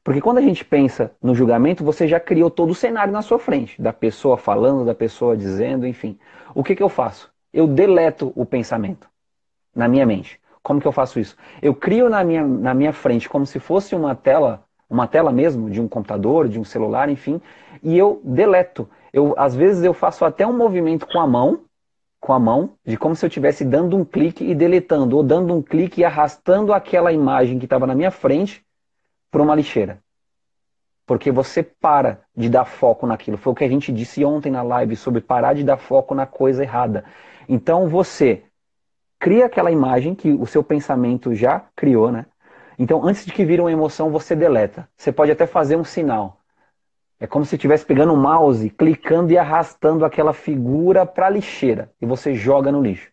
Porque 0.05 0.21
quando 0.21 0.39
a 0.39 0.43
gente 0.43 0.65
pensa 0.65 1.13
no 1.23 1.35
julgamento, 1.35 1.85
você 1.85 2.07
já 2.09 2.21
criou 2.21 2.51
todo 2.51 2.71
o 2.71 2.75
cenário 2.75 3.13
na 3.13 3.23
sua 3.23 3.39
frente, 3.39 3.81
da 3.83 3.93
pessoa 3.93 4.37
falando, 4.37 4.85
da 4.85 4.95
pessoa 4.95 5.37
dizendo, 5.37 5.87
enfim. 5.87 6.19
O 6.55 6.63
que, 6.63 6.77
que 6.77 6.83
eu 6.83 6.89
faço? 6.89 7.33
Eu 7.53 7.67
deleto 7.67 8.33
o 8.37 8.47
pensamento 8.47 9.09
na 9.75 9.89
minha 9.89 10.07
mente. 10.07 10.41
Como 10.63 10.81
que 10.81 10.89
eu 10.89 10.93
faço 10.93 11.21
isso? 11.21 11.37
Eu 11.63 11.75
crio 11.75 12.09
na 12.09 12.25
minha, 12.25 12.45
na 12.45 12.75
minha 12.75 12.93
frente 12.93 13.29
como 13.29 13.47
se 13.47 13.61
fosse 13.61 13.95
uma 13.95 14.15
tela, 14.15 14.66
uma 14.89 15.07
tela 15.07 15.33
mesmo, 15.33 15.71
de 15.71 15.81
um 15.81 15.89
computador, 15.89 16.49
de 16.49 16.59
um 16.59 16.65
celular, 16.65 17.09
enfim, 17.09 17.41
e 17.83 17.97
eu 17.97 18.21
deleto. 18.25 18.89
Eu, 19.13 19.35
às 19.37 19.55
vezes 19.55 19.83
eu 19.83 19.93
faço 19.93 20.25
até 20.25 20.47
um 20.47 20.57
movimento 20.57 21.07
com 21.07 21.19
a 21.19 21.27
mão, 21.27 21.65
com 22.21 22.33
a 22.33 22.39
mão, 22.39 22.71
de 22.85 22.97
como 22.97 23.15
se 23.15 23.25
eu 23.25 23.29
estivesse 23.29 23.65
dando 23.65 23.97
um 23.97 24.05
clique 24.05 24.45
e 24.45 24.55
deletando, 24.55 25.17
ou 25.17 25.23
dando 25.23 25.55
um 25.55 25.63
clique 25.63 26.01
e 26.01 26.05
arrastando 26.05 26.73
aquela 26.73 27.13
imagem 27.13 27.59
que 27.59 27.67
estava 27.67 27.87
na 27.87 27.95
minha 27.95 28.11
frente 28.11 28.65
para 29.31 29.43
uma 29.43 29.55
lixeira. 29.55 30.01
Porque 31.07 31.31
você 31.31 31.63
para 31.63 32.21
de 32.37 32.49
dar 32.49 32.65
foco 32.65 33.07
naquilo. 33.07 33.37
Foi 33.37 33.53
o 33.53 33.57
que 33.57 33.65
a 33.65 33.69
gente 33.69 33.93
disse 33.93 34.25
ontem 34.25 34.51
na 34.51 34.63
live 34.63 34.97
sobre 34.97 35.21
parar 35.21 35.55
de 35.55 35.63
dar 35.63 35.77
foco 35.77 36.15
na 36.15 36.27
coisa 36.27 36.65
errada. 36.65 37.05
Então 37.49 37.89
você 37.89 38.43
cria 39.19 39.47
aquela 39.47 39.71
imagem 39.71 40.15
que 40.15 40.33
o 40.33 40.47
seu 40.47 40.65
pensamento 40.65 41.33
já 41.33 41.65
criou, 41.77 42.11
né? 42.11 42.27
Então, 42.79 43.05
antes 43.05 43.25
de 43.25 43.33
que 43.33 43.45
vire 43.45 43.61
uma 43.61 43.73
emoção, 43.73 44.11
você 44.11 44.37
deleta. 44.37 44.89
Você 44.97 45.11
pode 45.11 45.31
até 45.31 45.47
fazer 45.47 45.77
um 45.77 45.85
sinal. 45.85 46.41
É 47.19 47.27
como 47.27 47.47
se 47.47 47.57
estivesse 47.57 47.87
pegando 47.87 48.13
o 48.13 48.17
mouse, 48.17 48.69
clicando 48.69 49.33
e 49.33 49.39
arrastando 49.39 50.05
aquela 50.05 50.35
figura 50.35 51.07
para 51.07 51.27
a 51.27 51.31
lixeira 51.31 51.91
e 52.01 52.05
você 52.05 52.35
joga 52.35 52.71
no 52.71 52.83
lixo. 52.83 53.11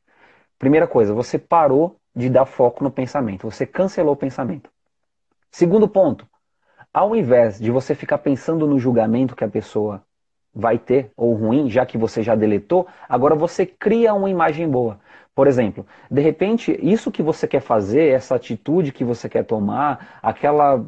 Primeira 0.60 0.86
coisa, 0.86 1.14
você 1.14 1.40
parou 1.40 1.96
de 2.14 2.30
dar 2.30 2.46
foco 2.46 2.84
no 2.84 2.92
pensamento, 2.92 3.50
você 3.50 3.66
cancelou 3.66 4.14
o 4.14 4.18
pensamento. 4.18 4.70
Segundo 5.50 5.88
ponto, 5.88 6.28
ao 6.94 7.16
invés 7.16 7.60
de 7.60 7.72
você 7.72 7.96
ficar 7.96 8.18
pensando 8.18 8.68
no 8.68 8.78
julgamento 8.78 9.36
que 9.36 9.44
a 9.44 9.50
pessoa 9.50 10.04
vai 10.54 10.78
ter 10.78 11.12
ou 11.16 11.34
ruim, 11.34 11.70
já 11.70 11.86
que 11.86 11.98
você 11.98 12.22
já 12.22 12.36
deletou, 12.36 12.86
agora 13.08 13.36
você 13.36 13.66
cria 13.66 14.14
uma 14.14 14.30
imagem 14.30 14.70
boa. 14.70 15.00
Por 15.36 15.48
exemplo, 15.48 15.86
de 16.12 16.22
repente, 16.22 16.78
isso 16.82 17.12
que 17.12 17.24
você 17.24 17.48
quer 17.48 17.62
fazer, 17.62 18.10
essa 18.10 18.36
atitude 18.36 18.92
que 18.92 19.04
você 19.04 19.28
quer 19.28 19.44
tomar, 19.44 20.20
aquela 20.22 20.86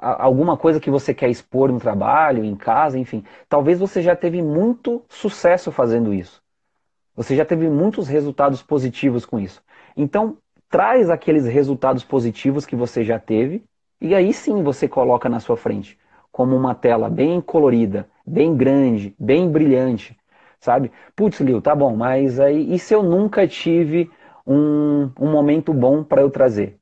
alguma 0.00 0.56
coisa 0.56 0.78
que 0.78 0.90
você 0.90 1.14
quer 1.14 1.30
expor 1.30 1.72
no 1.72 1.80
trabalho, 1.80 2.44
em 2.44 2.54
casa, 2.54 2.98
enfim, 2.98 3.24
talvez 3.48 3.78
você 3.78 4.02
já 4.02 4.14
teve 4.14 4.42
muito 4.42 5.02
sucesso 5.08 5.72
fazendo 5.72 6.12
isso. 6.12 6.42
Você 7.14 7.34
já 7.36 7.44
teve 7.44 7.68
muitos 7.68 8.08
resultados 8.08 8.62
positivos 8.62 9.24
com 9.24 9.38
isso. 9.38 9.62
Então, 9.96 10.36
traz 10.68 11.10
aqueles 11.10 11.46
resultados 11.46 12.04
positivos 12.04 12.66
que 12.66 12.76
você 12.76 13.04
já 13.04 13.18
teve 13.18 13.62
e 14.00 14.14
aí 14.14 14.32
sim 14.32 14.62
você 14.62 14.88
coloca 14.88 15.28
na 15.28 15.40
sua 15.40 15.56
frente 15.56 15.98
como 16.30 16.56
uma 16.56 16.74
tela 16.74 17.10
bem 17.10 17.40
colorida, 17.42 18.08
bem 18.26 18.56
grande, 18.56 19.14
bem 19.18 19.50
brilhante, 19.50 20.16
sabe? 20.62 20.90
Putz, 21.14 21.40
Lil, 21.40 21.60
tá 21.60 21.74
bom, 21.74 21.94
mas 21.94 22.40
aí 22.40 22.72
e 22.72 22.78
se 22.78 22.94
eu 22.94 23.02
nunca 23.02 23.46
tive 23.46 24.10
um, 24.46 25.10
um 25.20 25.30
momento 25.30 25.74
bom 25.74 26.02
para 26.02 26.22
eu 26.22 26.30
trazer? 26.30 26.78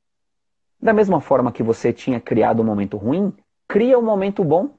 Da 0.79 0.93
mesma 0.93 1.19
forma 1.19 1.51
que 1.51 1.63
você 1.63 1.91
tinha 1.91 2.19
criado 2.19 2.61
um 2.61 2.65
momento 2.65 2.95
ruim, 2.95 3.33
cria 3.67 3.97
um 3.97 4.03
momento 4.03 4.43
bom. 4.43 4.69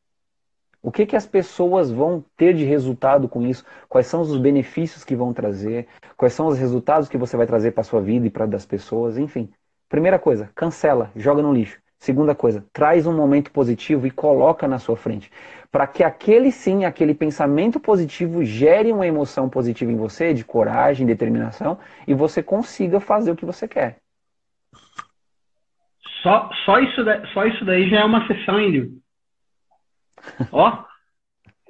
O 0.81 0.91
que, 0.91 1.07
que 1.07 1.17
as 1.17 1.27
pessoas 1.27 1.91
vão 1.91 2.25
ter 2.37 2.55
de 2.55 2.65
resultado 2.65 3.29
com 3.29 3.43
isso? 3.43 3.65
Quais 3.89 4.07
são 4.07 4.21
os 4.21 4.37
benefícios 4.37 5.05
que 5.05 5.15
vão 5.15 5.33
trazer? 5.33 5.87
Quais 6.17 6.33
são 6.33 6.47
os 6.47 6.59
resultados 6.59 7.09
que 7.09 7.19
você 7.19 7.37
vai 7.37 7.47
trazer 7.47 7.73
para 7.73 7.85
sua 7.85 8.01
vida 8.01 8.27
e 8.27 8.31
para 8.31 8.47
das 8.47 8.67
pessoas? 8.67 9.19
Enfim, 9.19 9.49
primeira 9.89 10.19
coisa, 10.19 10.51
cancela, 10.55 11.11
joga 11.17 11.43
no 11.43 11.53
lixo. 11.53 11.82
Segunda 12.03 12.35
coisa, 12.35 12.67
traz 12.73 13.07
um 13.07 13.17
momento 13.17 13.53
positivo 13.53 14.09
e 14.09 14.11
coloca 14.11 14.67
na 14.67 14.81
sua 14.81 14.97
frente. 14.97 15.31
Para 15.71 15.87
que 15.87 16.03
aquele 16.03 16.51
sim, 16.51 16.85
aquele 16.85 17.15
pensamento 17.15 17.79
positivo 17.79 18.45
gere 18.45 18.91
uma 18.91 19.07
emoção 19.07 19.49
positiva 19.49 19.93
em 19.93 19.97
você, 19.97 20.35
de 20.35 20.45
coragem, 20.45 21.07
determinação, 21.07 21.79
e 22.05 22.13
você 22.13 22.43
consiga 22.43 22.99
fazer 22.99 23.31
o 23.31 23.37
que 23.37 23.45
você 23.45 23.69
quer. 23.69 23.99
Só, 26.25 26.51
só, 26.65 26.81
isso, 26.81 27.05
só 27.33 27.47
isso 27.47 27.65
daí 27.65 27.89
já 27.89 28.01
é 28.01 28.05
uma 28.05 28.27
sessão, 28.27 28.59
hein, 28.59 29.01
Ó, 30.51 30.83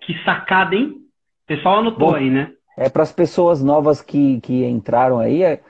que 0.00 0.14
sacada, 0.24 0.74
hein? 0.74 0.94
O 0.94 1.46
pessoal 1.46 1.80
anotou 1.80 2.09
Bom, 2.09 2.14
aí, 2.14 2.30
né? 2.30 2.54
É 2.78 2.88
para 2.88 3.02
as 3.02 3.12
pessoas 3.12 3.62
novas 3.62 4.00
que, 4.00 4.40
que 4.40 4.64
entraram 4.64 5.18
aí, 5.18 5.42
é 5.42 5.62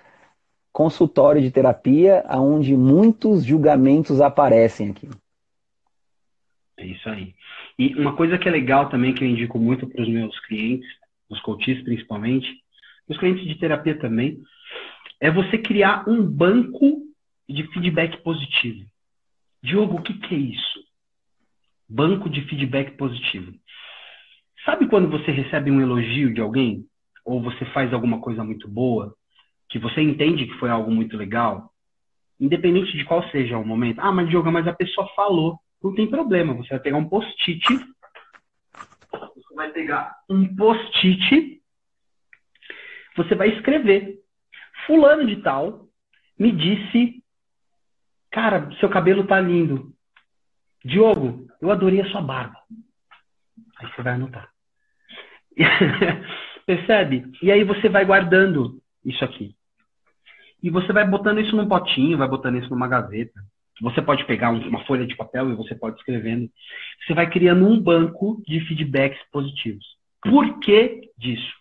consultório 0.72 1.42
de 1.42 1.50
terapia 1.50 2.24
onde 2.30 2.76
muitos 2.76 3.44
julgamentos 3.44 4.20
aparecem 4.20 4.90
aqui. 4.90 5.08
É 6.78 6.86
isso 6.86 7.08
aí. 7.08 7.34
E 7.78 7.94
uma 7.94 8.16
coisa 8.16 8.38
que 8.38 8.48
é 8.48 8.50
legal 8.50 8.88
também, 8.88 9.14
que 9.14 9.22
eu 9.22 9.28
indico 9.28 9.58
muito 9.58 9.86
para 9.86 10.02
os 10.02 10.08
meus 10.08 10.38
clientes, 10.46 10.88
os 11.28 11.40
coaches 11.40 11.82
principalmente, 11.82 12.48
os 13.08 13.18
clientes 13.18 13.44
de 13.46 13.58
terapia 13.58 13.98
também, 13.98 14.40
é 15.20 15.30
você 15.30 15.58
criar 15.58 16.08
um 16.08 16.22
banco 16.22 17.02
de 17.48 17.66
feedback 17.72 18.22
positivo. 18.22 18.84
Diogo, 19.62 19.98
o 19.98 20.02
que, 20.02 20.14
que 20.14 20.34
é 20.34 20.38
isso? 20.38 20.80
Banco 21.88 22.28
de 22.28 22.42
feedback 22.42 22.96
positivo. 22.96 23.52
Sabe 24.64 24.88
quando 24.88 25.08
você 25.08 25.30
recebe 25.30 25.70
um 25.70 25.80
elogio 25.80 26.32
de 26.32 26.40
alguém? 26.40 26.84
Ou 27.24 27.42
você 27.42 27.64
faz 27.66 27.92
alguma 27.92 28.20
coisa 28.20 28.42
muito 28.42 28.68
boa? 28.68 29.14
Que 29.72 29.78
você 29.78 30.00
entende 30.00 30.46
que 30.46 30.58
foi 30.58 30.70
algo 30.70 30.90
muito 30.90 31.16
legal? 31.16 31.72
Independente 32.38 32.92
de 32.96 33.04
qual 33.04 33.28
seja 33.30 33.58
o 33.58 33.66
momento. 33.66 34.00
Ah, 34.00 34.12
mas 34.12 34.28
Diogo, 34.28 34.52
mas 34.52 34.68
a 34.68 34.72
pessoa 34.72 35.08
falou. 35.16 35.58
Não 35.82 35.94
tem 35.94 36.06
problema. 36.06 36.54
Você 36.54 36.68
vai 36.68 36.80
pegar 36.80 36.98
um 36.98 37.08
post-it. 37.08 37.64
Você 39.10 39.54
vai 39.54 39.70
pegar 39.70 40.14
um 40.28 40.54
post-it. 40.54 41.62
Você 43.16 43.34
vai 43.34 43.48
escrever. 43.48 44.20
Fulano 44.86 45.26
de 45.26 45.42
tal 45.42 45.88
me 46.38 46.52
disse 46.52 47.22
Cara, 48.32 48.70
seu 48.80 48.88
cabelo 48.88 49.26
tá 49.26 49.38
lindo. 49.38 49.92
Diogo, 50.82 51.46
eu 51.60 51.70
adorei 51.70 52.00
a 52.00 52.10
sua 52.10 52.22
barba. 52.22 52.56
Aí 53.78 53.90
você 53.90 54.02
vai 54.02 54.14
anotar. 54.14 54.50
Percebe? 56.66 57.30
E 57.42 57.52
aí 57.52 57.62
você 57.62 57.90
vai 57.90 58.06
guardando 58.06 58.80
isso 59.04 59.22
aqui. 59.22 59.54
E 60.62 60.70
você 60.70 60.92
vai 60.92 61.06
botando 61.06 61.40
isso 61.40 61.56
num 61.56 61.68
potinho, 61.68 62.18
vai 62.18 62.28
botando 62.28 62.58
isso 62.58 62.70
numa 62.70 62.88
gaveta. 62.88 63.40
Você 63.80 64.00
pode 64.00 64.24
pegar 64.26 64.50
uma 64.50 64.84
folha 64.84 65.06
de 65.06 65.16
papel 65.16 65.50
e 65.50 65.56
você 65.56 65.74
pode 65.74 65.96
escrevendo. 65.96 66.48
Você 67.04 67.14
vai 67.14 67.28
criando 67.28 67.66
um 67.66 67.80
banco 67.80 68.40
de 68.46 68.60
feedbacks 68.66 69.18
positivos. 69.32 69.84
Por 70.22 70.60
que 70.60 71.10
disso? 71.18 71.52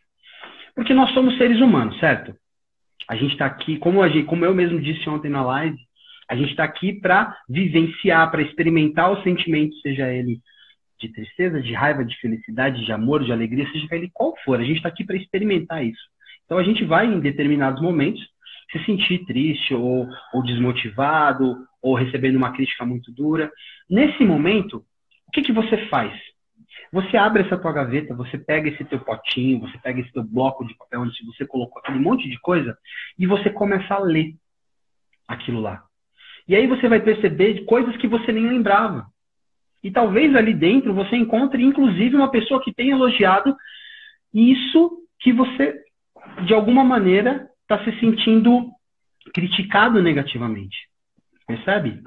Porque 0.75 0.93
nós 0.93 1.11
somos 1.13 1.37
seres 1.37 1.59
humanos, 1.59 1.99
certo? 1.99 2.35
A 3.07 3.15
gente 3.15 3.31
está 3.31 3.45
aqui, 3.45 3.77
como, 3.77 4.07
gente, 4.07 4.25
como 4.25 4.45
eu 4.45 4.53
mesmo 4.53 4.79
disse 4.79 5.09
ontem 5.09 5.29
na 5.29 5.43
live, 5.43 5.77
a 6.29 6.35
gente 6.35 6.51
está 6.51 6.63
aqui 6.63 6.93
para 6.93 7.35
vivenciar, 7.49 8.29
para 8.29 8.41
experimentar 8.41 9.11
o 9.11 9.21
sentimento, 9.23 9.75
seja 9.81 10.07
ele 10.13 10.39
de 10.99 11.11
tristeza, 11.11 11.59
de 11.59 11.73
raiva, 11.73 12.05
de 12.05 12.15
felicidade, 12.19 12.85
de 12.85 12.91
amor, 12.91 13.23
de 13.23 13.31
alegria, 13.31 13.69
seja 13.71 13.87
ele 13.91 14.11
qual 14.13 14.35
for. 14.45 14.59
A 14.59 14.63
gente 14.63 14.77
está 14.77 14.89
aqui 14.89 15.03
para 15.03 15.17
experimentar 15.17 15.83
isso. 15.83 16.01
Então 16.45 16.57
a 16.57 16.63
gente 16.63 16.85
vai, 16.85 17.07
em 17.07 17.19
determinados 17.19 17.81
momentos, 17.81 18.21
se 18.71 18.83
sentir 18.85 19.25
triste 19.25 19.73
ou, 19.73 20.07
ou 20.33 20.43
desmotivado 20.43 21.57
ou 21.81 21.95
recebendo 21.95 22.35
uma 22.35 22.53
crítica 22.53 22.85
muito 22.85 23.11
dura. 23.11 23.51
Nesse 23.89 24.23
momento, 24.23 24.85
o 25.27 25.31
que, 25.31 25.41
que 25.41 25.51
você 25.51 25.87
faz? 25.87 26.13
Você 26.91 27.15
abre 27.17 27.43
essa 27.43 27.57
tua 27.57 27.71
gaveta, 27.71 28.13
você 28.13 28.37
pega 28.37 28.69
esse 28.69 28.83
teu 28.85 28.99
potinho, 28.99 29.59
você 29.59 29.77
pega 29.77 30.01
esse 30.01 30.11
teu 30.11 30.23
bloco 30.23 30.65
de 30.65 30.75
papel 30.75 31.01
onde 31.01 31.25
você 31.25 31.45
colocou 31.45 31.79
aquele 31.79 31.99
monte 31.99 32.29
de 32.29 32.39
coisa 32.39 32.77
e 33.17 33.25
você 33.25 33.49
começa 33.49 33.93
a 33.93 33.99
ler 33.99 34.33
aquilo 35.27 35.61
lá. 35.61 35.83
E 36.47 36.55
aí 36.55 36.67
você 36.67 36.89
vai 36.89 36.99
perceber 36.99 37.65
coisas 37.65 37.95
que 37.97 38.07
você 38.07 38.31
nem 38.31 38.47
lembrava. 38.47 39.05
E 39.83 39.89
talvez 39.89 40.35
ali 40.35 40.53
dentro 40.53 40.93
você 40.93 41.15
encontre, 41.15 41.63
inclusive, 41.63 42.15
uma 42.15 42.29
pessoa 42.29 42.61
que 42.61 42.73
tenha 42.73 42.91
elogiado 42.91 43.55
isso 44.33 44.97
que 45.19 45.31
você, 45.33 45.81
de 46.45 46.53
alguma 46.53 46.83
maneira, 46.83 47.49
está 47.71 47.83
se 47.83 47.99
sentindo 47.99 48.69
criticado 49.33 50.01
negativamente. 50.01 50.77
Percebe? 51.47 52.01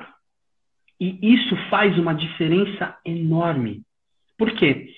E 1.00 1.34
isso 1.34 1.56
faz 1.70 1.98
uma 1.98 2.14
diferença 2.14 2.96
enorme. 3.04 3.82
Por 4.36 4.52
quê? 4.52 4.88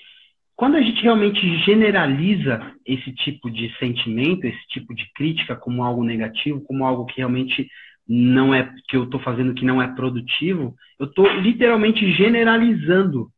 Quando 0.55 0.75
a 0.75 0.81
gente 0.81 1.01
realmente 1.01 1.39
generaliza 1.59 2.73
esse 2.85 3.13
tipo 3.13 3.49
de 3.49 3.73
sentimento, 3.77 4.45
esse 4.45 4.67
tipo 4.69 4.93
de 4.93 5.09
crítica 5.13 5.55
como 5.55 5.83
algo 5.83 6.03
negativo, 6.03 6.61
como 6.61 6.85
algo 6.85 7.05
que 7.05 7.17
realmente 7.17 7.69
não 8.07 8.53
é 8.53 8.73
que 8.87 8.97
eu 8.97 9.03
estou 9.03 9.19
fazendo 9.19 9.53
que 9.53 9.65
não 9.65 9.81
é 9.81 9.87
produtivo, 9.93 10.75
eu 10.99 11.05
estou 11.05 11.27
literalmente 11.39 12.11
generalizando. 12.13 13.29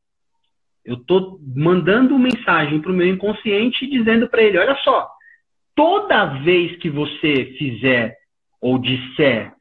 Eu 0.85 0.95
estou 0.95 1.39
mandando 1.55 2.17
mensagem 2.17 2.79
para 2.79 2.91
o 2.91 2.95
meu 2.95 3.07
inconsciente 3.07 3.85
dizendo 3.87 4.29
para 4.29 4.41
ele: 4.41 4.57
olha 4.57 4.75
só, 4.77 5.09
toda 5.79 6.25
vez 6.43 6.75
que 6.79 6.89
você 6.89 7.55
fizer 7.57 8.17
ou 8.59 8.77
disser 8.77 9.53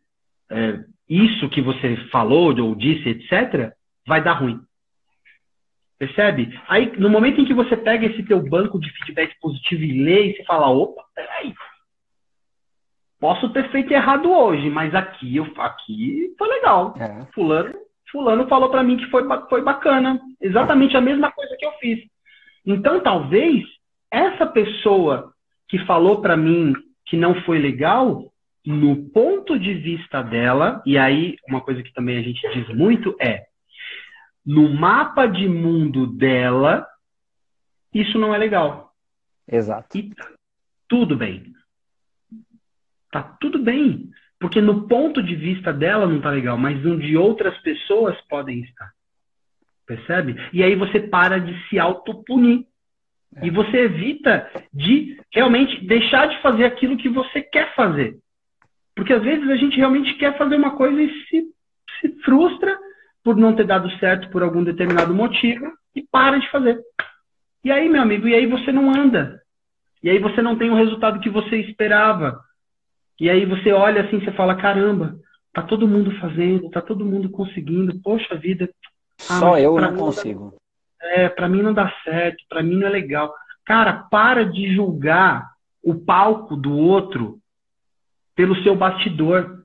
é, 0.50 0.80
isso 1.08 1.48
que 1.48 1.62
você 1.62 1.96
falou 2.10 2.58
ou 2.60 2.74
disse, 2.74 3.10
etc., 3.10 3.72
vai 4.04 4.20
dar 4.20 4.32
ruim. 4.32 4.58
Percebe? 5.96 6.60
Aí, 6.66 6.92
no 6.98 7.08
momento 7.08 7.40
em 7.40 7.44
que 7.44 7.54
você 7.54 7.76
pega 7.76 8.04
esse 8.04 8.24
teu 8.24 8.42
banco 8.42 8.80
de 8.80 8.90
feedback 8.90 9.38
positivo 9.40 9.84
e 9.84 10.02
lê, 10.02 10.30
e 10.30 10.36
você 10.36 10.44
fala, 10.44 10.68
opa, 10.68 11.04
peraí. 11.14 11.54
Posso 13.20 13.48
ter 13.50 13.70
feito 13.70 13.92
errado 13.92 14.28
hoje, 14.28 14.68
mas 14.68 14.92
aqui, 14.96 15.36
eu, 15.36 15.46
aqui 15.58 16.34
foi 16.36 16.48
legal. 16.48 16.94
É. 16.98 17.26
Fulano, 17.32 17.74
fulano 18.10 18.48
falou 18.48 18.70
para 18.70 18.82
mim 18.82 18.96
que 18.96 19.06
foi, 19.06 19.22
foi 19.48 19.62
bacana. 19.62 20.20
Exatamente 20.40 20.96
a 20.96 21.00
mesma 21.00 21.30
coisa 21.30 21.56
que 21.56 21.64
eu 21.64 21.72
fiz. 21.74 22.00
Então, 22.66 23.00
talvez, 23.00 23.64
essa 24.10 24.46
pessoa 24.46 25.32
que 25.68 25.78
falou 25.86 26.20
para 26.20 26.36
mim 26.36 26.74
que 27.06 27.16
não 27.16 27.34
foi 27.42 27.58
legal, 27.58 28.32
no 28.64 29.08
ponto 29.10 29.58
de 29.58 29.74
vista 29.74 30.22
dela, 30.22 30.82
e 30.84 30.98
aí 30.98 31.36
uma 31.48 31.60
coisa 31.60 31.82
que 31.82 31.92
também 31.92 32.18
a 32.18 32.22
gente 32.22 32.40
diz 32.52 32.68
muito 32.76 33.16
é, 33.20 33.46
no 34.44 34.68
mapa 34.68 35.26
de 35.26 35.48
mundo 35.48 36.06
dela, 36.06 36.86
isso 37.92 38.18
não 38.18 38.34
é 38.34 38.38
legal. 38.38 38.92
Exato. 39.46 39.96
E 39.96 40.10
tudo 40.88 41.16
bem. 41.16 41.52
Tá 43.10 43.22
tudo 43.40 43.58
bem. 43.58 44.10
Porque 44.40 44.60
no 44.60 44.86
ponto 44.86 45.22
de 45.22 45.34
vista 45.34 45.72
dela 45.72 46.06
não 46.06 46.20
tá 46.20 46.30
legal, 46.30 46.56
mas 46.56 46.84
um 46.84 46.98
de 46.98 47.16
outras 47.16 47.58
pessoas 47.60 48.18
podem 48.28 48.60
estar. 48.60 48.92
Percebe? 49.86 50.36
E 50.52 50.62
aí 50.62 50.76
você 50.76 51.00
para 51.00 51.38
de 51.38 51.68
se 51.68 51.78
autopunir. 51.78 52.66
É. 53.36 53.46
E 53.46 53.50
você 53.50 53.78
evita 53.78 54.50
de 54.72 55.20
realmente 55.32 55.84
deixar 55.86 56.26
de 56.26 56.40
fazer 56.40 56.64
aquilo 56.64 56.96
que 56.96 57.08
você 57.08 57.42
quer 57.42 57.74
fazer. 57.74 58.18
Porque 58.94 59.12
às 59.12 59.22
vezes 59.22 59.48
a 59.48 59.56
gente 59.56 59.76
realmente 59.76 60.14
quer 60.14 60.36
fazer 60.36 60.56
uma 60.56 60.76
coisa 60.76 61.00
e 61.00 61.08
se, 61.24 61.44
se 62.00 62.08
frustra 62.24 62.76
por 63.22 63.36
não 63.36 63.54
ter 63.54 63.64
dado 63.64 63.90
certo 63.98 64.30
por 64.30 64.42
algum 64.42 64.64
determinado 64.64 65.14
motivo 65.14 65.72
e 65.94 66.02
para 66.02 66.38
de 66.38 66.50
fazer. 66.50 66.80
E 67.64 67.70
aí, 67.70 67.88
meu 67.88 68.02
amigo, 68.02 68.26
e 68.26 68.34
aí 68.34 68.46
você 68.46 68.72
não 68.72 68.90
anda. 68.90 69.40
E 70.02 70.08
aí 70.08 70.18
você 70.18 70.40
não 70.40 70.56
tem 70.56 70.70
o 70.70 70.76
resultado 70.76 71.20
que 71.20 71.28
você 71.28 71.56
esperava. 71.56 72.40
E 73.20 73.28
aí 73.28 73.44
você 73.44 73.72
olha 73.72 74.02
assim, 74.02 74.20
você 74.20 74.32
fala, 74.32 74.54
caramba, 74.54 75.16
tá 75.52 75.62
todo 75.62 75.88
mundo 75.88 76.10
fazendo, 76.20 76.70
tá 76.70 76.80
todo 76.80 77.04
mundo 77.04 77.28
conseguindo, 77.30 78.00
poxa 78.00 78.36
vida. 78.36 78.70
Ah, 79.28 79.40
Só 79.40 79.58
eu 79.58 79.78
não 79.80 79.96
consigo. 79.96 80.54
É, 81.00 81.28
para 81.28 81.48
mim 81.48 81.62
não 81.62 81.72
dá 81.72 81.92
certo, 82.04 82.44
para 82.48 82.62
mim 82.62 82.76
não 82.76 82.86
é 82.86 82.90
legal. 82.90 83.32
Cara, 83.64 83.92
para 84.10 84.44
de 84.44 84.74
julgar 84.74 85.46
o 85.82 85.94
palco 85.94 86.56
do 86.56 86.76
outro 86.76 87.38
pelo 88.34 88.60
seu 88.62 88.74
bastidor. 88.74 89.58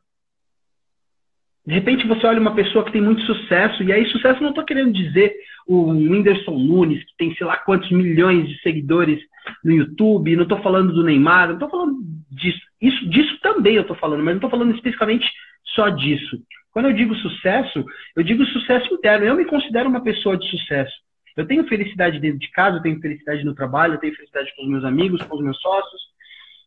De 1.65 1.73
repente 1.73 2.07
você 2.07 2.25
olha 2.27 2.41
uma 2.41 2.55
pessoa 2.55 2.83
que 2.83 2.91
tem 2.91 3.01
muito 3.01 3.21
sucesso, 3.21 3.81
e 3.83 3.93
aí 3.93 4.05
sucesso 4.07 4.41
não 4.41 4.49
estou 4.49 4.65
querendo 4.65 4.91
dizer 4.91 5.33
o 5.65 5.91
Whindersson 5.91 6.57
Nunes, 6.57 7.03
que 7.05 7.15
tem 7.17 7.33
sei 7.35 7.47
lá 7.47 7.57
quantos 7.57 7.89
milhões 7.91 8.47
de 8.47 8.59
seguidores 8.61 9.19
no 9.63 9.71
YouTube, 9.71 10.35
não 10.35 10.43
estou 10.43 10.61
falando 10.61 10.93
do 10.93 11.03
Neymar, 11.03 11.47
não 11.47 11.53
estou 11.53 11.69
falando 11.69 11.97
disso. 12.29 12.59
Isso, 12.81 13.09
disso 13.09 13.39
também 13.41 13.75
eu 13.75 13.83
estou 13.83 13.95
falando, 13.95 14.19
mas 14.19 14.33
não 14.33 14.37
estou 14.37 14.49
falando 14.49 14.75
especificamente 14.75 15.25
só 15.73 15.89
disso. 15.89 16.37
Quando 16.71 16.87
eu 16.87 16.93
digo 16.93 17.15
sucesso, 17.15 17.85
eu 18.15 18.23
digo 18.23 18.43
sucesso 18.45 18.93
interno. 18.93 19.25
Eu 19.25 19.35
me 19.35 19.45
considero 19.45 19.87
uma 19.87 20.01
pessoa 20.01 20.35
de 20.35 20.49
sucesso. 20.49 20.93
Eu 21.35 21.47
tenho 21.47 21.67
felicidade 21.67 22.19
dentro 22.19 22.39
de 22.39 22.49
casa, 22.51 22.77
eu 22.77 22.81
tenho 22.81 22.99
felicidade 22.99 23.43
no 23.43 23.55
trabalho, 23.55 23.95
eu 23.95 23.99
tenho 23.99 24.15
felicidade 24.15 24.53
com 24.55 24.63
os 24.63 24.69
meus 24.69 24.83
amigos, 24.83 25.23
com 25.23 25.35
os 25.35 25.43
meus 25.43 25.59
sócios. 25.59 26.01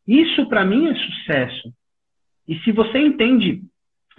Isso 0.07 0.49
para 0.49 0.65
mim 0.65 0.89
é 0.89 0.95
sucesso. 0.95 1.73
E 2.49 2.59
se 2.61 2.73
você 2.73 2.99
entende 2.99 3.63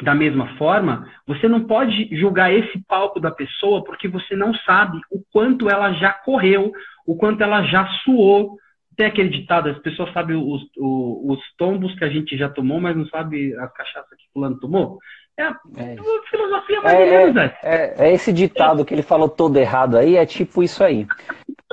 da 0.02 0.14
mesma 0.14 0.56
forma, 0.58 1.10
você 1.26 1.48
não 1.48 1.66
pode 1.66 2.16
julgar 2.16 2.54
esse 2.54 2.80
palco 2.88 3.20
da 3.20 3.32
pessoa 3.32 3.84
porque 3.84 4.08
você 4.08 4.36
não 4.36 4.54
sabe 4.54 5.00
o 5.12 5.22
quanto 5.32 5.70
ela 5.70 5.92
já 5.94 6.14
correu, 6.14 6.72
o 7.06 7.16
quanto 7.16 7.42
ela 7.42 7.64
já 7.64 7.88
suou. 8.04 8.58
Tem 8.96 9.06
aquele 9.06 9.30
ditado, 9.30 9.70
as 9.70 9.80
pessoas 9.80 10.12
sabem 10.12 10.36
os, 10.36 10.62
os, 10.78 11.38
os 11.38 11.56
tombos 11.58 11.94
que 11.96 12.04
a 12.04 12.10
gente 12.10 12.38
já 12.38 12.50
tomou, 12.50 12.80
mas 12.80 12.96
não 12.96 13.08
sabe 13.08 13.56
as 13.56 13.74
cachaças 13.74 14.18
que 14.18 14.32
fulano 14.34 14.60
tomou. 14.60 15.00
É, 15.40 15.44
é. 15.44 15.96
filosofia 16.32 16.82
mais 16.82 17.00
é, 17.00 17.06
menos, 17.06 17.38
é, 17.38 17.56
é, 17.62 17.96
é, 18.00 18.14
esse 18.14 18.34
ditado 18.34 18.84
que 18.84 18.92
ele 18.92 19.04
falou 19.04 19.30
todo 19.30 19.58
errado 19.58 19.96
aí, 19.96 20.16
é 20.16 20.26
tipo 20.26 20.64
isso 20.64 20.84
aí. 20.84 21.06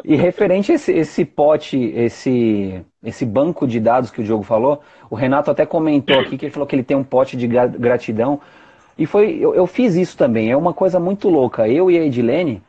E 0.05 0.15
referente 0.17 0.71
a 0.71 0.75
esse, 0.75 0.93
esse 0.93 1.25
pote, 1.25 1.79
esse, 1.79 2.85
esse 3.03 3.25
banco 3.25 3.67
de 3.67 3.81
dados 3.81 4.11
que 4.11 4.21
o 4.21 4.25
Diogo 4.25 4.43
falou, 4.43 4.83
o 5.09 5.15
Renato 5.15 5.51
até 5.51 5.65
comentou 5.65 6.21
aqui 6.21 6.37
que 6.37 6.45
ele 6.45 6.53
falou 6.53 6.67
que 6.67 6.77
ele 6.77 6.83
tem 6.83 6.95
um 6.97 7.03
pote 7.03 7.39
de 7.39 7.47
gratidão. 7.47 8.39
E 8.99 9.07
foi, 9.07 9.39
eu, 9.41 9.55
eu 9.55 9.67
fiz 9.67 9.95
isso 9.95 10.15
também, 10.15 10.51
é 10.51 10.57
uma 10.57 10.75
coisa 10.75 11.01
muito 11.01 11.31
louca. 11.31 11.67
Eu 11.67 11.91
e 11.91 11.99
a 11.99 12.05
Edilene, 12.05 12.63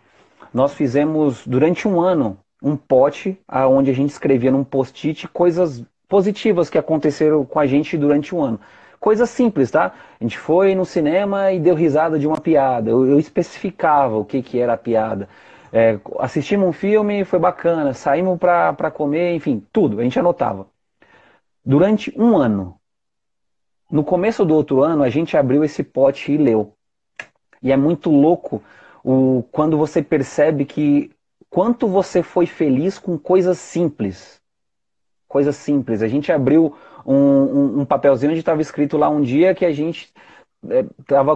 nós 0.54 0.74
fizemos 0.74 1.46
durante 1.46 1.90
um 1.90 2.00
ano 2.00 2.38
um 2.64 2.78
pote 2.78 3.38
onde 3.70 3.92
a 3.92 3.94
gente 3.94 4.12
escrevia 4.12 4.50
num 4.50 4.64
post-it 4.64 5.28
coisas 5.28 5.84
positivas 6.08 6.70
que 6.70 6.78
aconteceram 6.78 7.44
com 7.44 7.60
a 7.60 7.66
gente 7.66 7.98
durante 7.98 8.34
um 8.34 8.42
ano. 8.42 8.60
Coisa 9.06 9.28
simples, 9.28 9.70
tá? 9.70 9.94
A 10.20 10.24
gente 10.24 10.36
foi 10.36 10.74
no 10.74 10.84
cinema 10.84 11.52
e 11.52 11.60
deu 11.60 11.76
risada 11.76 12.18
de 12.18 12.26
uma 12.26 12.42
piada. 12.42 12.90
Eu, 12.90 13.06
eu 13.06 13.20
especificava 13.20 14.18
o 14.18 14.26
que, 14.26 14.42
que 14.42 14.60
era 14.60 14.74
a 14.74 14.78
piada. 14.78 15.30
É, 15.72 16.00
assistimos 16.18 16.68
um 16.68 16.72
filme, 16.72 17.24
foi 17.24 17.38
bacana. 17.38 17.94
Saímos 17.94 18.40
para 18.40 18.90
comer, 18.90 19.36
enfim, 19.36 19.64
tudo. 19.72 20.00
A 20.00 20.04
gente 20.04 20.18
anotava. 20.18 20.66
Durante 21.64 22.12
um 22.20 22.36
ano. 22.36 22.80
No 23.92 24.04
começo 24.04 24.44
do 24.44 24.56
outro 24.56 24.82
ano, 24.82 25.04
a 25.04 25.10
gente 25.10 25.38
abriu 25.38 25.64
esse 25.64 25.84
pote 25.84 26.32
e 26.32 26.38
leu. 26.38 26.74
E 27.62 27.72
é 27.72 27.78
muito 27.78 28.10
louco 28.10 28.60
o, 29.04 29.44
quando 29.52 29.78
você 29.78 30.02
percebe 30.02 30.66
que 30.66 31.12
quanto 31.48 31.88
você 31.88 32.24
foi 32.24 32.48
feliz 32.48 32.98
com 32.98 33.20
coisas 33.20 33.60
simples. 33.60 34.42
Coisas 35.28 35.56
simples. 35.58 36.02
A 36.02 36.08
gente 36.08 36.32
abriu 36.32 36.76
um, 37.14 37.82
um, 37.82 37.86
papelzinho 37.86 38.32
onde 38.32 38.40
estava 38.40 38.62
escrito 38.62 38.98
lá 38.98 39.10
um 39.10 39.22
dia 39.22 39.54
que 39.54 39.66
a 39.66 39.72
gente 39.72 40.12
é, 40.70 40.84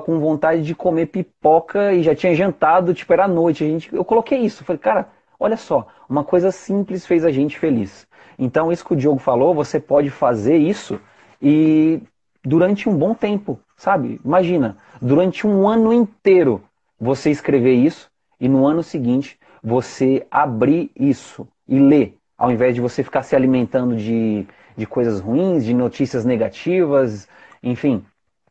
com 0.05 0.19
vontade 0.19 0.63
de 0.63 0.73
comer 0.73 1.07
pipoca 1.07 1.93
e 1.93 2.01
já 2.01 2.15
tinha 2.15 2.33
jantado, 2.33 2.93
tipo, 2.93 3.13
era 3.13 3.27
noite. 3.27 3.63
A 3.63 3.67
gente, 3.67 3.93
eu 3.93 4.03
coloquei 4.03 4.39
isso, 4.39 4.63
falei, 4.63 4.79
cara, 4.79 5.09
olha 5.39 5.57
só, 5.57 5.87
uma 6.09 6.23
coisa 6.23 6.51
simples 6.51 7.05
fez 7.05 7.23
a 7.23 7.31
gente 7.31 7.59
feliz. 7.59 8.07
Então, 8.37 8.71
isso 8.71 8.85
que 8.85 8.93
o 8.93 8.95
Diogo 8.95 9.19
falou, 9.19 9.53
você 9.53 9.79
pode 9.79 10.09
fazer 10.09 10.57
isso 10.57 10.99
e 11.41 12.01
durante 12.43 12.87
um 12.87 12.97
bom 12.97 13.13
tempo, 13.13 13.59
sabe? 13.75 14.19
Imagina, 14.23 14.77
durante 15.01 15.45
um 15.45 15.67
ano 15.67 15.93
inteiro 15.93 16.63
você 16.99 17.29
escrever 17.29 17.73
isso 17.73 18.09
e 18.39 18.47
no 18.47 18.65
ano 18.65 18.81
seguinte 18.81 19.37
você 19.61 20.25
abrir 20.31 20.89
isso 20.95 21.47
e 21.67 21.79
ler, 21.79 22.17
ao 22.37 22.51
invés 22.51 22.73
de 22.73 22.81
você 22.81 23.03
ficar 23.03 23.23
se 23.23 23.35
alimentando 23.35 23.95
de 23.95 24.47
de 24.79 24.87
coisas 24.87 25.19
ruins, 25.19 25.65
de 25.65 25.73
notícias 25.73 26.25
negativas, 26.25 27.27
enfim, 27.61 28.03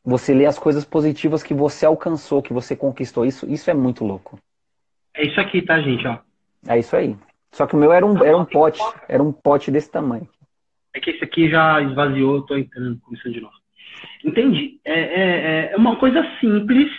você 0.05 0.35
lê 0.35 0.47
as 0.47 0.59
coisas 0.59 0.85
positivas 0.85 1.43
que 1.43 1.55
você 1.55 1.87
alcançou, 1.87 2.43
que 2.43 2.53
você 2.53 2.77
conquistou. 2.77 3.25
Isso, 3.25 3.51
isso 3.51 3.71
é 3.71 3.75
muito 3.75 4.05
louco. 4.05 4.38
É 5.14 5.27
isso 5.27 5.41
aqui, 5.41 5.62
tá, 5.62 5.81
gente? 5.81 6.07
Ó. 6.07 6.19
É 6.69 6.79
isso 6.79 6.95
aí. 6.95 7.17
Só 7.51 7.67
que 7.67 7.75
o 7.75 7.79
meu 7.79 7.93
era 7.93 8.05
um, 8.05 8.23
era 8.23 8.37
um 8.37 8.45
pote, 8.45 8.81
era 9.09 9.23
um 9.23 9.33
pote 9.33 9.71
desse 9.71 9.91
tamanho. 9.91 10.29
É 10.95 11.01
que 11.01 11.11
esse 11.11 11.25
aqui 11.25 11.49
já 11.51 11.81
esvaziou, 11.83 12.43
tô 12.43 12.57
entrando, 12.57 13.01
começando 13.01 13.33
de 13.33 13.41
novo. 13.41 13.55
Entendi. 14.25 14.79
É, 14.85 15.01
é, 15.01 15.73
é 15.73 15.77
uma 15.77 15.97
coisa 15.97 16.23
simples. 16.41 16.91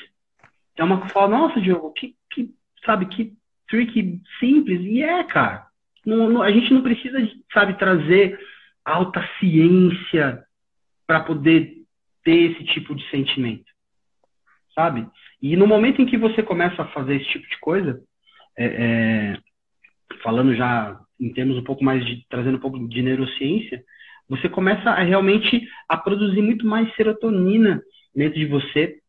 É 0.76 0.84
uma 0.84 1.08
fala, 1.10 1.38
nossa, 1.38 1.62
Diogo, 1.62 1.92
que, 1.92 2.16
que, 2.32 2.50
sabe, 2.86 3.06
que 3.06 3.34
trick 3.68 4.20
simples. 4.40 4.82
E 4.82 5.04
é, 5.04 5.24
cara. 5.24 5.68
Não, 6.06 6.30
não, 6.30 6.42
a 6.42 6.52
gente 6.52 6.74
não 6.74 6.82
precisa, 6.82 7.18
sabe, 7.54 7.78
trazer 7.78 8.40
alta 8.86 9.28
ciência 9.40 10.44
para 11.06 11.22
poder 11.22 11.74
ter 12.24 12.52
esse 12.52 12.64
tipo 12.66 12.96
de 12.96 13.08
sentimento, 13.10 13.66
sabe? 14.76 15.08
E 15.42 15.56
no 15.56 15.66
momento 15.66 16.02
em 16.02 16.06
que 16.06 16.18
você 16.18 16.44
começa 16.44 16.82
a 16.82 16.88
fazer 16.90 17.16
esse 17.16 17.30
tipo 17.30 17.48
de 17.48 17.58
coisa, 17.60 18.02
é, 18.58 18.66
é, 18.66 19.38
falando 20.22 20.54
já 20.56 21.00
em 21.20 21.32
termos 21.34 21.58
um 21.58 21.64
pouco 21.64 21.84
mais 21.84 22.06
de 22.06 22.26
trazendo 22.30 22.58
um 22.58 22.62
pouco 22.62 22.88
de 22.88 23.02
neurociência, 23.02 23.84
você 24.28 24.48
começa 24.48 24.90
a 24.90 25.04
realmente 25.04 25.68
a 25.88 25.98
produzir 25.98 26.42
muito 26.42 26.66
mais 26.66 26.94
serotonina 26.96 27.82
dentro 28.16 28.40
de 28.40 28.46
você, 28.46 29.00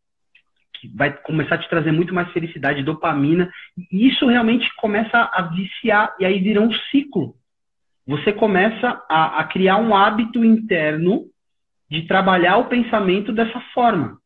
que 0.75 0.89
vai 0.89 1.13
começar 1.23 1.57
a 1.57 1.59
te 1.59 1.69
trazer 1.69 1.93
muito 1.93 2.15
mais 2.15 2.33
felicidade, 2.33 2.83
dopamina, 2.83 3.53
e 3.93 4.09
isso 4.09 4.27
realmente 4.27 4.67
começa 4.77 5.31
a 5.33 5.43
viciar 5.43 6.17
e 6.19 6.25
aí 6.25 6.41
vira 6.41 6.61
um 6.61 6.73
ciclo 6.91 7.35
você 8.11 8.33
começa 8.33 9.03
a, 9.09 9.41
a 9.41 9.45
criar 9.45 9.77
um 9.77 9.95
hábito 9.95 10.45
interno 10.45 11.27
de 11.89 12.07
trabalhar 12.07 12.57
o 12.59 12.69
pensamento 12.69 13.33
dessa 13.33 13.61
forma. 13.73 14.19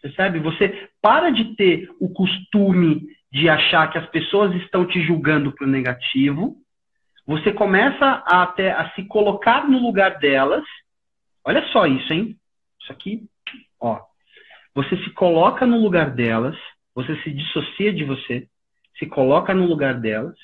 Percebe? 0.00 0.40
Você 0.40 0.88
para 1.00 1.30
de 1.30 1.54
ter 1.56 1.88
o 2.00 2.12
costume 2.12 3.06
de 3.30 3.48
achar 3.48 3.90
que 3.90 3.98
as 3.98 4.06
pessoas 4.10 4.54
estão 4.62 4.86
te 4.86 5.00
julgando 5.02 5.52
para 5.52 5.66
o 5.66 5.70
negativo. 5.70 6.56
Você 7.26 7.52
começa 7.52 8.22
a, 8.26 8.42
até 8.42 8.72
a 8.72 8.90
se 8.92 9.04
colocar 9.04 9.68
no 9.68 9.78
lugar 9.78 10.18
delas. 10.18 10.64
Olha 11.44 11.66
só 11.68 11.86
isso, 11.86 12.12
hein? 12.12 12.36
Isso 12.80 12.92
aqui, 12.92 13.22
ó. 13.80 14.00
Você 14.74 14.96
se 15.04 15.10
coloca 15.10 15.66
no 15.66 15.78
lugar 15.78 16.10
delas 16.10 16.56
você 16.94 17.16
se 17.22 17.30
dissocia 17.30 17.92
de 17.92 18.04
você, 18.04 18.46
se 18.98 19.06
coloca 19.06 19.54
no 19.54 19.66
lugar 19.66 19.98
delas, 20.00 20.36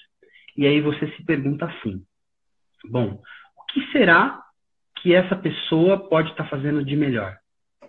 e 0.56 0.66
aí 0.66 0.80
você 0.80 1.06
se 1.14 1.24
pergunta 1.24 1.66
assim: 1.66 2.02
bom, 2.84 3.20
o 3.56 3.64
que 3.72 3.92
será 3.92 4.40
que 4.96 5.14
essa 5.14 5.36
pessoa 5.36 6.08
pode 6.08 6.30
estar 6.30 6.44
tá 6.44 6.50
fazendo 6.50 6.84
de 6.84 6.96
melhor? 6.96 7.36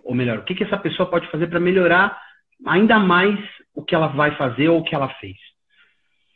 Ou 0.04 0.14
melhor, 0.14 0.38
o 0.38 0.44
que, 0.44 0.54
que 0.54 0.64
essa 0.64 0.78
pessoa 0.78 1.10
pode 1.10 1.30
fazer 1.30 1.48
para 1.48 1.60
melhorar 1.60 2.18
ainda 2.66 2.98
mais 2.98 3.38
o 3.74 3.84
que 3.84 3.94
ela 3.94 4.08
vai 4.08 4.36
fazer 4.36 4.68
ou 4.68 4.80
o 4.80 4.84
que 4.84 4.94
ela 4.94 5.08
fez? 5.14 5.36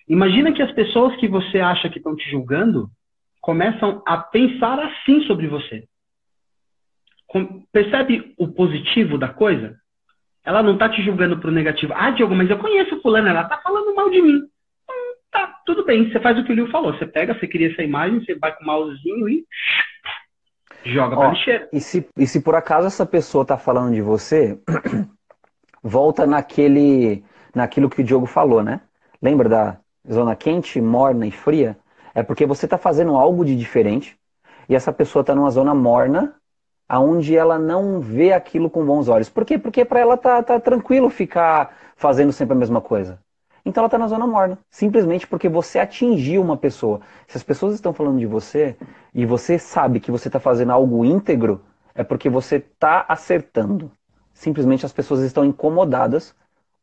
Imagina 0.08 0.52
que 0.52 0.62
as 0.62 0.72
pessoas 0.72 1.16
que 1.16 1.28
você 1.28 1.60
acha 1.60 1.88
que 1.88 1.98
estão 1.98 2.14
te 2.14 2.30
julgando 2.30 2.88
começam 3.40 4.02
a 4.06 4.18
pensar 4.18 4.78
assim 4.78 5.22
sobre 5.26 5.46
você. 5.46 5.84
Percebe 7.72 8.34
o 8.38 8.48
positivo 8.48 9.18
da 9.18 9.28
coisa? 9.28 9.76
Ela 10.44 10.62
não 10.62 10.74
está 10.74 10.88
te 10.88 11.02
julgando 11.02 11.38
pro 11.38 11.50
negativo. 11.50 11.92
Ah, 11.96 12.10
Diogo, 12.10 12.34
mas 12.34 12.48
eu 12.50 12.58
conheço 12.58 13.00
fulano, 13.00 13.28
ela 13.28 13.42
está 13.42 13.58
falando 13.58 13.94
mal 13.94 14.10
de 14.10 14.20
mim. 14.20 14.40
Tá, 15.34 15.52
tudo 15.66 15.84
bem. 15.84 16.08
Você 16.10 16.20
faz 16.20 16.38
o 16.38 16.44
que 16.44 16.52
o 16.52 16.54
Liu 16.54 16.70
falou. 16.70 16.96
Você 16.96 17.04
pega, 17.04 17.34
você 17.34 17.48
cria 17.48 17.72
essa 17.72 17.82
imagem, 17.82 18.24
você 18.24 18.36
vai 18.36 18.54
com 18.54 18.62
o 18.62 18.66
mousezinho 18.66 19.28
e 19.28 19.44
joga 20.84 21.16
para 21.16 21.32
lixeira. 21.32 21.68
E 21.72 21.80
se, 21.80 22.08
e 22.16 22.24
se 22.24 22.40
por 22.40 22.54
acaso 22.54 22.86
essa 22.86 23.04
pessoa 23.04 23.42
está 23.42 23.58
falando 23.58 23.92
de 23.92 24.00
você, 24.00 24.56
volta 25.82 26.24
naquele, 26.24 27.24
naquilo 27.52 27.90
que 27.90 28.00
o 28.00 28.04
Diogo 28.04 28.26
falou, 28.26 28.62
né? 28.62 28.80
Lembra 29.20 29.48
da 29.48 29.80
zona 30.08 30.36
quente, 30.36 30.80
morna 30.80 31.26
e 31.26 31.32
fria? 31.32 31.76
É 32.14 32.22
porque 32.22 32.46
você 32.46 32.66
está 32.66 32.78
fazendo 32.78 33.16
algo 33.16 33.44
de 33.44 33.56
diferente 33.56 34.16
e 34.68 34.74
essa 34.76 34.92
pessoa 34.92 35.22
está 35.22 35.34
numa 35.34 35.50
zona 35.50 35.74
morna 35.74 36.36
aonde 36.88 37.36
ela 37.36 37.58
não 37.58 37.98
vê 37.98 38.32
aquilo 38.32 38.70
com 38.70 38.86
bons 38.86 39.08
olhos. 39.08 39.28
Por 39.28 39.44
quê? 39.44 39.58
Porque 39.58 39.84
para 39.84 39.98
ela 39.98 40.16
tá, 40.16 40.40
tá 40.44 40.60
tranquilo 40.60 41.10
ficar 41.10 41.76
fazendo 41.96 42.30
sempre 42.30 42.54
a 42.54 42.58
mesma 42.58 42.80
coisa. 42.80 43.18
Então 43.64 43.80
ela 43.80 43.86
está 43.86 43.96
na 43.96 44.08
zona 44.08 44.26
morna, 44.26 44.58
simplesmente 44.70 45.26
porque 45.26 45.48
você 45.48 45.78
atingiu 45.78 46.42
uma 46.42 46.56
pessoa. 46.56 47.00
Se 47.26 47.36
as 47.36 47.42
pessoas 47.42 47.74
estão 47.74 47.94
falando 47.94 48.18
de 48.18 48.26
você 48.26 48.76
e 49.14 49.24
você 49.24 49.58
sabe 49.58 50.00
que 50.00 50.10
você 50.10 50.28
está 50.28 50.38
fazendo 50.38 50.72
algo 50.72 51.04
íntegro, 51.04 51.62
é 51.94 52.04
porque 52.04 52.28
você 52.28 52.56
está 52.56 53.06
acertando. 53.08 53.90
Simplesmente 54.34 54.84
as 54.84 54.92
pessoas 54.92 55.20
estão 55.20 55.44
incomodadas 55.44 56.34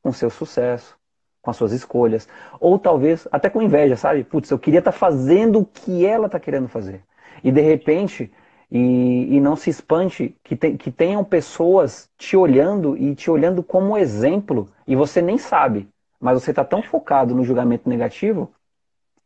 com 0.01 0.11
seu 0.11 0.29
sucesso, 0.29 0.97
com 1.41 1.51
as 1.51 1.57
suas 1.57 1.71
escolhas, 1.71 2.27
ou 2.59 2.79
talvez 2.79 3.27
até 3.31 3.49
com 3.49 3.61
inveja, 3.61 3.95
sabe? 3.95 4.23
Putz, 4.23 4.49
eu 4.49 4.57
queria 4.57 4.79
estar 4.79 4.91
tá 4.91 4.97
fazendo 4.97 5.59
o 5.59 5.65
que 5.65 6.05
ela 6.05 6.25
está 6.25 6.39
querendo 6.39 6.67
fazer. 6.67 7.03
E 7.43 7.51
de 7.51 7.61
repente 7.61 8.31
e, 8.71 9.35
e 9.35 9.39
não 9.41 9.55
se 9.55 9.69
espante 9.69 10.35
que, 10.43 10.55
te, 10.55 10.77
que 10.77 10.89
tenham 10.89 11.23
pessoas 11.23 12.09
te 12.17 12.37
olhando 12.37 12.97
e 12.97 13.13
te 13.13 13.29
olhando 13.29 13.61
como 13.61 13.97
exemplo 13.97 14.69
e 14.87 14.95
você 14.95 15.21
nem 15.21 15.37
sabe, 15.37 15.89
mas 16.21 16.41
você 16.41 16.51
está 16.51 16.63
tão 16.63 16.83
focado 16.83 17.33
no 17.33 17.43
julgamento 17.43 17.89
negativo 17.89 18.53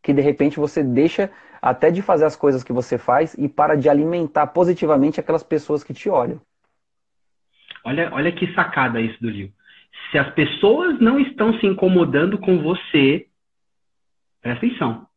que 0.01 0.13
de 0.13 0.21
repente 0.21 0.57
você 0.57 0.83
deixa 0.83 1.31
até 1.61 1.89
de 1.89 2.01
fazer 2.01 2.25
as 2.25 2.35
coisas 2.35 2.63
que 2.63 2.71
você 2.71 2.97
faz 2.97 3.33
e 3.33 3.49
para 3.49 3.75
de 3.75 3.89
alimentar 3.89 4.47
positivamente 4.47 5.19
aquelas 5.19 5.43
pessoas 5.43 5.83
que 5.83 5.93
te 5.93 6.07
olham. 6.09 6.39
Olha, 7.83 8.13
olha 8.13 8.31
que 8.31 8.53
sacada 8.53 9.01
isso 9.01 9.19
do 9.19 9.29
Lio. 9.29 9.51
Se 10.11 10.17
as 10.17 10.31
pessoas 10.33 10.99
não 10.99 11.19
estão 11.19 11.57
se 11.59 11.65
incomodando 11.65 12.37
com 12.37 12.61
você, 12.61 13.27
presta 14.41 14.65
atenção. 14.65 15.07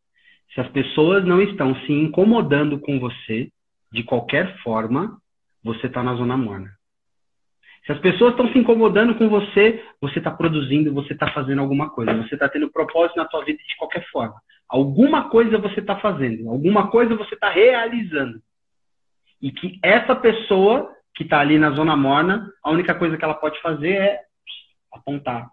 Se 0.55 0.61
as 0.61 0.69
pessoas 0.69 1.25
não 1.25 1.41
estão 1.43 1.75
se 1.83 1.93
incomodando 1.93 2.81
com 2.81 2.99
você, 2.99 3.51
de 3.93 4.03
qualquer 4.03 4.57
forma, 4.63 5.21
você 5.63 5.87
está 5.87 6.03
na 6.03 6.15
zona 6.15 6.37
morna. 6.37 6.78
Se 7.89 7.93
as 7.93 8.01
pessoas 8.01 8.33
estão 8.33 8.53
se 8.53 8.59
incomodando 8.59 9.15
com 9.15 9.31
você, 9.31 9.83
você 9.99 10.19
está 10.19 10.31
produzindo, 10.31 10.93
você 10.93 11.15
está 11.15 11.33
fazendo 11.33 11.63
alguma 11.63 11.89
coisa, 11.89 12.15
você 12.19 12.35
está 12.35 12.47
tendo 12.47 12.71
propósito 12.71 13.17
na 13.17 13.25
tua 13.25 13.43
vida 13.43 13.63
de 13.67 13.77
qualquer 13.79 14.07
forma. 14.11 14.35
Alguma 14.69 15.31
coisa 15.31 15.57
você 15.57 15.81
está 15.81 15.97
fazendo, 15.97 16.51
alguma 16.51 16.91
coisa 16.91 17.17
você 17.17 17.33
está 17.33 17.49
realizando. 17.49 18.43
E 19.41 19.51
que 19.51 19.79
essa 19.83 20.15
pessoa 20.15 20.95
que 21.15 21.23
está 21.23 21.41
ali 21.41 21.59
na 21.59 21.71
zona 21.71 21.97
morna, 21.97 22.53
a 22.63 22.71
única 22.71 22.95
coisa 22.95 23.17
que 23.17 23.25
ela 23.25 23.33
pode 23.33 23.59
fazer 23.63 23.93
é 23.93 24.21
apontar, 24.93 25.49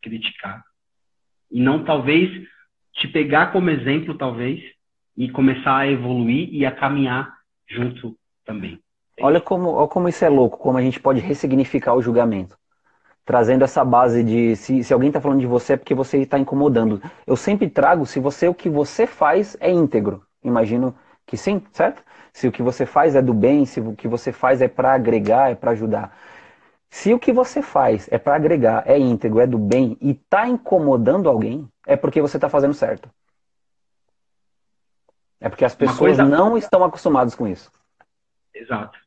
criticar. 0.00 0.64
E 1.50 1.60
não, 1.60 1.84
talvez, 1.84 2.30
te 2.94 3.08
pegar 3.08 3.52
como 3.52 3.68
exemplo, 3.68 4.16
talvez, 4.16 4.58
e 5.14 5.28
começar 5.28 5.76
a 5.76 5.86
evoluir 5.86 6.48
e 6.50 6.64
a 6.64 6.72
caminhar 6.72 7.30
junto 7.68 8.16
também. 8.42 8.80
Olha 9.20 9.40
como, 9.40 9.70
olha 9.70 9.88
como 9.88 10.08
isso 10.08 10.24
é 10.24 10.28
louco, 10.28 10.58
como 10.58 10.76
a 10.76 10.82
gente 10.82 11.00
pode 11.00 11.20
ressignificar 11.20 11.94
o 11.94 12.02
julgamento. 12.02 12.58
Trazendo 13.24 13.64
essa 13.64 13.84
base 13.84 14.22
de 14.22 14.54
se, 14.56 14.84
se 14.84 14.92
alguém 14.92 15.08
está 15.08 15.20
falando 15.20 15.40
de 15.40 15.46
você 15.46 15.74
é 15.74 15.76
porque 15.76 15.94
você 15.94 16.18
está 16.18 16.38
incomodando. 16.38 17.00
Eu 17.26 17.36
sempre 17.36 17.70
trago 17.70 18.04
se 18.04 18.20
você 18.20 18.48
o 18.48 18.54
que 18.54 18.68
você 18.68 19.06
faz 19.06 19.56
é 19.60 19.70
íntegro. 19.70 20.22
Imagino 20.42 20.94
que 21.24 21.36
sim, 21.36 21.62
certo? 21.72 22.02
Se 22.32 22.46
o 22.46 22.52
que 22.52 22.62
você 22.62 22.84
faz 22.84 23.14
é 23.14 23.22
do 23.22 23.32
bem, 23.32 23.64
se 23.64 23.80
o 23.80 23.94
que 23.94 24.08
você 24.08 24.30
faz 24.30 24.60
é 24.60 24.68
para 24.68 24.92
agregar, 24.92 25.50
é 25.50 25.54
para 25.54 25.70
ajudar. 25.70 26.14
Se 26.90 27.14
o 27.14 27.18
que 27.18 27.32
você 27.32 27.62
faz 27.62 28.08
é 28.12 28.18
para 28.18 28.36
agregar, 28.36 28.82
é 28.86 28.98
íntegro, 28.98 29.40
é 29.40 29.46
do 29.46 29.58
bem 29.58 29.96
e 30.00 30.10
está 30.10 30.46
incomodando 30.46 31.28
alguém, 31.28 31.68
é 31.86 31.96
porque 31.96 32.20
você 32.20 32.36
está 32.36 32.48
fazendo 32.48 32.74
certo. 32.74 33.08
É 35.40 35.48
porque 35.48 35.64
as 35.64 35.74
pessoas 35.74 35.98
coisa... 35.98 36.24
não 36.24 36.56
estão 36.56 36.84
acostumadas 36.84 37.34
com 37.34 37.46
isso. 37.46 37.70
Exato. 38.54 39.03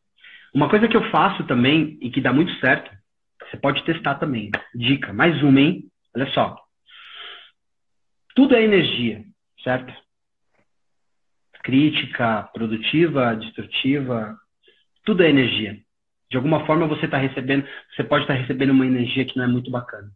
Uma 0.53 0.69
coisa 0.69 0.87
que 0.87 0.95
eu 0.95 1.09
faço 1.11 1.43
também 1.45 1.97
e 2.01 2.09
que 2.09 2.21
dá 2.21 2.31
muito 2.31 2.51
certo, 2.59 2.89
você 3.49 3.57
pode 3.57 3.83
testar 3.83 4.15
também. 4.15 4.51
Dica, 4.73 5.13
mais 5.13 5.41
uma, 5.43 5.59
hein? 5.59 5.83
Olha 6.15 6.27
só. 6.31 6.57
Tudo 8.35 8.55
é 8.55 8.63
energia, 8.63 9.23
certo? 9.63 9.93
Crítica, 11.63 12.49
produtiva, 12.53 13.35
destrutiva, 13.35 14.37
tudo 15.03 15.23
é 15.23 15.29
energia. 15.29 15.77
De 16.29 16.37
alguma 16.37 16.65
forma 16.65 16.87
você 16.87 17.05
está 17.05 17.17
recebendo, 17.17 17.65
você 17.95 18.03
pode 18.03 18.23
estar 18.23 18.35
tá 18.35 18.39
recebendo 18.39 18.71
uma 18.71 18.85
energia 18.85 19.25
que 19.25 19.37
não 19.37 19.45
é 19.45 19.47
muito 19.47 19.71
bacana. 19.71 20.09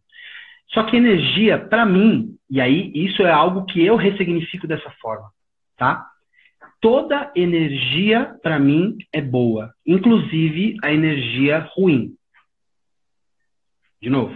Só 0.68 0.84
que 0.84 0.96
energia, 0.96 1.58
para 1.58 1.84
mim, 1.84 2.36
e 2.50 2.60
aí 2.60 2.92
isso 2.94 3.22
é 3.22 3.30
algo 3.30 3.66
que 3.66 3.84
eu 3.84 3.96
ressignifico 3.96 4.66
dessa 4.66 4.90
forma, 5.00 5.30
tá? 5.76 6.06
Toda 6.82 7.32
energia, 7.36 8.36
para 8.42 8.58
mim, 8.58 8.98
é 9.12 9.20
boa, 9.22 9.72
inclusive 9.86 10.76
a 10.82 10.92
energia 10.92 11.60
ruim. 11.74 12.16
De 14.00 14.10
novo, 14.10 14.34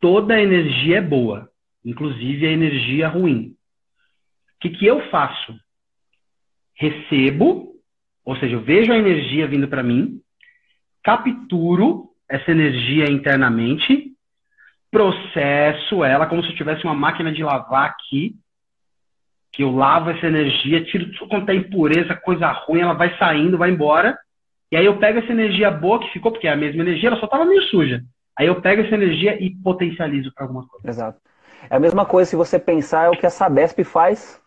toda 0.00 0.40
energia 0.40 0.96
é 0.96 1.02
boa, 1.02 1.50
inclusive 1.84 2.46
a 2.46 2.50
energia 2.50 3.08
ruim. 3.08 3.54
O 4.56 4.60
que, 4.60 4.70
que 4.70 4.86
eu 4.86 5.10
faço? 5.10 5.54
Recebo, 6.74 7.74
ou 8.24 8.36
seja, 8.38 8.54
eu 8.54 8.62
vejo 8.62 8.90
a 8.90 8.98
energia 8.98 9.46
vindo 9.46 9.68
para 9.68 9.82
mim, 9.82 10.18
capturo 11.04 12.08
essa 12.26 12.50
energia 12.50 13.04
internamente, 13.10 14.14
processo 14.90 16.02
ela 16.02 16.26
como 16.26 16.42
se 16.42 16.48
eu 16.48 16.56
tivesse 16.56 16.84
uma 16.84 16.94
máquina 16.94 17.30
de 17.30 17.42
lavar 17.44 17.84
aqui, 17.84 18.34
que 19.52 19.62
eu 19.62 19.70
lavo 19.70 20.10
essa 20.10 20.26
energia, 20.26 20.84
tiro 20.84 21.10
tudo 21.12 21.28
quanto 21.28 21.50
é 21.50 21.54
impureza, 21.54 22.14
coisa 22.14 22.50
ruim, 22.50 22.80
ela 22.80 22.94
vai 22.94 23.16
saindo, 23.18 23.58
vai 23.58 23.70
embora. 23.70 24.18
E 24.70 24.76
aí 24.76 24.86
eu 24.86 24.98
pego 24.98 25.18
essa 25.18 25.32
energia 25.32 25.70
boa 25.70 25.98
que 25.98 26.12
ficou, 26.12 26.30
porque 26.30 26.46
é 26.46 26.52
a 26.52 26.56
mesma 26.56 26.82
energia, 26.82 27.08
ela 27.08 27.18
só 27.18 27.24
estava 27.24 27.44
meio 27.44 27.62
suja. 27.62 28.02
Aí 28.38 28.46
eu 28.46 28.60
pego 28.60 28.82
essa 28.82 28.94
energia 28.94 29.42
e 29.42 29.50
potencializo 29.50 30.32
para 30.32 30.44
alguma 30.44 30.66
coisa. 30.66 30.88
Exato. 30.88 31.20
É 31.68 31.76
a 31.76 31.80
mesma 31.80 32.06
coisa 32.06 32.30
se 32.30 32.36
você 32.36 32.58
pensar 32.58 33.06
é 33.06 33.08
o 33.10 33.18
que 33.18 33.26
a 33.26 33.30
Sabesp 33.30 33.82
faz, 33.84 34.40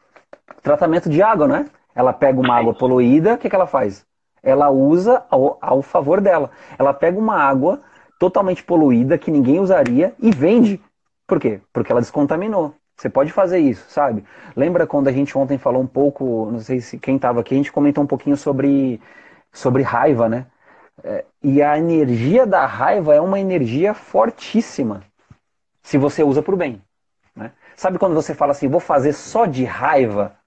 tratamento 0.62 1.10
de 1.10 1.22
água, 1.22 1.48
né? 1.48 1.66
Ela 1.94 2.14
pega 2.14 2.40
uma 2.40 2.58
água 2.58 2.74
poluída, 2.74 3.34
o 3.34 3.38
que, 3.38 3.50
que 3.50 3.56
ela 3.56 3.68
faz? 3.68 4.06
Ela 4.42 4.70
usa 4.70 5.24
ao, 5.30 5.58
ao 5.62 5.82
favor 5.82 6.20
dela. 6.20 6.50
Ela 6.80 6.94
pega 6.94 7.20
uma 7.20 7.36
água 7.36 7.82
totalmente 8.18 8.64
poluída 8.64 9.18
que 9.18 9.30
ninguém 9.30 9.60
usaria 9.60 10.14
e 10.20 10.32
vende. 10.32 10.82
Por 11.28 11.40
quê? 11.40 11.62
Porque 11.72 11.92
ela 11.92 12.02
descontaminou. 12.02 12.74
Você 12.96 13.10
pode 13.10 13.32
fazer 13.32 13.60
isso, 13.60 13.90
sabe? 13.90 14.24
Lembra 14.56 14.86
quando 14.88 15.08
a 15.08 15.12
gente 15.12 15.38
ontem 15.38 15.58
falou 15.58 15.82
um 15.82 15.88
pouco, 15.88 16.50
não 16.52 16.60
sei 16.60 16.80
se 16.80 16.98
quem 17.00 17.16
estava 17.16 17.42
aqui, 17.42 17.54
a 17.54 17.58
gente 17.58 17.72
comentou 17.72 18.04
um 18.04 18.08
pouquinho 18.08 18.38
sobre, 18.38 19.02
sobre 19.52 19.84
raiva, 19.84 20.30
né? 20.30 20.46
É, 21.04 21.26
e 21.42 21.62
a 21.62 21.78
energia 21.78 22.46
da 22.46 22.66
raiva 22.66 23.16
é 23.16 23.20
uma 23.20 23.40
energia 23.40 23.94
fortíssima, 23.94 25.04
se 25.82 25.98
você 25.98 26.24
usa 26.24 26.42
para 26.42 26.54
o 26.54 26.58
bem. 26.58 26.82
Né? 27.36 27.52
Sabe 27.76 27.98
quando 27.98 28.14
você 28.14 28.34
fala 28.36 28.52
assim, 28.52 28.68
vou 28.68 28.80
fazer 28.80 29.14
só 29.14 29.46
de 29.46 29.64
raiva? 29.66 30.38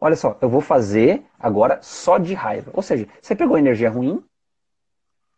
Olha 0.00 0.14
só, 0.14 0.38
eu 0.40 0.48
vou 0.48 0.60
fazer 0.60 1.24
agora 1.38 1.80
só 1.82 2.18
de 2.18 2.34
raiva. 2.34 2.70
Ou 2.72 2.82
seja, 2.82 3.08
você 3.20 3.34
pegou 3.34 3.58
energia 3.58 3.90
ruim, 3.90 4.22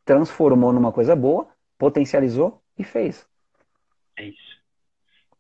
transformou 0.04 0.72
numa 0.72 0.92
coisa 0.92 1.16
boa, 1.16 1.48
potencializou 1.78 2.61
e 2.76 2.85
fez. 2.85 3.26
É 4.16 4.24
isso. 4.24 4.47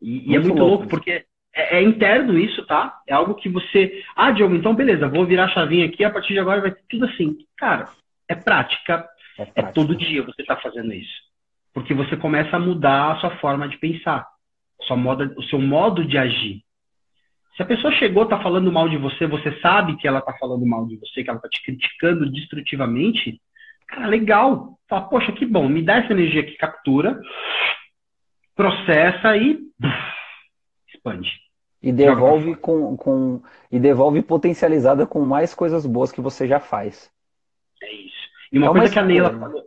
E, 0.00 0.32
e 0.32 0.36
é 0.36 0.38
muito 0.38 0.58
louco, 0.58 0.70
louco 0.70 0.88
porque 0.88 1.24
é, 1.54 1.78
é, 1.78 1.82
interno 1.82 2.38
isso, 2.38 2.64
tá? 2.66 3.00
É 3.06 3.12
algo 3.12 3.34
que 3.34 3.48
você. 3.48 4.02
Ah, 4.14 4.30
Diogo, 4.30 4.54
então 4.54 4.74
beleza, 4.74 5.08
vou 5.08 5.26
virar 5.26 5.46
a 5.46 5.48
chavinha 5.48 5.86
aqui, 5.86 6.04
a 6.04 6.10
partir 6.10 6.32
de 6.32 6.38
agora 6.38 6.60
vai 6.60 6.70
ter 6.70 6.82
tudo 6.88 7.06
assim. 7.06 7.36
Cara, 7.56 7.88
é 8.28 8.34
prática. 8.34 9.08
É, 9.38 9.42
é 9.42 9.44
prática. 9.44 9.68
é 9.68 9.72
todo 9.72 9.96
dia 9.96 10.22
você 10.22 10.42
está 10.42 10.56
fazendo 10.56 10.92
isso. 10.92 11.28
Porque 11.74 11.94
você 11.94 12.16
começa 12.16 12.56
a 12.56 12.60
mudar 12.60 13.12
a 13.12 13.16
sua 13.16 13.36
forma 13.38 13.68
de 13.68 13.78
pensar, 13.78 14.26
sua 14.82 14.96
moda, 14.96 15.32
o 15.36 15.42
seu 15.44 15.60
modo 15.60 16.04
de 16.04 16.16
agir. 16.16 16.62
Se 17.56 17.62
a 17.62 17.66
pessoa 17.66 17.92
chegou, 17.94 18.22
está 18.22 18.40
falando 18.40 18.70
mal 18.70 18.88
de 18.88 18.96
você, 18.96 19.26
você 19.26 19.58
sabe 19.60 19.96
que 19.96 20.06
ela 20.06 20.20
está 20.20 20.32
falando 20.34 20.64
mal 20.64 20.86
de 20.86 20.96
você, 20.96 21.24
que 21.24 21.28
ela 21.28 21.38
está 21.38 21.48
te 21.48 21.60
criticando 21.64 22.30
destrutivamente, 22.30 23.40
cara, 23.88 24.06
legal. 24.06 24.78
Fala, 24.88 25.08
poxa, 25.08 25.32
que 25.32 25.44
bom, 25.44 25.68
me 25.68 25.82
dá 25.82 25.96
essa 25.96 26.12
energia 26.12 26.44
que 26.44 26.56
captura, 26.56 27.20
processa 28.58 29.36
e 29.36 29.56
expande. 30.92 31.30
E 31.80 31.92
devolve 31.92 32.56
com, 32.56 32.96
com 32.96 33.40
e 33.70 33.78
devolve 33.78 34.20
potencializada 34.20 35.06
com 35.06 35.20
mais 35.20 35.54
coisas 35.54 35.86
boas 35.86 36.10
que 36.10 36.20
você 36.20 36.48
já 36.48 36.58
faz. 36.58 37.08
É 37.80 37.92
isso. 37.92 38.16
E 38.50 38.58
uma 38.58 38.66
é 38.66 38.70
coisa 38.70 38.86
uma 38.86 38.92
que 38.92 38.98
a 38.98 39.04
Neila 39.04 39.38
falou. 39.38 39.62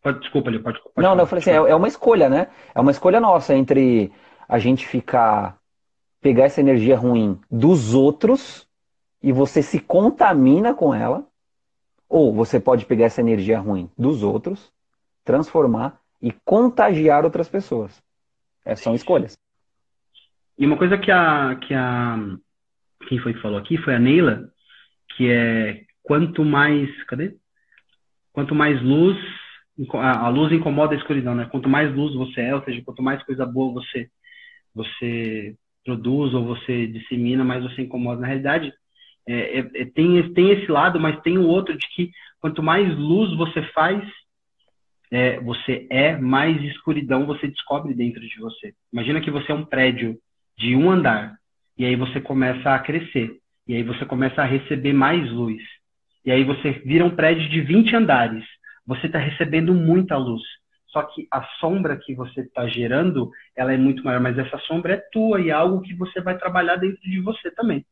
Pode, 0.00 0.20
desculpa, 0.20 0.50
ali, 0.50 0.60
pode, 0.60 0.78
pode 0.78 0.92
Não, 0.96 1.02
falar, 1.02 1.16
não, 1.16 1.22
eu 1.24 1.26
falei 1.26 1.40
assim, 1.40 1.50
é, 1.50 1.70
é 1.72 1.74
uma 1.74 1.88
escolha, 1.88 2.28
né? 2.28 2.46
É 2.72 2.80
uma 2.80 2.92
escolha 2.92 3.20
nossa 3.20 3.56
entre 3.56 4.12
a 4.48 4.58
gente 4.60 4.86
ficar 4.86 5.58
pegar 6.20 6.44
essa 6.44 6.60
energia 6.60 6.96
ruim 6.96 7.40
dos 7.50 7.92
outros 7.92 8.68
e 9.20 9.32
você 9.32 9.62
se 9.62 9.80
contamina 9.80 10.72
com 10.72 10.94
ela, 10.94 11.26
ou 12.08 12.32
você 12.32 12.60
pode 12.60 12.86
pegar 12.86 13.06
essa 13.06 13.20
energia 13.20 13.58
ruim 13.58 13.90
dos 13.98 14.22
outros, 14.22 14.72
transformar 15.24 16.00
e 16.20 16.30
contagiar 16.44 17.24
outras 17.24 17.48
pessoas. 17.48 18.00
É, 18.64 18.76
são 18.76 18.94
escolhas. 18.94 19.36
E 20.58 20.66
uma 20.66 20.76
coisa 20.76 20.98
que 20.98 21.10
a, 21.10 21.56
que 21.56 21.74
a. 21.74 22.16
Quem 23.08 23.18
foi 23.18 23.34
que 23.34 23.40
falou 23.40 23.58
aqui? 23.58 23.76
Foi 23.78 23.94
a 23.94 23.98
Neila, 23.98 24.48
que 25.16 25.30
é 25.30 25.84
quanto 26.02 26.44
mais. 26.44 26.90
Cadê? 27.04 27.36
Quanto 28.32 28.54
mais 28.54 28.80
luz. 28.82 29.16
A 29.94 30.28
luz 30.28 30.52
incomoda 30.52 30.94
a 30.94 30.98
escuridão, 30.98 31.34
né? 31.34 31.46
Quanto 31.46 31.68
mais 31.68 31.92
luz 31.94 32.14
você 32.14 32.42
é, 32.42 32.54
ou 32.54 32.62
seja, 32.62 32.82
quanto 32.84 33.02
mais 33.02 33.22
coisa 33.24 33.44
boa 33.46 33.72
você, 33.72 34.08
você 34.74 35.56
produz 35.82 36.34
ou 36.34 36.44
você 36.44 36.86
dissemina, 36.86 37.42
mais 37.42 37.62
você 37.62 37.82
incomoda. 37.82 38.20
Na 38.20 38.26
realidade, 38.26 38.72
é, 39.26 39.60
é, 39.60 39.70
é 39.74 39.84
tem, 39.86 40.32
tem 40.34 40.50
esse 40.50 40.70
lado, 40.70 41.00
mas 41.00 41.20
tem 41.22 41.38
o 41.38 41.46
outro 41.46 41.76
de 41.76 41.86
que 41.88 42.10
quanto 42.38 42.62
mais 42.62 42.86
luz 42.96 43.34
você 43.36 43.62
faz, 43.72 44.04
é, 45.12 45.38
você 45.40 45.86
é, 45.90 46.16
mais 46.16 46.58
escuridão 46.62 47.26
você 47.26 47.46
descobre 47.46 47.92
dentro 47.92 48.20
de 48.20 48.40
você. 48.40 48.72
Imagina 48.90 49.20
que 49.20 49.30
você 49.30 49.52
é 49.52 49.54
um 49.54 49.64
prédio 49.64 50.18
de 50.56 50.74
um 50.74 50.90
andar. 50.90 51.36
E 51.76 51.84
aí 51.84 51.94
você 51.94 52.18
começa 52.18 52.74
a 52.74 52.78
crescer. 52.78 53.36
E 53.68 53.76
aí 53.76 53.82
você 53.82 54.06
começa 54.06 54.40
a 54.40 54.46
receber 54.46 54.94
mais 54.94 55.30
luz. 55.30 55.62
E 56.24 56.32
aí 56.32 56.42
você 56.44 56.72
vira 56.86 57.04
um 57.04 57.14
prédio 57.14 57.46
de 57.50 57.60
20 57.60 57.94
andares. 57.94 58.42
Você 58.86 59.06
está 59.06 59.18
recebendo 59.18 59.74
muita 59.74 60.16
luz. 60.16 60.42
Só 60.86 61.02
que 61.02 61.28
a 61.30 61.42
sombra 61.60 61.98
que 61.98 62.14
você 62.14 62.40
está 62.40 62.66
gerando, 62.66 63.30
ela 63.54 63.72
é 63.72 63.76
muito 63.76 64.02
maior. 64.02 64.20
Mas 64.20 64.38
essa 64.38 64.56
sombra 64.60 64.94
é 64.94 65.04
tua 65.12 65.42
e 65.42 65.50
é 65.50 65.52
algo 65.52 65.82
que 65.82 65.94
você 65.94 66.22
vai 66.22 66.38
trabalhar 66.38 66.76
dentro 66.76 67.02
de 67.02 67.20
você 67.20 67.50
também. 67.50 67.84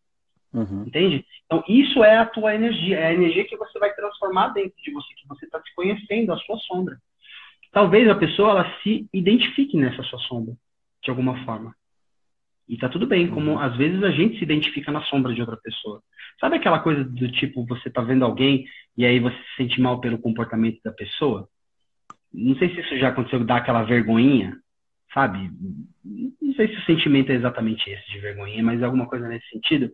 Uhum. 0.54 0.85
Entende? 0.87 1.26
Então, 1.44 1.62
isso 1.68 2.02
é 2.02 2.16
a 2.16 2.24
tua 2.24 2.54
energia. 2.54 2.98
É 2.98 3.06
a 3.09 3.12
energia 3.12 3.44
que 3.44 3.59
você 3.59 3.78
vai 3.78 3.92
transformar 3.92 4.48
dentro 4.48 4.74
de 4.83 4.90
você, 4.90 5.14
que 5.14 5.28
você 5.28 5.44
está 5.44 5.61
se 5.61 5.74
conhecendo, 5.74 6.33
a 6.33 6.38
sua 6.38 6.56
sombra. 6.61 6.96
Talvez 7.72 8.09
a 8.09 8.14
pessoa 8.14 8.50
ela 8.50 8.80
se 8.83 9.09
identifique 9.12 9.76
nessa 9.76 10.02
sua 10.02 10.18
sombra, 10.20 10.54
de 11.02 11.11
alguma 11.11 11.44
forma. 11.44 11.74
E 12.68 12.76
tá 12.76 12.88
tudo 12.88 13.06
bem, 13.06 13.28
como 13.28 13.52
uhum. 13.52 13.59
às 13.59 13.76
vezes 13.76 14.02
a 14.02 14.11
gente 14.11 14.38
se 14.38 14.44
identifica 14.44 14.92
na 14.92 15.02
sombra 15.02 15.35
de 15.35 15.40
outra 15.40 15.56
pessoa. 15.56 16.00
Sabe 16.38 16.56
aquela 16.56 16.78
coisa 16.78 17.02
do 17.02 17.30
tipo, 17.33 17.66
você 17.66 17.90
tá 17.90 18.00
vendo 18.00 18.24
alguém 18.24 18.64
e 18.96 19.04
aí 19.04 19.18
você 19.18 19.37
se 19.37 19.56
sente 19.56 19.80
mal 19.80 20.00
pelo 20.00 20.18
comportamento 20.18 20.80
da 20.85 20.92
pessoa? 20.92 21.48
Não 22.33 22.54
sei 22.56 22.72
se 22.72 22.80
isso 22.80 22.96
já 22.96 23.09
aconteceu, 23.09 23.44
dá 23.44 23.56
aquela 23.56 23.83
vergonhinha, 23.83 24.56
sabe? 25.12 25.50
Não 26.04 26.54
sei 26.54 26.68
se 26.68 26.76
o 26.76 26.85
sentimento 26.85 27.33
é 27.33 27.35
exatamente 27.35 27.90
esse 27.90 28.09
de 28.09 28.20
vergonhinha, 28.20 28.62
mas 28.62 28.80
é 28.80 28.85
alguma 28.85 29.09
coisa 29.09 29.26
nesse 29.26 29.48
sentido. 29.48 29.90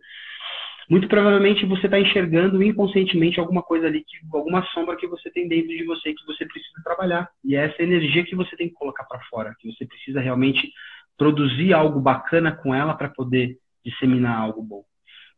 Muito 0.89 1.07
provavelmente 1.07 1.65
você 1.65 1.85
está 1.85 1.99
enxergando 1.99 2.63
inconscientemente 2.63 3.39
alguma 3.39 3.61
coisa 3.61 3.87
ali, 3.87 4.03
que, 4.05 4.17
alguma 4.33 4.63
sombra 4.67 4.95
que 4.95 5.05
você 5.05 5.29
tem 5.29 5.47
dentro 5.47 5.67
de 5.67 5.83
você 5.83 6.13
que 6.13 6.25
você 6.25 6.45
precisa 6.45 6.81
trabalhar. 6.83 7.29
E 7.43 7.55
é 7.55 7.65
essa 7.65 7.83
energia 7.83 8.23
que 8.23 8.35
você 8.35 8.55
tem 8.55 8.69
que 8.69 8.75
colocar 8.75 9.03
para 9.03 9.19
fora, 9.29 9.53
que 9.59 9.71
você 9.71 9.85
precisa 9.85 10.21
realmente 10.21 10.71
produzir 11.17 11.73
algo 11.73 11.99
bacana 11.99 12.53
com 12.53 12.73
ela 12.73 12.93
para 12.93 13.09
poder 13.09 13.57
disseminar 13.83 14.39
algo 14.39 14.61
bom. 14.61 14.83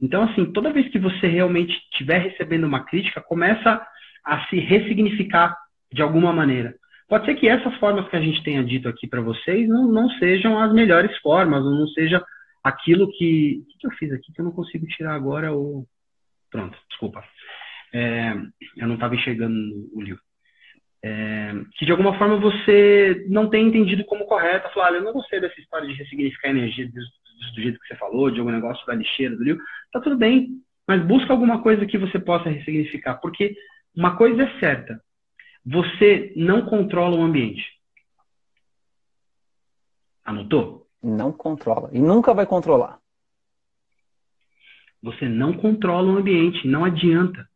Então, 0.02 0.24
assim, 0.24 0.46
toda 0.52 0.72
vez 0.72 0.88
que 0.90 1.00
você 1.00 1.28
realmente 1.28 1.72
estiver 1.92 2.20
recebendo 2.20 2.66
uma 2.66 2.86
crítica, 2.86 3.20
começa 3.22 3.86
a 4.24 4.48
se 4.48 4.60
ressignificar 4.60 5.58
de 5.92 6.02
alguma 6.02 6.32
maneira. 6.32 6.76
Pode 7.08 7.26
ser 7.26 7.36
que 7.36 7.50
essas 7.50 7.76
formas 7.78 8.08
que 8.08 8.16
a 8.16 8.22
gente 8.22 8.44
tenha 8.44 8.64
dito 8.64 8.88
aqui 8.88 9.08
para 9.08 9.20
vocês 9.20 9.68
não, 9.68 9.92
não 9.92 10.10
sejam 10.12 10.60
as 10.60 10.72
melhores 10.72 11.18
formas, 11.18 11.66
ou 11.66 11.72
não 11.72 11.88
seja 11.88 12.24
aquilo 12.64 13.12
que. 13.12 13.64
O 13.76 13.78
que 13.78 13.88
eu 13.88 13.92
fiz 13.92 14.12
aqui 14.12 14.34
que 14.34 14.42
eu 14.42 14.46
não 14.46 14.52
consigo 14.52 14.86
tirar 14.88 15.16
agora? 15.16 15.52
Ou... 15.52 15.86
Pronto, 16.50 16.78
desculpa. 16.90 17.24
É, 17.94 18.34
eu 18.78 18.88
não 18.88 18.96
estava 18.96 19.16
enxergando 19.16 19.90
o 19.94 20.02
livro 20.02 20.22
é, 21.04 21.54
que 21.76 21.86
de 21.86 21.92
alguma 21.92 22.18
forma 22.18 22.38
você 22.38 23.26
não 23.30 23.50
tem 23.50 23.68
entendido 23.68 24.04
como 24.06 24.26
correta, 24.26 24.70
falar, 24.70 24.94
eu 24.94 25.04
não 25.04 25.14
gostei 25.14 25.40
dessa 25.40 25.60
história 25.60 25.88
de 25.88 25.94
ressignificar 25.94 26.50
energia 26.50 26.88
do, 26.88 26.92
do, 26.94 27.62
jeito 27.62 27.80
que 27.80 27.88
você 27.88 27.96
falou, 27.96 28.30
de 28.30 28.40
algum 28.40 28.52
negócio 28.52 28.86
da 28.86 28.96
lixeira, 28.96 29.36
do 29.36 29.44
livro, 29.44 29.64
tá 29.92 30.02
tudo 30.02 30.18
bem, 30.18 30.50
mas 30.88 31.06
busca 31.06 31.32
alguma 31.32 31.62
coisa 31.62 31.86
que 31.86 31.98
você 31.98 32.20
possa 32.20 32.50
ressignificar, 32.50 33.16
porque 33.16 33.56
uma 33.96 34.18
coisa 34.18 34.44
é 34.44 34.60
certa, 34.60 35.02
você 35.66 36.34
não 36.36 36.66
controla 36.66 37.16
o 37.16 37.22
ambiente. 37.22 37.66
Anotou? 40.26 40.79
Não 41.02 41.32
controla. 41.32 41.90
E 41.94 42.00
nunca 42.00 42.34
vai 42.34 42.46
controlar. 42.46 43.00
Você 45.02 45.30
não 45.30 45.54
controla 45.54 46.12
o 46.12 46.18
ambiente, 46.18 46.68
não 46.68 46.84
adianta. 46.84 47.48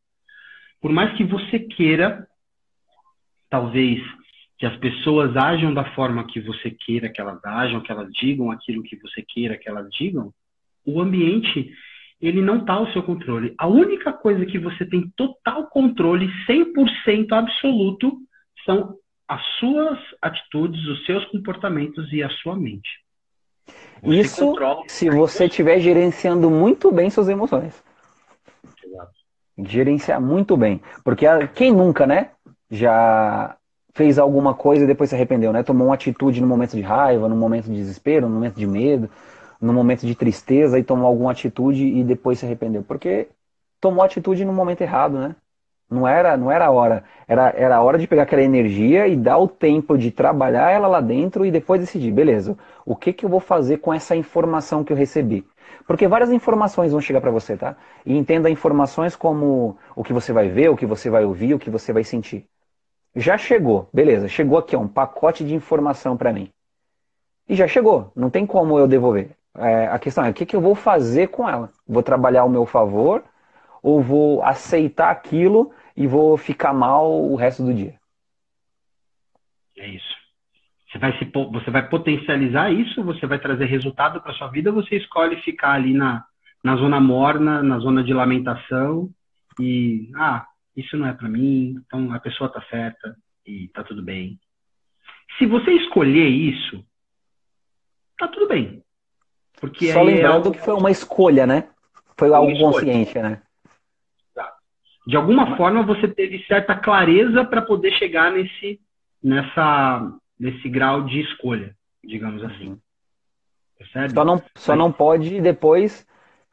Por 0.82 0.92
mais 0.92 1.16
que 1.18 1.24
você 1.24 1.60
queira, 1.60 2.28
talvez 3.50 4.02
que 4.58 4.66
as 4.66 4.78
pessoas 4.78 5.36
ajam 5.36 5.74
da 5.74 5.94
forma 5.94 6.26
que 6.26 6.40
você 6.40 6.72
queira 6.72 7.10
que 7.10 7.20
elas 7.20 7.44
ajam, 7.44 7.82
que 7.82 7.92
elas 7.92 8.10
digam 8.14 8.50
aquilo 8.50 8.84
que 8.84 8.96
você 8.98 9.22
queira 9.22 9.58
que 9.58 9.68
elas 9.68 9.90
digam, 9.92 10.34
o 10.86 11.02
ambiente 11.02 11.74
ele 12.22 12.42
não 12.42 12.60
está 12.60 12.74
ao 12.74 12.90
seu 12.94 13.04
controle. 13.04 13.54
A 13.58 13.68
única 13.68 14.14
coisa 14.14 14.46
que 14.46 14.58
você 14.58 14.86
tem 14.86 15.12
total 15.18 15.68
controle, 15.68 16.30
100% 16.48 17.34
absoluto, 17.34 18.18
são 18.66 18.98
as 19.28 19.44
suas 19.60 20.00
atitudes, 20.22 20.86
os 20.86 21.06
seus 21.06 21.26
comportamentos 21.26 22.12
e 22.14 22.24
a 22.24 22.30
sua 22.30 22.56
mente. 22.56 23.03
Isso 24.06 24.54
se 24.88 25.10
você 25.10 25.46
estiver 25.46 25.80
gerenciando 25.80 26.50
muito 26.50 26.92
bem 26.92 27.10
suas 27.10 27.30
emoções. 27.30 27.74
Exato. 28.86 29.12
Gerenciar 29.58 30.20
muito 30.20 30.58
bem. 30.58 30.82
Porque 31.04 31.26
quem 31.54 31.72
nunca, 31.72 32.06
né? 32.06 32.32
já 32.74 33.56
fez 33.94 34.18
alguma 34.18 34.56
coisa 34.56 34.84
e 34.84 34.88
depois 34.88 35.12
se 35.12 35.16
arrependeu, 35.16 35.54
né? 35.54 35.62
Tomou 35.62 35.88
uma 35.88 35.94
atitude 35.94 36.42
no 36.42 36.48
momento 36.48 36.76
de 36.76 36.82
raiva, 36.82 37.30
no 37.30 37.36
momento 37.36 37.66
de 37.66 37.76
desespero, 37.76 38.28
no 38.28 38.34
momento 38.34 38.56
de 38.56 38.66
medo, 38.66 39.08
no 39.62 39.72
momento 39.72 40.08
de 40.08 40.16
tristeza 40.16 40.80
e 40.80 40.84
tomou 40.84 41.06
alguma 41.06 41.32
atitude 41.32 41.86
e 41.86 42.04
depois 42.04 42.40
se 42.40 42.46
arrependeu. 42.46 42.84
Porque 42.84 43.28
tomou 43.80 44.04
atitude 44.04 44.44
no 44.44 44.52
momento 44.52 44.82
errado, 44.82 45.20
né? 45.20 45.36
Não 45.94 46.08
era, 46.08 46.36
não 46.36 46.52
era 46.52 46.66
a 46.66 46.72
hora. 46.72 47.04
Era, 47.28 47.54
era 47.56 47.76
a 47.78 47.82
hora 47.82 47.98
de 47.98 48.08
pegar 48.08 48.24
aquela 48.24 48.42
energia 48.42 49.08
e 49.08 49.16
dar 49.16 49.38
o 49.38 49.48
tempo 49.48 49.98
de 49.98 50.12
trabalhar 50.12 50.72
ela 50.72 50.88
lá 50.88 51.00
dentro 51.00 51.46
e 51.46 51.52
depois 51.52 51.80
decidir, 51.80 52.12
beleza, 52.12 52.58
o 52.86 52.96
que, 52.96 53.14
que 53.14 53.26
eu 53.26 53.30
vou 53.30 53.40
fazer 53.40 53.78
com 53.78 53.94
essa 53.94 54.16
informação 54.16 54.84
que 54.84 54.92
eu 54.92 54.98
recebi? 54.98 55.46
Porque 55.88 56.08
várias 56.08 56.32
informações 56.32 56.92
vão 56.92 57.02
chegar 57.02 57.22
para 57.22 57.32
você, 57.32 57.58
tá? 57.58 57.76
E 58.06 58.18
entenda 58.18 58.50
informações 58.50 59.16
como 59.16 59.78
o 59.96 60.04
que 60.04 60.14
você 60.14 60.32
vai 60.34 60.50
ver, 60.50 60.70
o 60.70 60.78
que 60.78 60.86
você 60.86 61.10
vai 61.10 61.26
ouvir, 61.26 61.54
o 61.54 61.60
que 61.60 61.70
você 61.70 61.94
vai 61.94 62.04
sentir. 62.04 62.46
Já 63.16 63.38
chegou, 63.38 63.90
beleza, 63.94 64.28
chegou 64.28 64.58
aqui 64.58 64.76
ó, 64.76 64.80
um 64.80 64.88
pacote 64.88 65.44
de 65.44 65.54
informação 65.54 66.18
para 66.18 66.34
mim. 66.34 66.50
E 67.48 67.56
já 67.56 67.68
chegou, 67.68 68.12
não 68.16 68.30
tem 68.30 68.46
como 68.46 68.80
eu 68.80 68.88
devolver. 68.88 69.32
É, 69.56 69.88
a 69.88 70.00
questão 70.00 70.26
é 70.26 70.32
o 70.32 70.34
que, 70.34 70.46
que 70.46 70.56
eu 70.56 70.62
vou 70.62 70.74
fazer 70.74 71.28
com 71.28 71.48
ela? 71.48 71.70
Vou 71.88 72.02
trabalhar 72.02 72.42
ao 72.42 72.50
meu 72.50 72.66
favor 72.66 73.24
ou 73.84 74.02
vou 74.02 74.42
aceitar 74.42 75.12
aquilo 75.12 75.72
e 75.96 76.08
vou 76.08 76.38
ficar 76.38 76.74
mal 76.74 77.12
o 77.12 77.36
resto 77.36 77.64
do 77.64 77.74
dia? 77.74 78.00
É 79.78 79.88
isso. 79.88 80.14
Você 80.92 81.00
vai, 81.00 81.18
se, 81.18 81.26
você 81.26 81.72
vai 81.72 81.90
potencializar 81.90 82.72
isso, 82.72 83.04
você 83.04 83.26
vai 83.26 83.40
trazer 83.40 83.66
resultado 83.66 84.22
para 84.22 84.34
sua 84.34 84.48
vida, 84.50 84.72
você 84.72 84.98
escolhe 84.98 85.42
ficar 85.42 85.72
ali 85.72 85.94
na, 85.94 86.24
na 86.64 86.76
zona 86.76 87.00
morna, 87.00 87.64
na 87.64 87.80
zona 87.80 88.04
de 88.04 88.14
lamentação 88.14 89.10
e, 89.60 90.12
ah, 90.16 90.46
isso 90.76 90.96
não 90.96 91.08
é 91.08 91.14
para 91.14 91.30
mim, 91.30 91.76
então 91.86 92.14
a 92.14 92.20
pessoa 92.20 92.50
tá 92.50 92.62
certa 92.70 93.16
e 93.46 93.68
tá 93.70 93.84
tudo 93.84 94.04
bem. 94.04 94.40
Se 95.38 95.48
você 95.48 95.72
escolher 95.72 96.28
isso, 96.28 96.86
tá 98.18 98.28
tudo 98.28 98.48
bem. 98.48 98.84
Porque 99.60 99.92
Só 99.92 100.02
é 100.02 100.04
lembrando 100.04 100.50
é 100.50 100.52
que 100.52 100.60
foi 100.60 100.74
uma 100.74 100.92
escolha, 100.92 101.48
né? 101.48 101.70
Foi 102.18 102.32
algo 102.34 102.58
consciente, 102.60 103.18
né? 103.20 103.42
De 105.06 105.18
alguma 105.18 105.58
forma 105.58 105.84
você 105.84 106.08
teve 106.08 106.44
certa 106.46 106.76
clareza 106.76 107.44
para 107.44 107.62
poder 107.62 107.92
chegar 107.94 108.32
nesse, 108.32 108.80
nessa, 109.22 110.14
nesse 110.40 110.70
grau 110.70 111.04
de 111.04 111.22
escolha, 111.22 111.76
digamos 112.04 112.44
assim. 112.44 112.70
Uhum. 112.70 112.80
Percebe? 113.78 114.14
Só 114.14 114.26
não, 114.26 114.44
só 114.56 114.76
não 114.76 114.92
pode 114.92 115.42
depois 115.42 116.08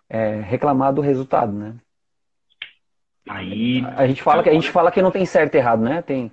é, 0.08 0.40
reclamar 0.40 0.92
do 0.92 1.00
resultado, 1.00 1.52
né? 1.52 1.76
Aí 3.28 3.84
a 3.96 4.06
gente 4.08 4.22
fala 4.22 4.42
que 4.42 4.48
a 4.48 4.52
gente 4.52 4.70
fala 4.70 4.90
que 4.90 5.02
não 5.02 5.12
tem 5.12 5.24
certo 5.24 5.54
e 5.54 5.58
errado, 5.58 5.82
né? 5.82 6.02
Tem 6.02 6.32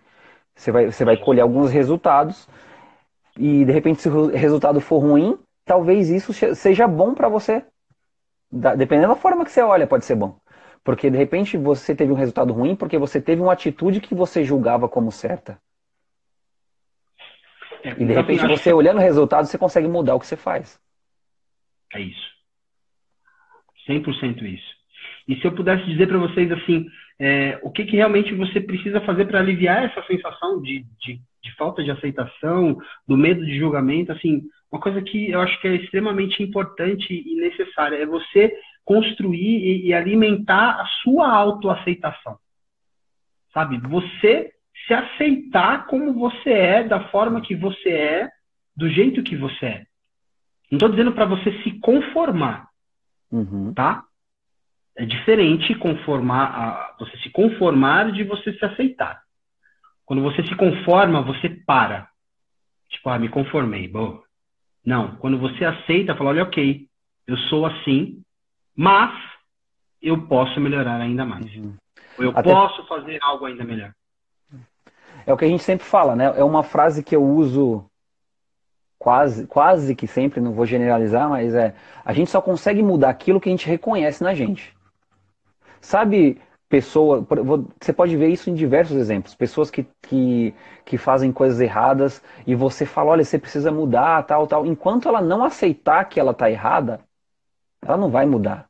você 0.55 0.72
vai 0.72 0.86
você 0.88 1.05
vai 1.05 1.18
colher 1.18 1.41
alguns 1.41 1.72
resultados 1.72 2.49
e 3.38 3.63
de 3.63 3.72
repente 3.72 4.01
se 4.01 4.09
o 4.09 4.28
resultado 4.28 4.82
for 4.82 4.97
ruim, 4.97 5.38
talvez 5.63 6.09
isso 6.09 6.34
seja 6.34 6.88
bom 6.88 7.13
para 7.13 7.30
você. 7.30 7.63
Dependendo 8.51 9.09
da 9.09 9.15
forma 9.15 9.45
que 9.45 9.51
você 9.51 9.61
olha, 9.61 9.86
pode 9.86 10.05
ser 10.05 10.15
bom. 10.15 10.39
Porque 10.88 11.09
de 11.09 11.17
repente 11.17 11.57
você 11.57 11.93
teve 11.93 12.13
um 12.13 12.15
resultado 12.15 12.53
ruim 12.53 12.73
porque 12.73 12.97
você 12.97 13.21
teve 13.21 13.41
uma 13.41 13.51
atitude 13.51 13.99
que 13.99 14.15
você 14.15 14.45
julgava 14.45 14.88
como 14.88 15.11
certa. 15.11 15.59
É, 17.83 17.89
e 17.89 18.05
de 18.05 18.13
repente 18.13 18.47
você 18.47 18.71
olhando 18.71 18.95
o 18.95 19.01
resultado, 19.01 19.47
você 19.47 19.57
consegue 19.57 19.85
mudar 19.85 20.15
o 20.15 20.19
que 20.21 20.25
você 20.25 20.38
faz. 20.38 20.79
É 21.93 21.99
isso. 21.99 22.31
100% 23.85 24.41
isso. 24.43 24.77
E 25.27 25.35
se 25.35 25.45
eu 25.45 25.53
pudesse 25.53 25.83
dizer 25.88 26.07
para 26.07 26.19
vocês 26.19 26.49
assim, 26.53 26.88
é, 27.19 27.59
o 27.63 27.69
que, 27.69 27.83
que 27.83 27.97
realmente 27.97 28.33
você 28.33 28.61
precisa 28.61 29.01
fazer 29.01 29.25
para 29.25 29.39
aliviar 29.39 29.83
essa 29.83 30.01
sensação 30.07 30.61
de, 30.61 30.85
de, 31.01 31.19
de, 31.43 31.55
falta 31.57 31.83
de 31.83 31.91
aceitação, 31.91 32.77
do 33.05 33.17
medo 33.17 33.45
de 33.45 33.59
julgamento, 33.59 34.13
assim, 34.13 34.43
uma 34.71 34.79
coisa 34.79 35.01
que 35.01 35.31
eu 35.31 35.41
acho 35.41 35.59
que 35.59 35.67
é 35.67 35.75
extremamente 35.75 36.41
importante 36.41 37.11
e 37.11 37.35
necessária 37.35 37.97
é 37.97 38.05
você 38.05 38.53
construir 38.88 39.85
e, 39.85 39.93
alimentar 39.93 40.79
a 40.79 40.85
sua 41.03 41.29
autoaceitação. 41.29 42.39
Sabe? 43.53 43.77
Você 43.79 44.53
se 44.88 44.93
aceitar 44.93 45.88
como 45.88 46.13
você 46.13 46.49
é, 46.49 46.83
da 46.85 47.09
forma 47.09 47.41
que 47.41 47.53
você 47.53 47.89
é, 47.89 48.29
do 48.73 48.89
jeito 48.89 49.23
que 49.23 49.35
você 49.35 49.65
é. 49.65 49.85
Não 50.71 50.77
estou 50.77 50.88
dizendo 50.88 51.11
para 51.11 51.25
você 51.25 51.51
se 51.63 51.77
conformar, 51.79 52.69
uhum. 53.29 53.73
tá? 53.73 54.05
É 54.95 55.05
diferente 55.05 55.75
conformar 55.75 56.95
você 56.97 57.17
se 57.17 57.29
conformar 57.29 58.13
de 58.13 58.23
você 58.23 58.53
se 58.53 58.63
aceitar. 58.63 59.21
Quando 60.05 60.23
você 60.23 60.41
se 60.47 60.55
conforma, 60.55 61.21
você 61.21 61.49
para. 61.49 62.07
Tipo, 62.89 63.09
ah, 63.09 63.19
me 63.19 63.27
conformei, 63.27 63.88
boa. 63.89 64.23
Não, 64.85 65.17
quando 65.17 65.38
você 65.38 65.65
aceita, 65.65 66.15
fala, 66.15 66.29
olha, 66.29 66.43
ok, 66.43 66.88
eu 67.27 67.38
sou 67.49 67.65
assim, 67.65 68.23
mas 68.78 69.11
eu 69.99 70.28
posso 70.28 70.59
melhorar 70.61 71.01
ainda 71.01 71.25
mais. 71.25 71.45
Uhum. 71.55 71.73
Ou 72.19 72.25
eu 72.25 72.32
Até... 72.36 72.53
posso 72.53 72.86
fazer 72.88 73.17
algo 73.23 73.45
ainda 73.45 73.63
melhor. 73.63 73.91
É 75.25 75.34
o 75.34 75.38
que 75.38 75.43
a 75.43 75.47
gente 75.47 75.63
sempre 75.63 75.86
fala, 75.86 76.15
né? 76.15 76.25
É 76.38 76.43
uma 76.43 76.63
frase 76.63 77.03
que 77.03 77.15
eu 77.15 77.23
uso 77.23 77.84
quase, 78.99 79.47
quase 79.47 79.95
que 79.95 80.07
sempre, 80.07 80.39
não 80.39 80.53
vou 80.53 80.65
generalizar, 80.65 81.28
mas 81.28 81.53
é 81.55 81.73
a 82.05 82.13
gente 82.13 82.30
só 82.30 82.41
consegue 82.41 82.82
mudar 82.84 83.09
aquilo 83.09 83.41
que 83.41 83.49
a 83.49 83.51
gente 83.51 83.67
reconhece 83.67 84.23
na 84.23 84.34
gente. 84.34 84.75
Sabe, 85.82 86.39
pessoa, 86.69 87.25
você 87.80 87.91
pode 87.91 88.15
ver 88.15 88.30
isso 88.30 88.49
em 88.49 88.53
diversos 88.53 88.95
exemplos, 88.95 89.36
pessoas 89.36 89.69
que, 89.71 89.86
que, 90.01 90.53
que 90.86 90.97
fazem 90.97 91.32
coisas 91.32 91.59
erradas 91.59 92.21
e 92.45 92.55
você 92.55 92.86
fala, 92.86 93.11
olha, 93.11 93.23
você 93.23 93.39
precisa 93.39 93.71
mudar, 93.71 94.23
tal, 94.23 94.47
tal. 94.47 94.65
Enquanto 94.65 95.09
ela 95.09 95.21
não 95.21 95.43
aceitar 95.43 96.05
que 96.05 96.19
ela 96.19 96.32
está 96.32 96.49
errada, 96.49 97.01
ela 97.82 97.97
não 97.97 98.09
vai 98.09 98.25
mudar. 98.25 98.66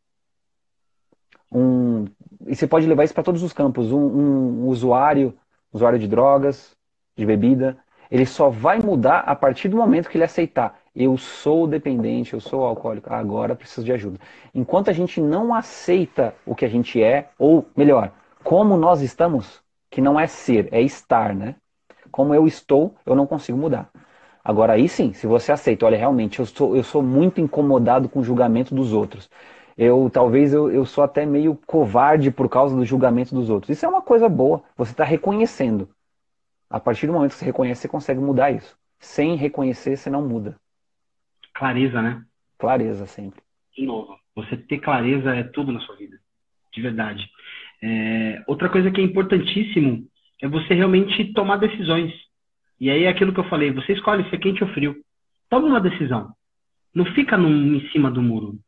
Um, 1.52 2.06
e 2.46 2.56
você 2.56 2.68
pode 2.68 2.86
levar 2.86 3.04
isso 3.04 3.14
para 3.14 3.24
todos 3.24 3.44
os 3.44 3.54
campos. 3.54 3.92
Um, 3.92 4.00
um 4.00 4.68
usuário, 4.68 5.34
usuário 5.72 6.00
de 6.00 6.08
drogas, 6.08 6.76
de 7.16 7.26
bebida, 7.26 7.78
ele 8.10 8.26
só 8.26 8.50
vai 8.50 8.80
mudar 8.80 9.20
a 9.20 9.36
partir 9.36 9.68
do 9.70 9.78
momento 9.78 10.10
que 10.10 10.18
ele 10.18 10.24
aceitar 10.24 10.80
eu 10.98 11.16
sou 11.16 11.68
dependente, 11.68 12.34
eu 12.34 12.40
sou 12.40 12.64
alcoólico, 12.64 13.14
agora 13.14 13.56
preciso 13.56 13.86
de 13.86 13.94
ajuda. 13.94 14.20
Enquanto 14.54 14.90
a 14.90 14.94
gente 14.94 15.22
não 15.22 15.54
aceita 15.54 16.34
o 16.44 16.56
que 16.56 16.66
a 16.66 16.68
gente 16.68 17.02
é, 17.02 17.30
ou 17.38 17.68
melhor, 17.76 18.12
como 18.44 18.76
nós 18.76 19.02
estamos, 19.02 19.62
que 19.92 20.02
não 20.02 20.20
é 20.20 20.26
ser, 20.26 20.68
é 20.72 20.82
estar, 20.82 21.36
né? 21.36 21.56
Como 22.12 22.34
eu 22.34 22.48
estou, 22.48 22.96
eu 23.06 23.16
não 23.16 23.28
consigo 23.28 23.58
mudar. 23.58 23.92
Agora 24.44 24.74
aí 24.74 24.90
sim, 24.90 25.14
se 25.14 25.28
você 25.28 25.52
aceita, 25.52 25.86
olha, 25.86 25.98
realmente 25.98 26.40
eu 26.40 26.48
sou, 26.48 26.76
eu 26.76 26.84
sou 26.84 27.04
muito 27.04 27.40
incomodado 27.40 28.10
com 28.10 28.22
o 28.22 28.24
julgamento 28.24 28.74
dos 28.74 28.92
outros. 28.92 29.30
Eu 29.78 30.10
talvez 30.12 30.54
eu, 30.54 30.72
eu 30.72 30.86
sou 30.86 31.04
até 31.04 31.26
meio 31.26 31.56
covarde 31.68 32.32
por 32.32 32.50
causa 32.50 32.76
do 32.76 32.84
julgamento 32.84 33.36
dos 33.36 33.50
outros. 33.50 33.70
Isso 33.70 33.86
é 33.86 33.90
uma 33.90 34.02
coisa 34.02 34.28
boa. 34.28 34.64
Você 34.76 34.92
está 34.92 35.04
reconhecendo. 35.04 35.88
A 36.70 36.80
partir 36.80 37.08
do 37.08 37.14
momento 37.14 37.32
que 37.32 37.38
você 37.38 37.46
reconhece, 37.46 37.82
você 37.82 37.88
consegue 37.88 38.20
mudar 38.20 38.52
isso. 38.52 38.78
Sem 39.00 39.36
reconhecer, 39.36 39.96
você 39.96 40.10
não 40.10 40.28
muda. 40.28 40.56
Clareza, 41.54 42.02
né? 42.02 42.24
Clareza 42.58 43.06
sempre. 43.06 43.42
De 43.76 43.86
novo, 43.86 44.18
você 44.36 44.58
ter 44.58 44.80
clareza 44.80 45.36
é 45.36 45.44
tudo 45.44 45.72
na 45.72 45.80
sua 45.82 45.96
vida. 45.96 46.18
De 46.74 46.82
verdade. 46.82 47.30
É, 47.82 48.44
outra 48.48 48.70
coisa 48.70 48.90
que 48.90 49.00
é 49.00 49.04
importantíssimo 49.04 50.08
é 50.42 50.48
você 50.48 50.74
realmente 50.74 51.32
tomar 51.34 51.58
decisões. 51.58 52.12
E 52.80 52.90
aí 52.90 53.04
é 53.04 53.10
aquilo 53.10 53.34
que 53.34 53.40
eu 53.40 53.50
falei, 53.50 53.72
você 53.72 53.94
escolhe 53.94 54.28
se 54.30 54.36
é 54.36 54.40
quente 54.40 54.64
ou 54.64 54.70
frio. 54.72 54.96
Toma 55.50 55.68
uma 55.68 55.82
decisão. 55.82 56.34
Não 56.94 57.06
fica 57.14 57.38
num, 57.38 57.76
em 57.76 57.90
cima 57.90 58.10
do 58.10 58.22
muro. 58.22 58.60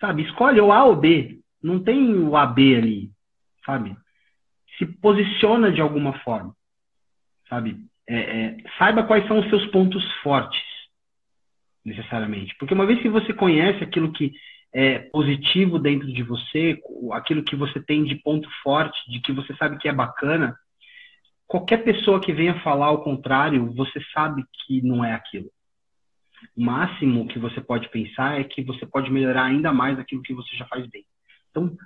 Sabe? 0.00 0.22
Escolhe 0.22 0.60
o 0.60 0.72
A 0.72 0.84
ou 0.84 0.96
B. 0.96 1.40
Não 1.62 1.82
tem 1.82 2.14
o 2.14 2.36
AB 2.36 2.76
ali. 2.76 3.10
Sabe? 3.64 3.96
Se 4.78 4.86
posiciona 4.86 5.70
de 5.70 5.80
alguma 5.80 6.18
forma. 6.20 6.54
Sabe? 7.48 7.76
É, 8.08 8.18
é, 8.18 8.56
saiba 8.78 9.04
quais 9.04 9.26
são 9.28 9.38
os 9.38 9.48
seus 9.48 9.66
pontos 9.66 10.04
fortes 10.22 10.60
necessariamente. 11.84 12.54
Porque 12.58 12.74
uma 12.74 12.86
vez 12.86 13.00
que 13.00 13.08
você 13.08 13.32
conhece 13.32 13.82
aquilo 13.82 14.12
que 14.12 14.32
é 14.72 14.98
positivo 14.98 15.78
dentro 15.78 16.12
de 16.12 16.22
você, 16.22 16.80
aquilo 17.12 17.42
que 17.42 17.56
você 17.56 17.80
tem 17.80 18.04
de 18.04 18.14
ponto 18.16 18.48
forte, 18.62 18.98
de 19.10 19.20
que 19.20 19.32
você 19.32 19.54
sabe 19.56 19.78
que 19.78 19.88
é 19.88 19.92
bacana, 19.92 20.56
qualquer 21.46 21.78
pessoa 21.78 22.20
que 22.20 22.32
venha 22.32 22.60
falar 22.60 22.90
o 22.92 23.02
contrário, 23.02 23.72
você 23.74 24.00
sabe 24.14 24.44
que 24.64 24.80
não 24.82 25.04
é 25.04 25.12
aquilo. 25.12 25.50
O 26.56 26.62
máximo 26.62 27.26
que 27.28 27.38
você 27.38 27.60
pode 27.60 27.88
pensar 27.90 28.40
é 28.40 28.44
que 28.44 28.62
você 28.62 28.86
pode 28.86 29.10
melhorar 29.10 29.44
ainda 29.44 29.72
mais 29.72 29.98
aquilo 29.98 30.22
que 30.22 30.34
você 30.34 30.56
já 30.56 30.66
faz 30.66 30.86
bem. 30.86 31.04
Então, 31.50 31.76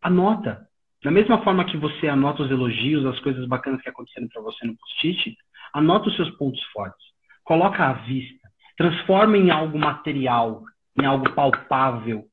anota. 0.00 0.66
Da 1.02 1.10
mesma 1.10 1.42
forma 1.42 1.64
que 1.64 1.76
você 1.76 2.08
anota 2.08 2.42
os 2.42 2.50
elogios, 2.50 3.04
as 3.06 3.18
coisas 3.20 3.46
bacanas 3.48 3.82
que 3.82 3.88
aconteceram 3.88 4.28
para 4.28 4.42
você 4.42 4.66
no 4.66 4.76
post-it, 4.76 5.36
anota 5.74 6.08
os 6.08 6.16
seus 6.16 6.30
pontos 6.36 6.62
fortes. 6.72 7.04
Coloca 7.44 7.84
à 7.84 7.92
vista 7.92 8.42
transforma 8.76 9.36
em 9.36 9.50
algo 9.50 9.78
material, 9.78 10.64
em 11.00 11.04
algo 11.04 11.32
palpável, 11.34 12.24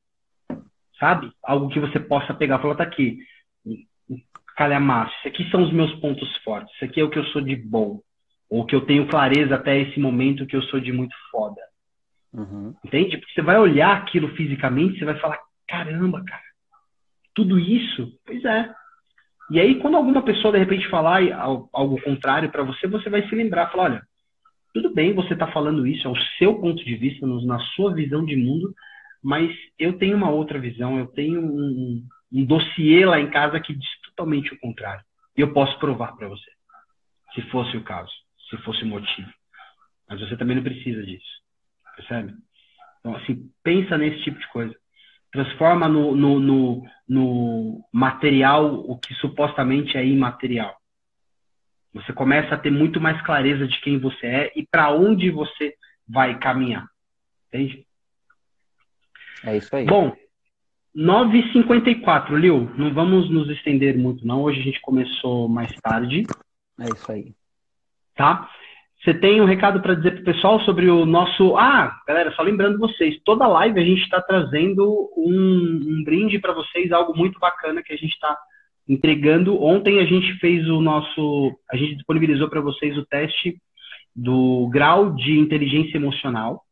sabe? 0.98 1.30
Algo 1.42 1.68
que 1.68 1.80
você 1.80 2.00
possa 2.00 2.34
pegar 2.34 2.58
e 2.58 2.62
falar, 2.62 2.74
tá 2.76 2.82
aqui, 2.82 3.18
calhamaço, 4.56 5.14
isso 5.18 5.28
aqui 5.28 5.50
são 5.50 5.62
os 5.62 5.72
meus 5.72 5.94
pontos 6.00 6.36
fortes, 6.38 6.74
isso 6.74 6.84
aqui 6.84 7.00
é 7.00 7.04
o 7.04 7.10
que 7.10 7.18
eu 7.18 7.24
sou 7.26 7.40
de 7.40 7.56
bom, 7.56 8.00
ou 8.50 8.66
que 8.66 8.74
eu 8.74 8.80
tenho 8.80 9.06
clareza 9.06 9.54
até 9.54 9.78
esse 9.80 10.00
momento 10.00 10.44
que 10.44 10.56
eu 10.56 10.62
sou 10.64 10.80
de 10.80 10.92
muito 10.92 11.14
foda. 11.30 11.60
Uhum. 12.34 12.74
Entende? 12.84 13.16
Porque 13.16 13.32
você 13.32 13.42
vai 13.42 13.58
olhar 13.58 13.96
aquilo 13.96 14.34
fisicamente, 14.34 14.98
você 14.98 15.04
vai 15.04 15.18
falar, 15.20 15.38
caramba, 15.68 16.22
cara, 16.24 16.42
tudo 17.32 17.58
isso? 17.58 18.12
Pois 18.26 18.44
é. 18.44 18.68
E 19.50 19.60
aí, 19.60 19.76
quando 19.80 19.96
alguma 19.96 20.22
pessoa 20.22 20.52
de 20.52 20.58
repente 20.58 20.88
falar 20.88 21.20
algo 21.72 22.00
contrário 22.02 22.50
para 22.50 22.62
você, 22.64 22.86
você 22.86 23.08
vai 23.08 23.26
se 23.28 23.34
lembrar, 23.34 23.70
falar, 23.70 23.84
olha, 23.84 24.02
tudo 24.74 24.92
bem 24.92 25.14
você 25.14 25.32
está 25.32 25.46
falando 25.48 25.86
isso, 25.86 26.06
é 26.06 26.10
o 26.10 26.22
seu 26.38 26.60
ponto 26.60 26.84
de 26.84 26.96
vista, 26.96 27.26
na 27.26 27.58
sua 27.74 27.92
visão 27.94 28.24
de 28.24 28.36
mundo, 28.36 28.72
mas 29.22 29.50
eu 29.78 29.98
tenho 29.98 30.16
uma 30.16 30.30
outra 30.30 30.58
visão, 30.58 30.98
eu 30.98 31.06
tenho 31.06 31.40
um, 31.40 32.02
um 32.32 32.44
dossiê 32.44 33.04
lá 33.04 33.20
em 33.20 33.30
casa 33.30 33.60
que 33.60 33.74
diz 33.74 33.88
totalmente 34.08 34.54
o 34.54 34.58
contrário. 34.58 35.02
E 35.36 35.40
eu 35.40 35.52
posso 35.52 35.78
provar 35.78 36.16
para 36.16 36.28
você, 36.28 36.50
se 37.34 37.42
fosse 37.50 37.76
o 37.76 37.82
caso, 37.82 38.12
se 38.50 38.56
fosse 38.58 38.82
o 38.82 38.86
motivo. 38.86 39.30
Mas 40.08 40.20
você 40.20 40.36
também 40.36 40.56
não 40.56 40.62
precisa 40.62 41.02
disso, 41.04 41.24
percebe? 41.96 42.34
Então, 42.98 43.16
assim, 43.16 43.50
pensa 43.62 43.96
nesse 43.96 44.22
tipo 44.24 44.38
de 44.38 44.48
coisa. 44.48 44.74
Transforma 45.32 45.88
no, 45.88 46.14
no, 46.14 46.40
no, 46.40 46.82
no 47.08 47.88
material 47.92 48.74
o 48.74 48.98
que 48.98 49.14
supostamente 49.14 49.96
é 49.96 50.04
imaterial. 50.04 50.76
Você 51.94 52.12
começa 52.12 52.54
a 52.54 52.58
ter 52.58 52.70
muito 52.70 53.00
mais 53.00 53.20
clareza 53.22 53.66
de 53.66 53.80
quem 53.80 53.98
você 53.98 54.26
é 54.26 54.52
e 54.56 54.66
para 54.66 54.92
onde 54.92 55.30
você 55.30 55.74
vai 56.08 56.38
caminhar. 56.38 56.86
Entende? 57.48 57.86
É 59.44 59.56
isso 59.56 59.74
aí. 59.74 59.86
Bom, 59.86 60.14
9h54, 60.94 62.36
Liu, 62.36 62.70
não 62.76 62.92
vamos 62.92 63.30
nos 63.30 63.48
estender 63.48 63.96
muito, 63.96 64.26
não. 64.26 64.42
Hoje 64.42 64.60
a 64.60 64.64
gente 64.64 64.80
começou 64.80 65.48
mais 65.48 65.72
tarde. 65.80 66.24
É 66.78 66.86
isso 66.86 67.10
aí. 67.10 67.32
Tá? 68.20 68.46
Você 69.02 69.14
tem 69.14 69.40
um 69.40 69.46
recado 69.46 69.80
para 69.80 69.94
dizer 69.94 70.10
pro 70.10 70.24
pessoal 70.24 70.60
sobre 70.60 70.90
o 70.90 71.06
nosso. 71.06 71.56
Ah, 71.56 71.90
galera, 72.06 72.30
só 72.32 72.42
lembrando 72.42 72.78
vocês, 72.78 73.18
toda 73.24 73.46
live 73.46 73.80
a 73.80 73.82
gente 73.82 74.02
está 74.02 74.20
trazendo 74.20 75.10
um, 75.16 75.80
um 75.88 76.04
brinde 76.04 76.38
para 76.38 76.52
vocês, 76.52 76.92
algo 76.92 77.16
muito 77.16 77.40
bacana 77.40 77.82
que 77.82 77.94
a 77.94 77.96
gente 77.96 78.12
está 78.12 78.36
entregando. 78.86 79.58
Ontem 79.64 80.00
a 80.00 80.04
gente 80.04 80.34
fez 80.34 80.68
o 80.68 80.82
nosso, 80.82 81.58
a 81.72 81.78
gente 81.78 81.94
disponibilizou 81.94 82.50
para 82.50 82.60
vocês 82.60 82.94
o 82.98 83.06
teste 83.06 83.56
do 84.14 84.68
grau 84.70 85.14
de 85.14 85.38
inteligência 85.38 85.96
emocional, 85.96 86.62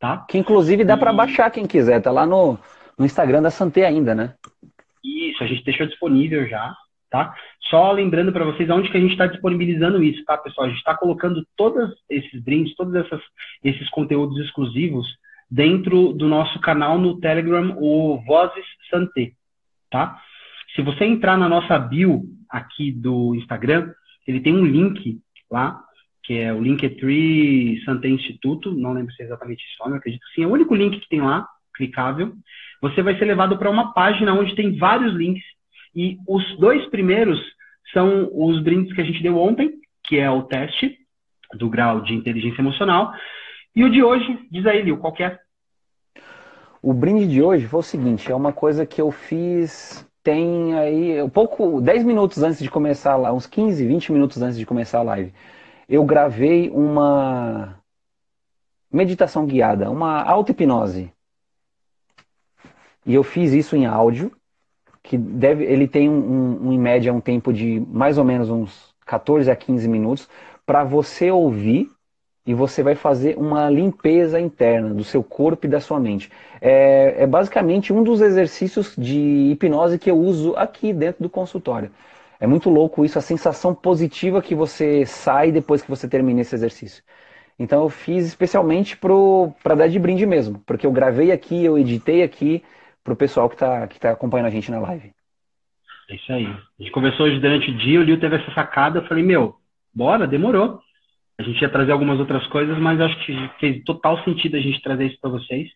tá? 0.00 0.24
Que 0.26 0.38
inclusive 0.38 0.84
dá 0.84 0.94
e... 0.94 0.98
para 0.98 1.12
baixar 1.12 1.50
quem 1.50 1.66
quiser, 1.66 2.00
tá 2.00 2.10
lá 2.10 2.24
no, 2.24 2.58
no 2.98 3.04
Instagram 3.04 3.42
da 3.42 3.50
Santé 3.50 3.84
ainda, 3.84 4.14
né? 4.14 4.32
Isso, 5.04 5.44
a 5.44 5.46
gente 5.46 5.62
deixou 5.64 5.86
disponível 5.86 6.48
já, 6.48 6.74
tá? 7.14 7.32
Só 7.70 7.92
lembrando 7.92 8.32
para 8.32 8.44
vocês 8.44 8.68
aonde 8.68 8.90
que 8.90 8.96
a 8.96 9.00
gente 9.00 9.12
está 9.12 9.28
disponibilizando 9.28 10.02
isso, 10.02 10.24
tá, 10.24 10.36
pessoal? 10.36 10.66
A 10.66 10.70
gente 10.70 10.78
está 10.78 10.96
colocando 10.96 11.46
todos 11.56 11.94
esses 12.10 12.42
brindes, 12.42 12.74
todos 12.74 12.92
essas, 12.92 13.20
esses 13.62 13.88
conteúdos 13.90 14.36
exclusivos 14.44 15.06
dentro 15.48 16.12
do 16.12 16.26
nosso 16.26 16.58
canal 16.58 16.98
no 16.98 17.20
Telegram, 17.20 17.76
o 17.78 18.20
Vozes 18.26 18.64
Santé, 18.90 19.30
tá? 19.92 20.20
Se 20.74 20.82
você 20.82 21.04
entrar 21.04 21.38
na 21.38 21.48
nossa 21.48 21.78
bio 21.78 22.24
aqui 22.50 22.90
do 22.90 23.36
Instagram, 23.36 23.92
ele 24.26 24.40
tem 24.40 24.52
um 24.52 24.66
link 24.66 25.20
lá, 25.48 25.80
que 26.24 26.36
é 26.40 26.52
o 26.52 26.60
Linktree 26.60 27.80
Santé 27.84 28.08
Instituto, 28.08 28.72
não 28.72 28.92
lembro 28.92 29.12
se 29.12 29.22
é 29.22 29.26
exatamente 29.26 29.62
esse 29.62 29.78
nome, 29.78 29.98
acredito 29.98 30.20
que 30.20 30.34
sim, 30.34 30.42
é 30.42 30.48
o 30.48 30.52
único 30.52 30.74
link 30.74 30.98
que 30.98 31.08
tem 31.08 31.20
lá, 31.20 31.46
clicável. 31.76 32.32
Você 32.82 33.02
vai 33.02 33.16
ser 33.16 33.24
levado 33.24 33.56
para 33.56 33.70
uma 33.70 33.92
página 33.92 34.34
onde 34.34 34.56
tem 34.56 34.76
vários 34.76 35.14
links 35.14 35.53
e 35.94 36.18
os 36.26 36.58
dois 36.58 36.86
primeiros 36.86 37.38
são 37.92 38.28
os 38.32 38.62
brindes 38.62 38.92
que 38.94 39.00
a 39.00 39.04
gente 39.04 39.22
deu 39.22 39.38
ontem, 39.38 39.74
que 40.02 40.18
é 40.18 40.30
o 40.30 40.42
teste 40.42 40.98
do 41.54 41.68
grau 41.68 42.00
de 42.00 42.14
inteligência 42.14 42.60
emocional. 42.60 43.12
E 43.74 43.84
o 43.84 43.90
de 43.90 44.02
hoje, 44.02 44.38
diz 44.50 44.66
aí, 44.66 44.82
Lil, 44.82 44.98
qual 44.98 45.14
é? 45.20 45.38
O 46.82 46.92
brinde 46.92 47.26
de 47.26 47.42
hoje 47.42 47.66
foi 47.66 47.80
o 47.80 47.82
seguinte, 47.82 48.30
é 48.30 48.34
uma 48.34 48.52
coisa 48.52 48.84
que 48.84 49.00
eu 49.00 49.10
fiz 49.10 50.06
tem 50.24 50.74
aí 50.74 51.22
um 51.22 51.28
pouco, 51.28 51.82
10 51.82 52.02
minutos 52.02 52.42
antes 52.42 52.58
de 52.58 52.70
começar 52.70 53.14
lá, 53.16 53.30
uns 53.30 53.46
15, 53.46 53.86
20 53.86 54.10
minutos 54.10 54.40
antes 54.40 54.56
de 54.56 54.64
começar 54.64 55.00
a 55.00 55.02
live. 55.02 55.34
Eu 55.86 56.02
gravei 56.02 56.70
uma 56.70 57.78
meditação 58.90 59.44
guiada, 59.46 59.90
uma 59.90 60.22
auto-hipnose. 60.22 61.12
E 63.04 63.12
eu 63.12 63.22
fiz 63.22 63.52
isso 63.52 63.76
em 63.76 63.84
áudio 63.84 64.34
que 65.04 65.18
deve, 65.18 65.64
ele 65.64 65.86
tem 65.86 66.08
um, 66.08 66.68
um, 66.68 66.72
em 66.72 66.78
média 66.78 67.12
um 67.12 67.20
tempo 67.20 67.52
de 67.52 67.80
mais 67.88 68.18
ou 68.18 68.24
menos 68.24 68.50
uns 68.50 68.94
14 69.06 69.50
a 69.50 69.54
15 69.54 69.86
minutos 69.86 70.28
para 70.66 70.82
você 70.82 71.30
ouvir 71.30 71.90
e 72.46 72.54
você 72.54 72.82
vai 72.82 72.94
fazer 72.94 73.36
uma 73.38 73.70
limpeza 73.70 74.40
interna 74.40 74.92
do 74.94 75.04
seu 75.04 75.22
corpo 75.22 75.66
e 75.66 75.68
da 75.68 75.80
sua 75.80 76.00
mente. 76.00 76.30
É, 76.60 77.22
é 77.22 77.26
basicamente 77.26 77.92
um 77.92 78.02
dos 78.02 78.20
exercícios 78.20 78.94
de 78.96 79.50
hipnose 79.52 79.98
que 79.98 80.10
eu 80.10 80.18
uso 80.18 80.54
aqui 80.56 80.92
dentro 80.92 81.22
do 81.22 81.30
consultório. 81.30 81.90
É 82.40 82.46
muito 82.46 82.68
louco 82.70 83.04
isso, 83.04 83.18
a 83.18 83.22
sensação 83.22 83.74
positiva 83.74 84.42
que 84.42 84.54
você 84.54 85.06
sai 85.06 85.52
depois 85.52 85.82
que 85.82 85.88
você 85.90 86.08
termina 86.08 86.40
esse 86.40 86.54
exercício. 86.54 87.02
Então 87.58 87.82
eu 87.82 87.88
fiz 87.88 88.26
especialmente 88.26 88.96
para 88.96 89.74
dar 89.74 89.88
de 89.88 89.98
brinde 89.98 90.26
mesmo, 90.26 90.60
porque 90.66 90.86
eu 90.86 90.92
gravei 90.92 91.30
aqui, 91.30 91.64
eu 91.64 91.78
editei 91.78 92.22
aqui, 92.22 92.62
para 93.04 93.12
o 93.12 93.16
pessoal 93.16 93.48
que 93.48 93.54
está 93.54 93.86
que 93.86 94.00
tá 94.00 94.10
acompanhando 94.10 94.46
a 94.46 94.50
gente 94.50 94.70
na 94.70 94.80
live. 94.80 95.12
É 96.10 96.14
isso 96.16 96.32
aí. 96.32 96.46
A 96.46 96.82
gente 96.82 96.90
conversou 96.90 97.26
hoje 97.26 97.38
durante 97.38 97.70
o 97.70 97.76
dia, 97.76 98.00
o 98.00 98.02
Lio 98.02 98.18
teve 98.18 98.36
essa 98.36 98.52
sacada, 98.52 98.98
eu 98.98 99.06
falei, 99.06 99.22
meu, 99.22 99.56
bora, 99.94 100.26
demorou. 100.26 100.80
A 101.38 101.42
gente 101.42 101.60
ia 101.60 101.68
trazer 101.68 101.92
algumas 101.92 102.18
outras 102.18 102.46
coisas, 102.46 102.78
mas 102.78 103.00
acho 103.00 103.26
que 103.26 103.50
fez 103.58 103.82
total 103.84 104.22
sentido 104.24 104.56
a 104.56 104.60
gente 104.60 104.82
trazer 104.82 105.06
isso 105.06 105.18
para 105.20 105.30
vocês. 105.30 105.68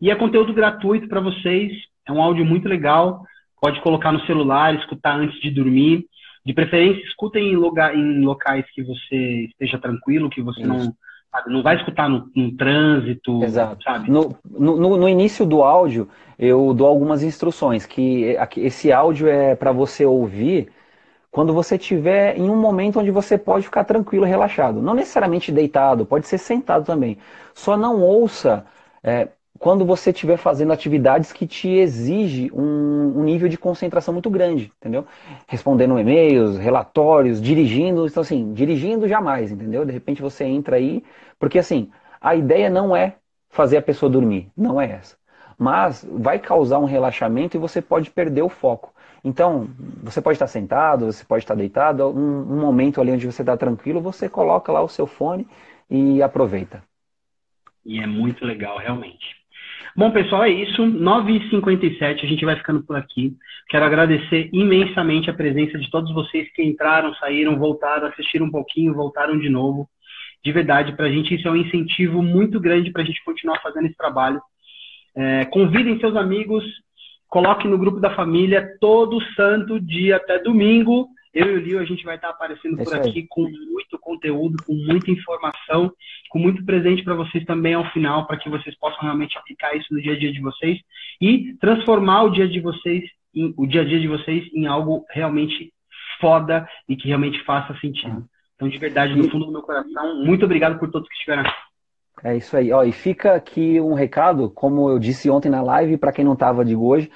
E 0.00 0.10
é 0.10 0.14
conteúdo 0.14 0.52
gratuito 0.52 1.08
para 1.08 1.20
vocês, 1.20 1.72
é 2.06 2.12
um 2.12 2.22
áudio 2.22 2.44
muito 2.44 2.68
legal, 2.68 3.24
pode 3.60 3.80
colocar 3.80 4.12
no 4.12 4.24
celular, 4.26 4.74
escutar 4.74 5.16
antes 5.16 5.40
de 5.40 5.50
dormir. 5.50 6.06
De 6.44 6.52
preferência, 6.52 7.02
escutem 7.02 7.52
em, 7.52 7.56
lugar, 7.56 7.96
em 7.96 8.24
locais 8.24 8.64
que 8.72 8.80
você 8.80 9.46
esteja 9.48 9.78
tranquilo, 9.78 10.30
que 10.30 10.40
você 10.40 10.64
não 10.64 10.94
sabe? 11.36 11.52
Não 11.52 11.62
vai 11.62 11.76
escutar 11.76 12.08
no, 12.08 12.30
no 12.34 12.52
trânsito, 12.52 13.42
Exato. 13.42 13.82
sabe? 13.82 14.10
No, 14.10 14.36
no, 14.44 14.96
no, 14.96 15.08
início 15.08 15.44
do 15.44 15.62
áudio, 15.62 16.08
eu 16.38 16.72
dou 16.72 16.86
algumas 16.86 17.22
instruções, 17.22 17.86
que 17.86 18.36
esse 18.56 18.92
áudio 18.92 19.28
é 19.28 19.54
para 19.54 19.72
você 19.72 20.04
ouvir 20.04 20.68
quando 21.30 21.52
você 21.52 21.76
estiver 21.76 22.38
em 22.38 22.48
um 22.48 22.56
momento 22.56 22.98
onde 22.98 23.10
você 23.10 23.36
pode 23.36 23.66
ficar 23.66 23.84
tranquilo, 23.84 24.24
relaxado. 24.24 24.80
Não 24.80 24.94
necessariamente 24.94 25.52
deitado, 25.52 26.06
pode 26.06 26.26
ser 26.26 26.38
sentado 26.38 26.84
também. 26.84 27.18
Só 27.54 27.76
não 27.76 28.00
ouça 28.00 28.64
é, 29.02 29.28
quando 29.58 29.84
você 29.84 30.10
estiver 30.10 30.36
fazendo 30.36 30.72
atividades 30.72 31.32
que 31.32 31.46
te 31.46 31.68
exige 31.68 32.50
um, 32.52 33.18
um, 33.18 33.24
nível 33.24 33.48
de 33.48 33.58
concentração 33.58 34.12
muito 34.12 34.30
grande, 34.30 34.72
entendeu? 34.78 35.06
Respondendo 35.46 35.98
e-mails, 35.98 36.58
relatórios, 36.58 37.40
dirigindo, 37.40 38.06
então 38.06 38.20
assim, 38.22 38.52
dirigindo 38.52 39.08
jamais, 39.08 39.50
entendeu? 39.50 39.84
De 39.84 39.92
repente 39.92 40.22
você 40.22 40.44
entra 40.44 40.76
aí, 40.76 41.02
porque 41.38 41.58
assim, 41.58 41.90
a 42.20 42.34
ideia 42.34 42.70
não 42.70 42.94
é 42.96 43.16
fazer 43.48 43.76
a 43.76 43.82
pessoa 43.82 44.10
dormir, 44.10 44.50
não 44.56 44.80
é 44.80 44.90
essa. 44.90 45.16
Mas 45.58 46.06
vai 46.10 46.38
causar 46.38 46.78
um 46.78 46.84
relaxamento 46.84 47.56
e 47.56 47.60
você 47.60 47.80
pode 47.80 48.10
perder 48.10 48.42
o 48.42 48.48
foco. 48.48 48.92
Então, 49.24 49.68
você 50.02 50.20
pode 50.20 50.36
estar 50.36 50.46
sentado, 50.46 51.06
você 51.06 51.24
pode 51.24 51.42
estar 51.42 51.54
deitado, 51.54 52.06
um, 52.08 52.52
um 52.52 52.60
momento 52.60 53.00
ali 53.00 53.10
onde 53.10 53.26
você 53.26 53.42
está 53.42 53.56
tranquilo, 53.56 54.00
você 54.00 54.28
coloca 54.28 54.70
lá 54.70 54.82
o 54.82 54.88
seu 54.88 55.06
fone 55.06 55.48
e 55.90 56.22
aproveita. 56.22 56.82
E 57.84 58.00
é 58.00 58.06
muito 58.06 58.44
legal, 58.44 58.78
realmente. 58.78 59.36
Bom, 59.96 60.10
pessoal, 60.10 60.44
é 60.44 60.50
isso. 60.50 60.82
9h57, 60.82 62.22
a 62.22 62.26
gente 62.26 62.44
vai 62.44 62.54
ficando 62.56 62.82
por 62.82 62.96
aqui. 62.96 63.34
Quero 63.68 63.84
agradecer 63.84 64.50
imensamente 64.52 65.30
a 65.30 65.34
presença 65.34 65.78
de 65.78 65.90
todos 65.90 66.12
vocês 66.12 66.52
que 66.52 66.62
entraram, 66.62 67.14
saíram, 67.14 67.58
voltaram, 67.58 68.08
assistiram 68.08 68.46
um 68.46 68.50
pouquinho, 68.50 68.94
voltaram 68.94 69.38
de 69.38 69.48
novo. 69.48 69.88
De 70.44 70.52
verdade, 70.52 70.92
para 70.92 71.06
a 71.06 71.10
gente 71.10 71.34
isso 71.34 71.48
é 71.48 71.50
um 71.50 71.56
incentivo 71.56 72.22
muito 72.22 72.60
grande 72.60 72.92
para 72.92 73.02
a 73.02 73.04
gente 73.04 73.24
continuar 73.24 73.60
fazendo 73.62 73.86
esse 73.86 73.96
trabalho. 73.96 74.40
É, 75.16 75.46
convidem 75.46 75.98
seus 75.98 76.14
amigos, 76.14 76.62
coloquem 77.26 77.70
no 77.70 77.78
grupo 77.78 77.98
da 77.98 78.14
família 78.14 78.76
todo 78.78 79.20
santo 79.34 79.80
dia 79.80 80.16
até 80.16 80.38
domingo 80.38 81.08
eu 81.36 81.52
e 81.52 81.56
o 81.56 81.60
Lio, 81.60 81.78
a 81.78 81.84
gente 81.84 82.02
vai 82.02 82.16
estar 82.16 82.30
aparecendo 82.30 82.82
por 82.82 82.94
aqui 82.94 83.26
com 83.28 83.46
conteúdo, 84.06 84.62
com 84.64 84.72
muita 84.72 85.10
informação, 85.10 85.92
com 86.30 86.38
muito 86.38 86.64
presente 86.64 87.02
para 87.02 87.14
vocês 87.14 87.44
também 87.44 87.74
ao 87.74 87.90
final, 87.90 88.26
para 88.26 88.38
que 88.38 88.48
vocês 88.48 88.78
possam 88.78 89.00
realmente 89.02 89.36
aplicar 89.36 89.76
isso 89.76 89.92
no 89.92 90.00
dia 90.00 90.12
a 90.12 90.18
dia 90.18 90.32
de 90.32 90.40
vocês 90.40 90.78
e 91.20 91.54
transformar 91.60 92.22
o 92.22 92.30
dia 92.30 92.48
de 92.48 92.60
vocês, 92.60 93.02
em, 93.34 93.52
o 93.56 93.66
dia 93.66 93.82
a 93.82 93.84
dia 93.84 93.98
de 93.98 94.06
vocês 94.06 94.44
em 94.54 94.66
algo 94.66 95.04
realmente 95.10 95.72
foda 96.20 96.68
e 96.88 96.96
que 96.96 97.08
realmente 97.08 97.42
faça 97.44 97.76
sentido. 97.80 98.24
Então, 98.54 98.68
de 98.68 98.78
verdade, 98.78 99.14
no 99.14 99.28
fundo 99.28 99.46
do 99.46 99.52
meu 99.52 99.62
coração, 99.62 100.24
muito 100.24 100.44
obrigado 100.44 100.78
por 100.78 100.90
todos 100.90 101.08
que 101.08 101.14
estiveram 101.14 101.42
aqui. 101.42 101.66
É 102.24 102.36
isso 102.36 102.56
aí. 102.56 102.72
Ó, 102.72 102.82
e 102.82 102.92
fica 102.92 103.34
aqui 103.34 103.78
um 103.80 103.92
recado, 103.92 104.48
como 104.50 104.88
eu 104.88 104.98
disse 104.98 105.28
ontem 105.28 105.50
na 105.50 105.62
live, 105.62 105.98
para 105.98 106.12
quem 106.12 106.24
não 106.24 106.32
estava, 106.32 106.64
de 106.64 106.74
hoje. 106.74 107.10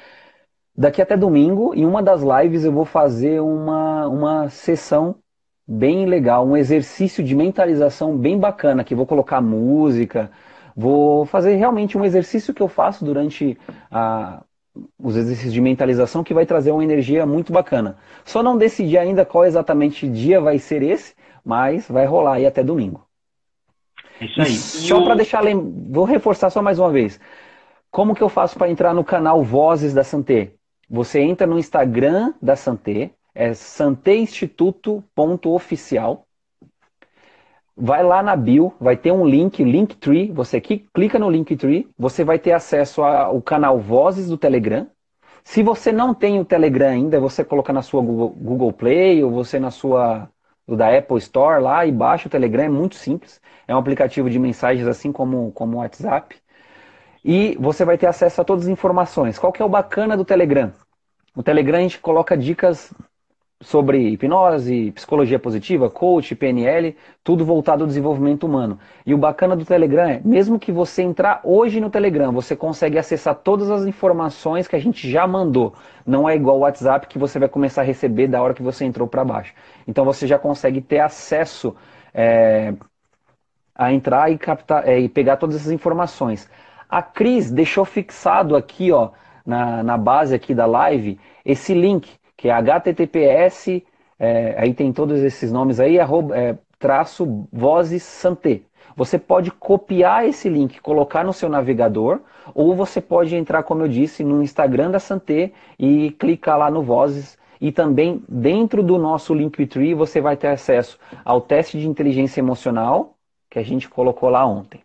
Daqui 0.77 1.01
até 1.01 1.17
domingo, 1.17 1.75
em 1.75 1.87
uma 1.87 2.03
das 2.03 2.23
lives, 2.23 2.65
eu 2.65 2.73
vou 2.73 2.85
fazer 2.85 3.41
uma, 3.41 4.07
uma 4.07 4.49
sessão 4.51 5.17
bem 5.73 6.05
legal, 6.05 6.45
um 6.45 6.57
exercício 6.57 7.23
de 7.23 7.33
mentalização 7.33 8.17
bem 8.17 8.37
bacana, 8.37 8.83
que 8.83 8.93
vou 8.93 9.07
colocar 9.07 9.41
música, 9.41 10.29
vou 10.75 11.25
fazer 11.25 11.55
realmente 11.55 11.97
um 11.97 12.05
exercício 12.05 12.53
que 12.53 12.61
eu 12.61 12.67
faço 12.67 13.05
durante 13.05 13.57
a, 13.89 14.43
os 14.99 15.17
exercícios 15.17 15.53
de 15.53 15.61
mentalização 15.61 16.25
que 16.25 16.35
vai 16.35 16.45
trazer 16.45 16.73
uma 16.73 16.83
energia 16.83 17.25
muito 17.25 17.53
bacana. 17.53 17.97
Só 18.25 18.43
não 18.43 18.59
decidi 18.59 18.99
ainda 18.99 19.25
qual 19.25 19.45
exatamente 19.45 20.09
dia 20.09 20.41
vai 20.41 20.59
ser 20.59 20.83
esse, 20.83 21.15
mas 21.45 21.87
vai 21.89 22.05
rolar 22.05 22.35
aí 22.35 22.47
até 22.47 22.65
domingo. 22.65 23.07
É 24.21 24.25
isso 24.25 24.41
aí. 24.41 24.49
só 24.49 25.05
para 25.05 25.15
deixar, 25.15 25.43
vou 25.89 26.05
reforçar 26.05 26.51
só 26.51 26.61
mais 26.61 26.81
uma 26.81 26.91
vez. 26.91 27.21
Como 27.93 28.13
que 28.13 28.23
eu 28.23 28.29
faço 28.29 28.59
para 28.59 28.69
entrar 28.69 28.93
no 28.93 29.05
canal 29.05 29.41
Vozes 29.45 29.95
da 29.95 30.03
Santé? 30.03 30.55
Você 30.91 31.21
entra 31.21 31.47
no 31.47 31.61
Instagram 31.61 32.35
da 32.43 32.57
Santé, 32.57 33.13
é 33.41 33.55
santeinstituto.oficial. 33.55 36.27
Vai 37.75 38.03
lá 38.03 38.23
na 38.23 38.37
bio, 38.37 38.75
vai 38.79 38.99
ter 38.99 39.13
um 39.13 39.27
link, 39.27 39.65
Linktree. 39.65 40.31
Você 40.33 40.61
clica 40.61 41.19
no 41.19 41.31
Linktree, 41.31 41.89
você 41.99 42.23
vai 42.23 42.39
ter 42.39 42.53
acesso 42.53 43.03
ao 43.03 43.41
canal 43.41 43.81
Vozes 43.81 44.29
do 44.29 44.37
Telegram. 44.37 44.87
Se 45.43 45.63
você 45.63 45.91
não 45.91 46.13
tem 46.13 46.39
o 46.39 46.45
Telegram 46.45 46.91
ainda, 46.91 47.19
você 47.19 47.43
coloca 47.43 47.73
na 47.73 47.81
sua 47.81 48.03
Google, 48.03 48.29
Google 48.29 48.75
Play 48.75 49.25
ou 49.25 49.31
você 49.31 49.59
na 49.59 49.71
sua 49.71 50.29
da 50.69 50.95
Apple 50.97 51.17
Store 51.17 51.63
lá 51.63 51.87
e 51.87 51.91
baixa 51.91 52.29
o 52.29 52.31
Telegram, 52.31 52.65
é 52.65 52.69
muito 52.69 52.97
simples. 52.97 53.41
É 53.67 53.75
um 53.75 53.79
aplicativo 53.79 54.29
de 54.29 54.39
mensagens 54.39 54.87
assim 54.87 55.11
como, 55.11 55.51
como 55.53 55.79
o 55.79 55.81
WhatsApp 55.81 56.37
e 57.25 57.57
você 57.59 57.87
vai 57.87 57.97
ter 57.97 58.07
acesso 58.07 58.43
a 58.43 58.45
todas 58.45 58.65
as 58.65 58.71
informações. 58.71 59.39
Qual 59.39 59.51
que 59.51 59.63
é 59.63 59.65
o 59.65 59.69
bacana 59.69 60.15
do 60.15 60.27
Telegram? 60.27 60.71
O 61.35 61.43
Telegram 61.43 61.79
a 61.79 61.83
gente 61.83 62.01
coloca 62.01 62.37
dicas 62.37 62.93
sobre 63.63 64.09
hipnose, 64.09 64.91
psicologia 64.93 65.39
positiva, 65.39 65.91
coach, 65.91 66.35
PNL, 66.35 66.97
tudo 67.23 67.45
voltado 67.45 67.85
ao 67.85 67.87
desenvolvimento 67.87 68.45
humano. 68.45 68.79
E 69.05 69.13
o 69.13 69.19
bacana 69.19 69.55
do 69.55 69.67
Telegram 69.67 70.09
é, 70.09 70.21
mesmo 70.25 70.59
que 70.59 70.73
você 70.73 71.03
entrar 71.03 71.41
hoje 71.45 71.79
no 71.79 71.91
Telegram, 71.91 72.33
você 72.33 72.57
consegue 72.57 72.99
acessar 72.99 73.35
todas 73.35 73.71
as 73.71 73.85
informações 73.85 74.67
que 74.67 74.77
a 74.77 74.79
gente 74.79 75.11
já 75.11 75.27
mandou. 75.27 75.75
Não 76.07 76.27
é 76.27 76.35
igual 76.35 76.57
o 76.57 76.61
WhatsApp 76.61 77.07
que 77.07 77.19
você 77.19 77.39
vai 77.39 77.49
começar 77.49 77.83
a 77.83 77.85
receber 77.85 78.29
da 78.29 78.43
hora 78.43 78.55
que 78.55 78.63
você 78.63 78.87
entrou 78.87 79.07
para 79.07 79.25
baixo. 79.25 79.53
Então 79.87 80.07
você 80.07 80.27
já 80.27 80.39
consegue 80.39 80.81
ter 80.81 81.01
acesso 81.01 81.77
é, 82.15 82.73
a 83.75 83.93
entrar 83.93 84.33
e 84.33 84.39
captar 84.39 84.89
é, 84.89 84.99
e 84.99 85.09
pegar 85.09 85.37
todas 85.37 85.57
essas 85.57 85.71
informações. 85.71 86.49
A 86.89 87.03
Cris 87.03 87.51
deixou 87.51 87.85
fixado 87.85 88.57
aqui, 88.57 88.91
ó, 88.91 89.11
na, 89.45 89.83
na 89.83 89.99
base 89.99 90.35
aqui 90.35 90.55
da 90.55 90.67
live, 90.67 91.21
esse 91.45 91.75
link, 91.75 92.20
que 92.41 92.49
é 92.49 92.53
https, 92.53 93.83
é, 94.19 94.55
aí 94.57 94.73
tem 94.73 94.95
todos 94.95 95.21
esses 95.21 95.53
nomes 95.53 95.79
aí, 95.79 96.01
arroba, 96.01 96.35
é, 96.35 96.57
traço 96.79 97.47
vozes 97.53 98.03
santé. 98.03 98.63
Você 98.97 99.19
pode 99.19 99.51
copiar 99.51 100.27
esse 100.27 100.49
link, 100.49 100.81
colocar 100.81 101.23
no 101.23 101.35
seu 101.35 101.51
navegador, 101.51 102.21
ou 102.55 102.75
você 102.75 102.99
pode 102.99 103.37
entrar, 103.37 103.63
como 103.63 103.83
eu 103.83 103.89
disse, 103.89 104.25
no 104.25 104.43
Instagram 104.43 104.91
da 104.91 104.99
Santé 104.99 105.53
e 105.79 106.13
clicar 106.13 106.59
lá 106.59 106.71
no 106.71 106.83
Vozes. 106.83 107.39
E 107.61 107.71
também 107.71 108.25
dentro 108.27 108.83
do 108.83 108.97
nosso 108.97 109.35
Linktree 109.35 109.93
você 109.93 110.19
vai 110.19 110.35
ter 110.35 110.49
acesso 110.49 110.99
ao 111.23 111.43
teste 111.43 111.79
de 111.79 111.87
inteligência 111.87 112.41
emocional 112.41 113.17
que 113.51 113.59
a 113.59 113.63
gente 113.63 113.87
colocou 113.87 114.31
lá 114.31 114.47
ontem. 114.47 114.81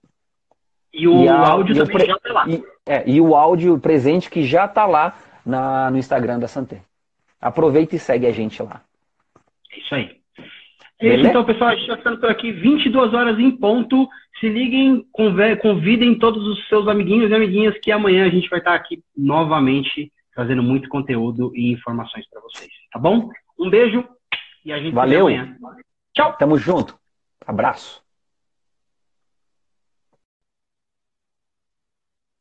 E 0.94 1.08
o 1.08 1.24
e 1.24 1.30
a, 1.30 1.38
áudio 1.38 1.74
e 1.74 1.80
também 1.80 1.96
o 1.96 2.06
já 2.06 2.16
está 2.16 2.34
lá. 2.34 2.50
E, 2.50 2.64
é, 2.86 3.10
e 3.10 3.22
o 3.22 3.34
áudio 3.34 3.80
presente 3.80 4.30
que 4.30 4.44
já 4.44 4.66
está 4.66 4.86
lá 4.86 5.16
na, 5.46 5.90
no 5.90 5.98
Instagram 5.98 6.38
da 6.38 6.50
Santé. 6.50 6.82
Aproveita 7.42 7.96
e 7.96 8.00
segue 8.00 8.26
a 8.26 8.32
gente 8.32 8.62
lá. 8.62 8.82
É 9.72 9.80
isso 9.80 9.96
aí. 9.96 10.18
É 11.00 11.16
isso, 11.16 11.28
então, 11.28 11.44
pessoal, 11.44 11.72
a 11.72 11.74
gente 11.74 11.84
está 11.84 11.98
ficando 11.98 12.20
por 12.20 12.30
aqui 12.30 12.52
22 12.52 13.14
horas 13.14 13.38
em 13.38 13.52
ponto. 13.52 14.08
Se 14.40 14.48
liguem, 14.48 15.06
convidem 15.62 16.18
todos 16.18 16.46
os 16.48 16.68
seus 16.68 16.88
amiguinhos 16.88 17.30
e 17.30 17.34
amiguinhas 17.34 17.78
que 17.80 17.92
amanhã 17.92 18.26
a 18.26 18.30
gente 18.30 18.50
vai 18.50 18.60
estar 18.60 18.74
aqui 18.74 19.04
novamente 19.16 20.12
trazendo 20.34 20.62
muito 20.62 20.90
conteúdo 20.90 21.52
e 21.56 21.72
informações 21.72 22.28
para 22.30 22.42
vocês, 22.42 22.70
tá 22.92 23.00
bom? 23.00 23.30
Um 23.58 23.70
beijo 23.70 24.06
e 24.66 24.74
a 24.74 24.80
gente 24.80 24.94
Valeu. 24.94 25.28
se 25.28 25.34
vê 25.34 25.40
amanhã. 25.40 25.58
Tchau. 26.14 26.34
Tamo 26.38 26.58
junto. 26.58 26.98
Abraço. 27.48 28.05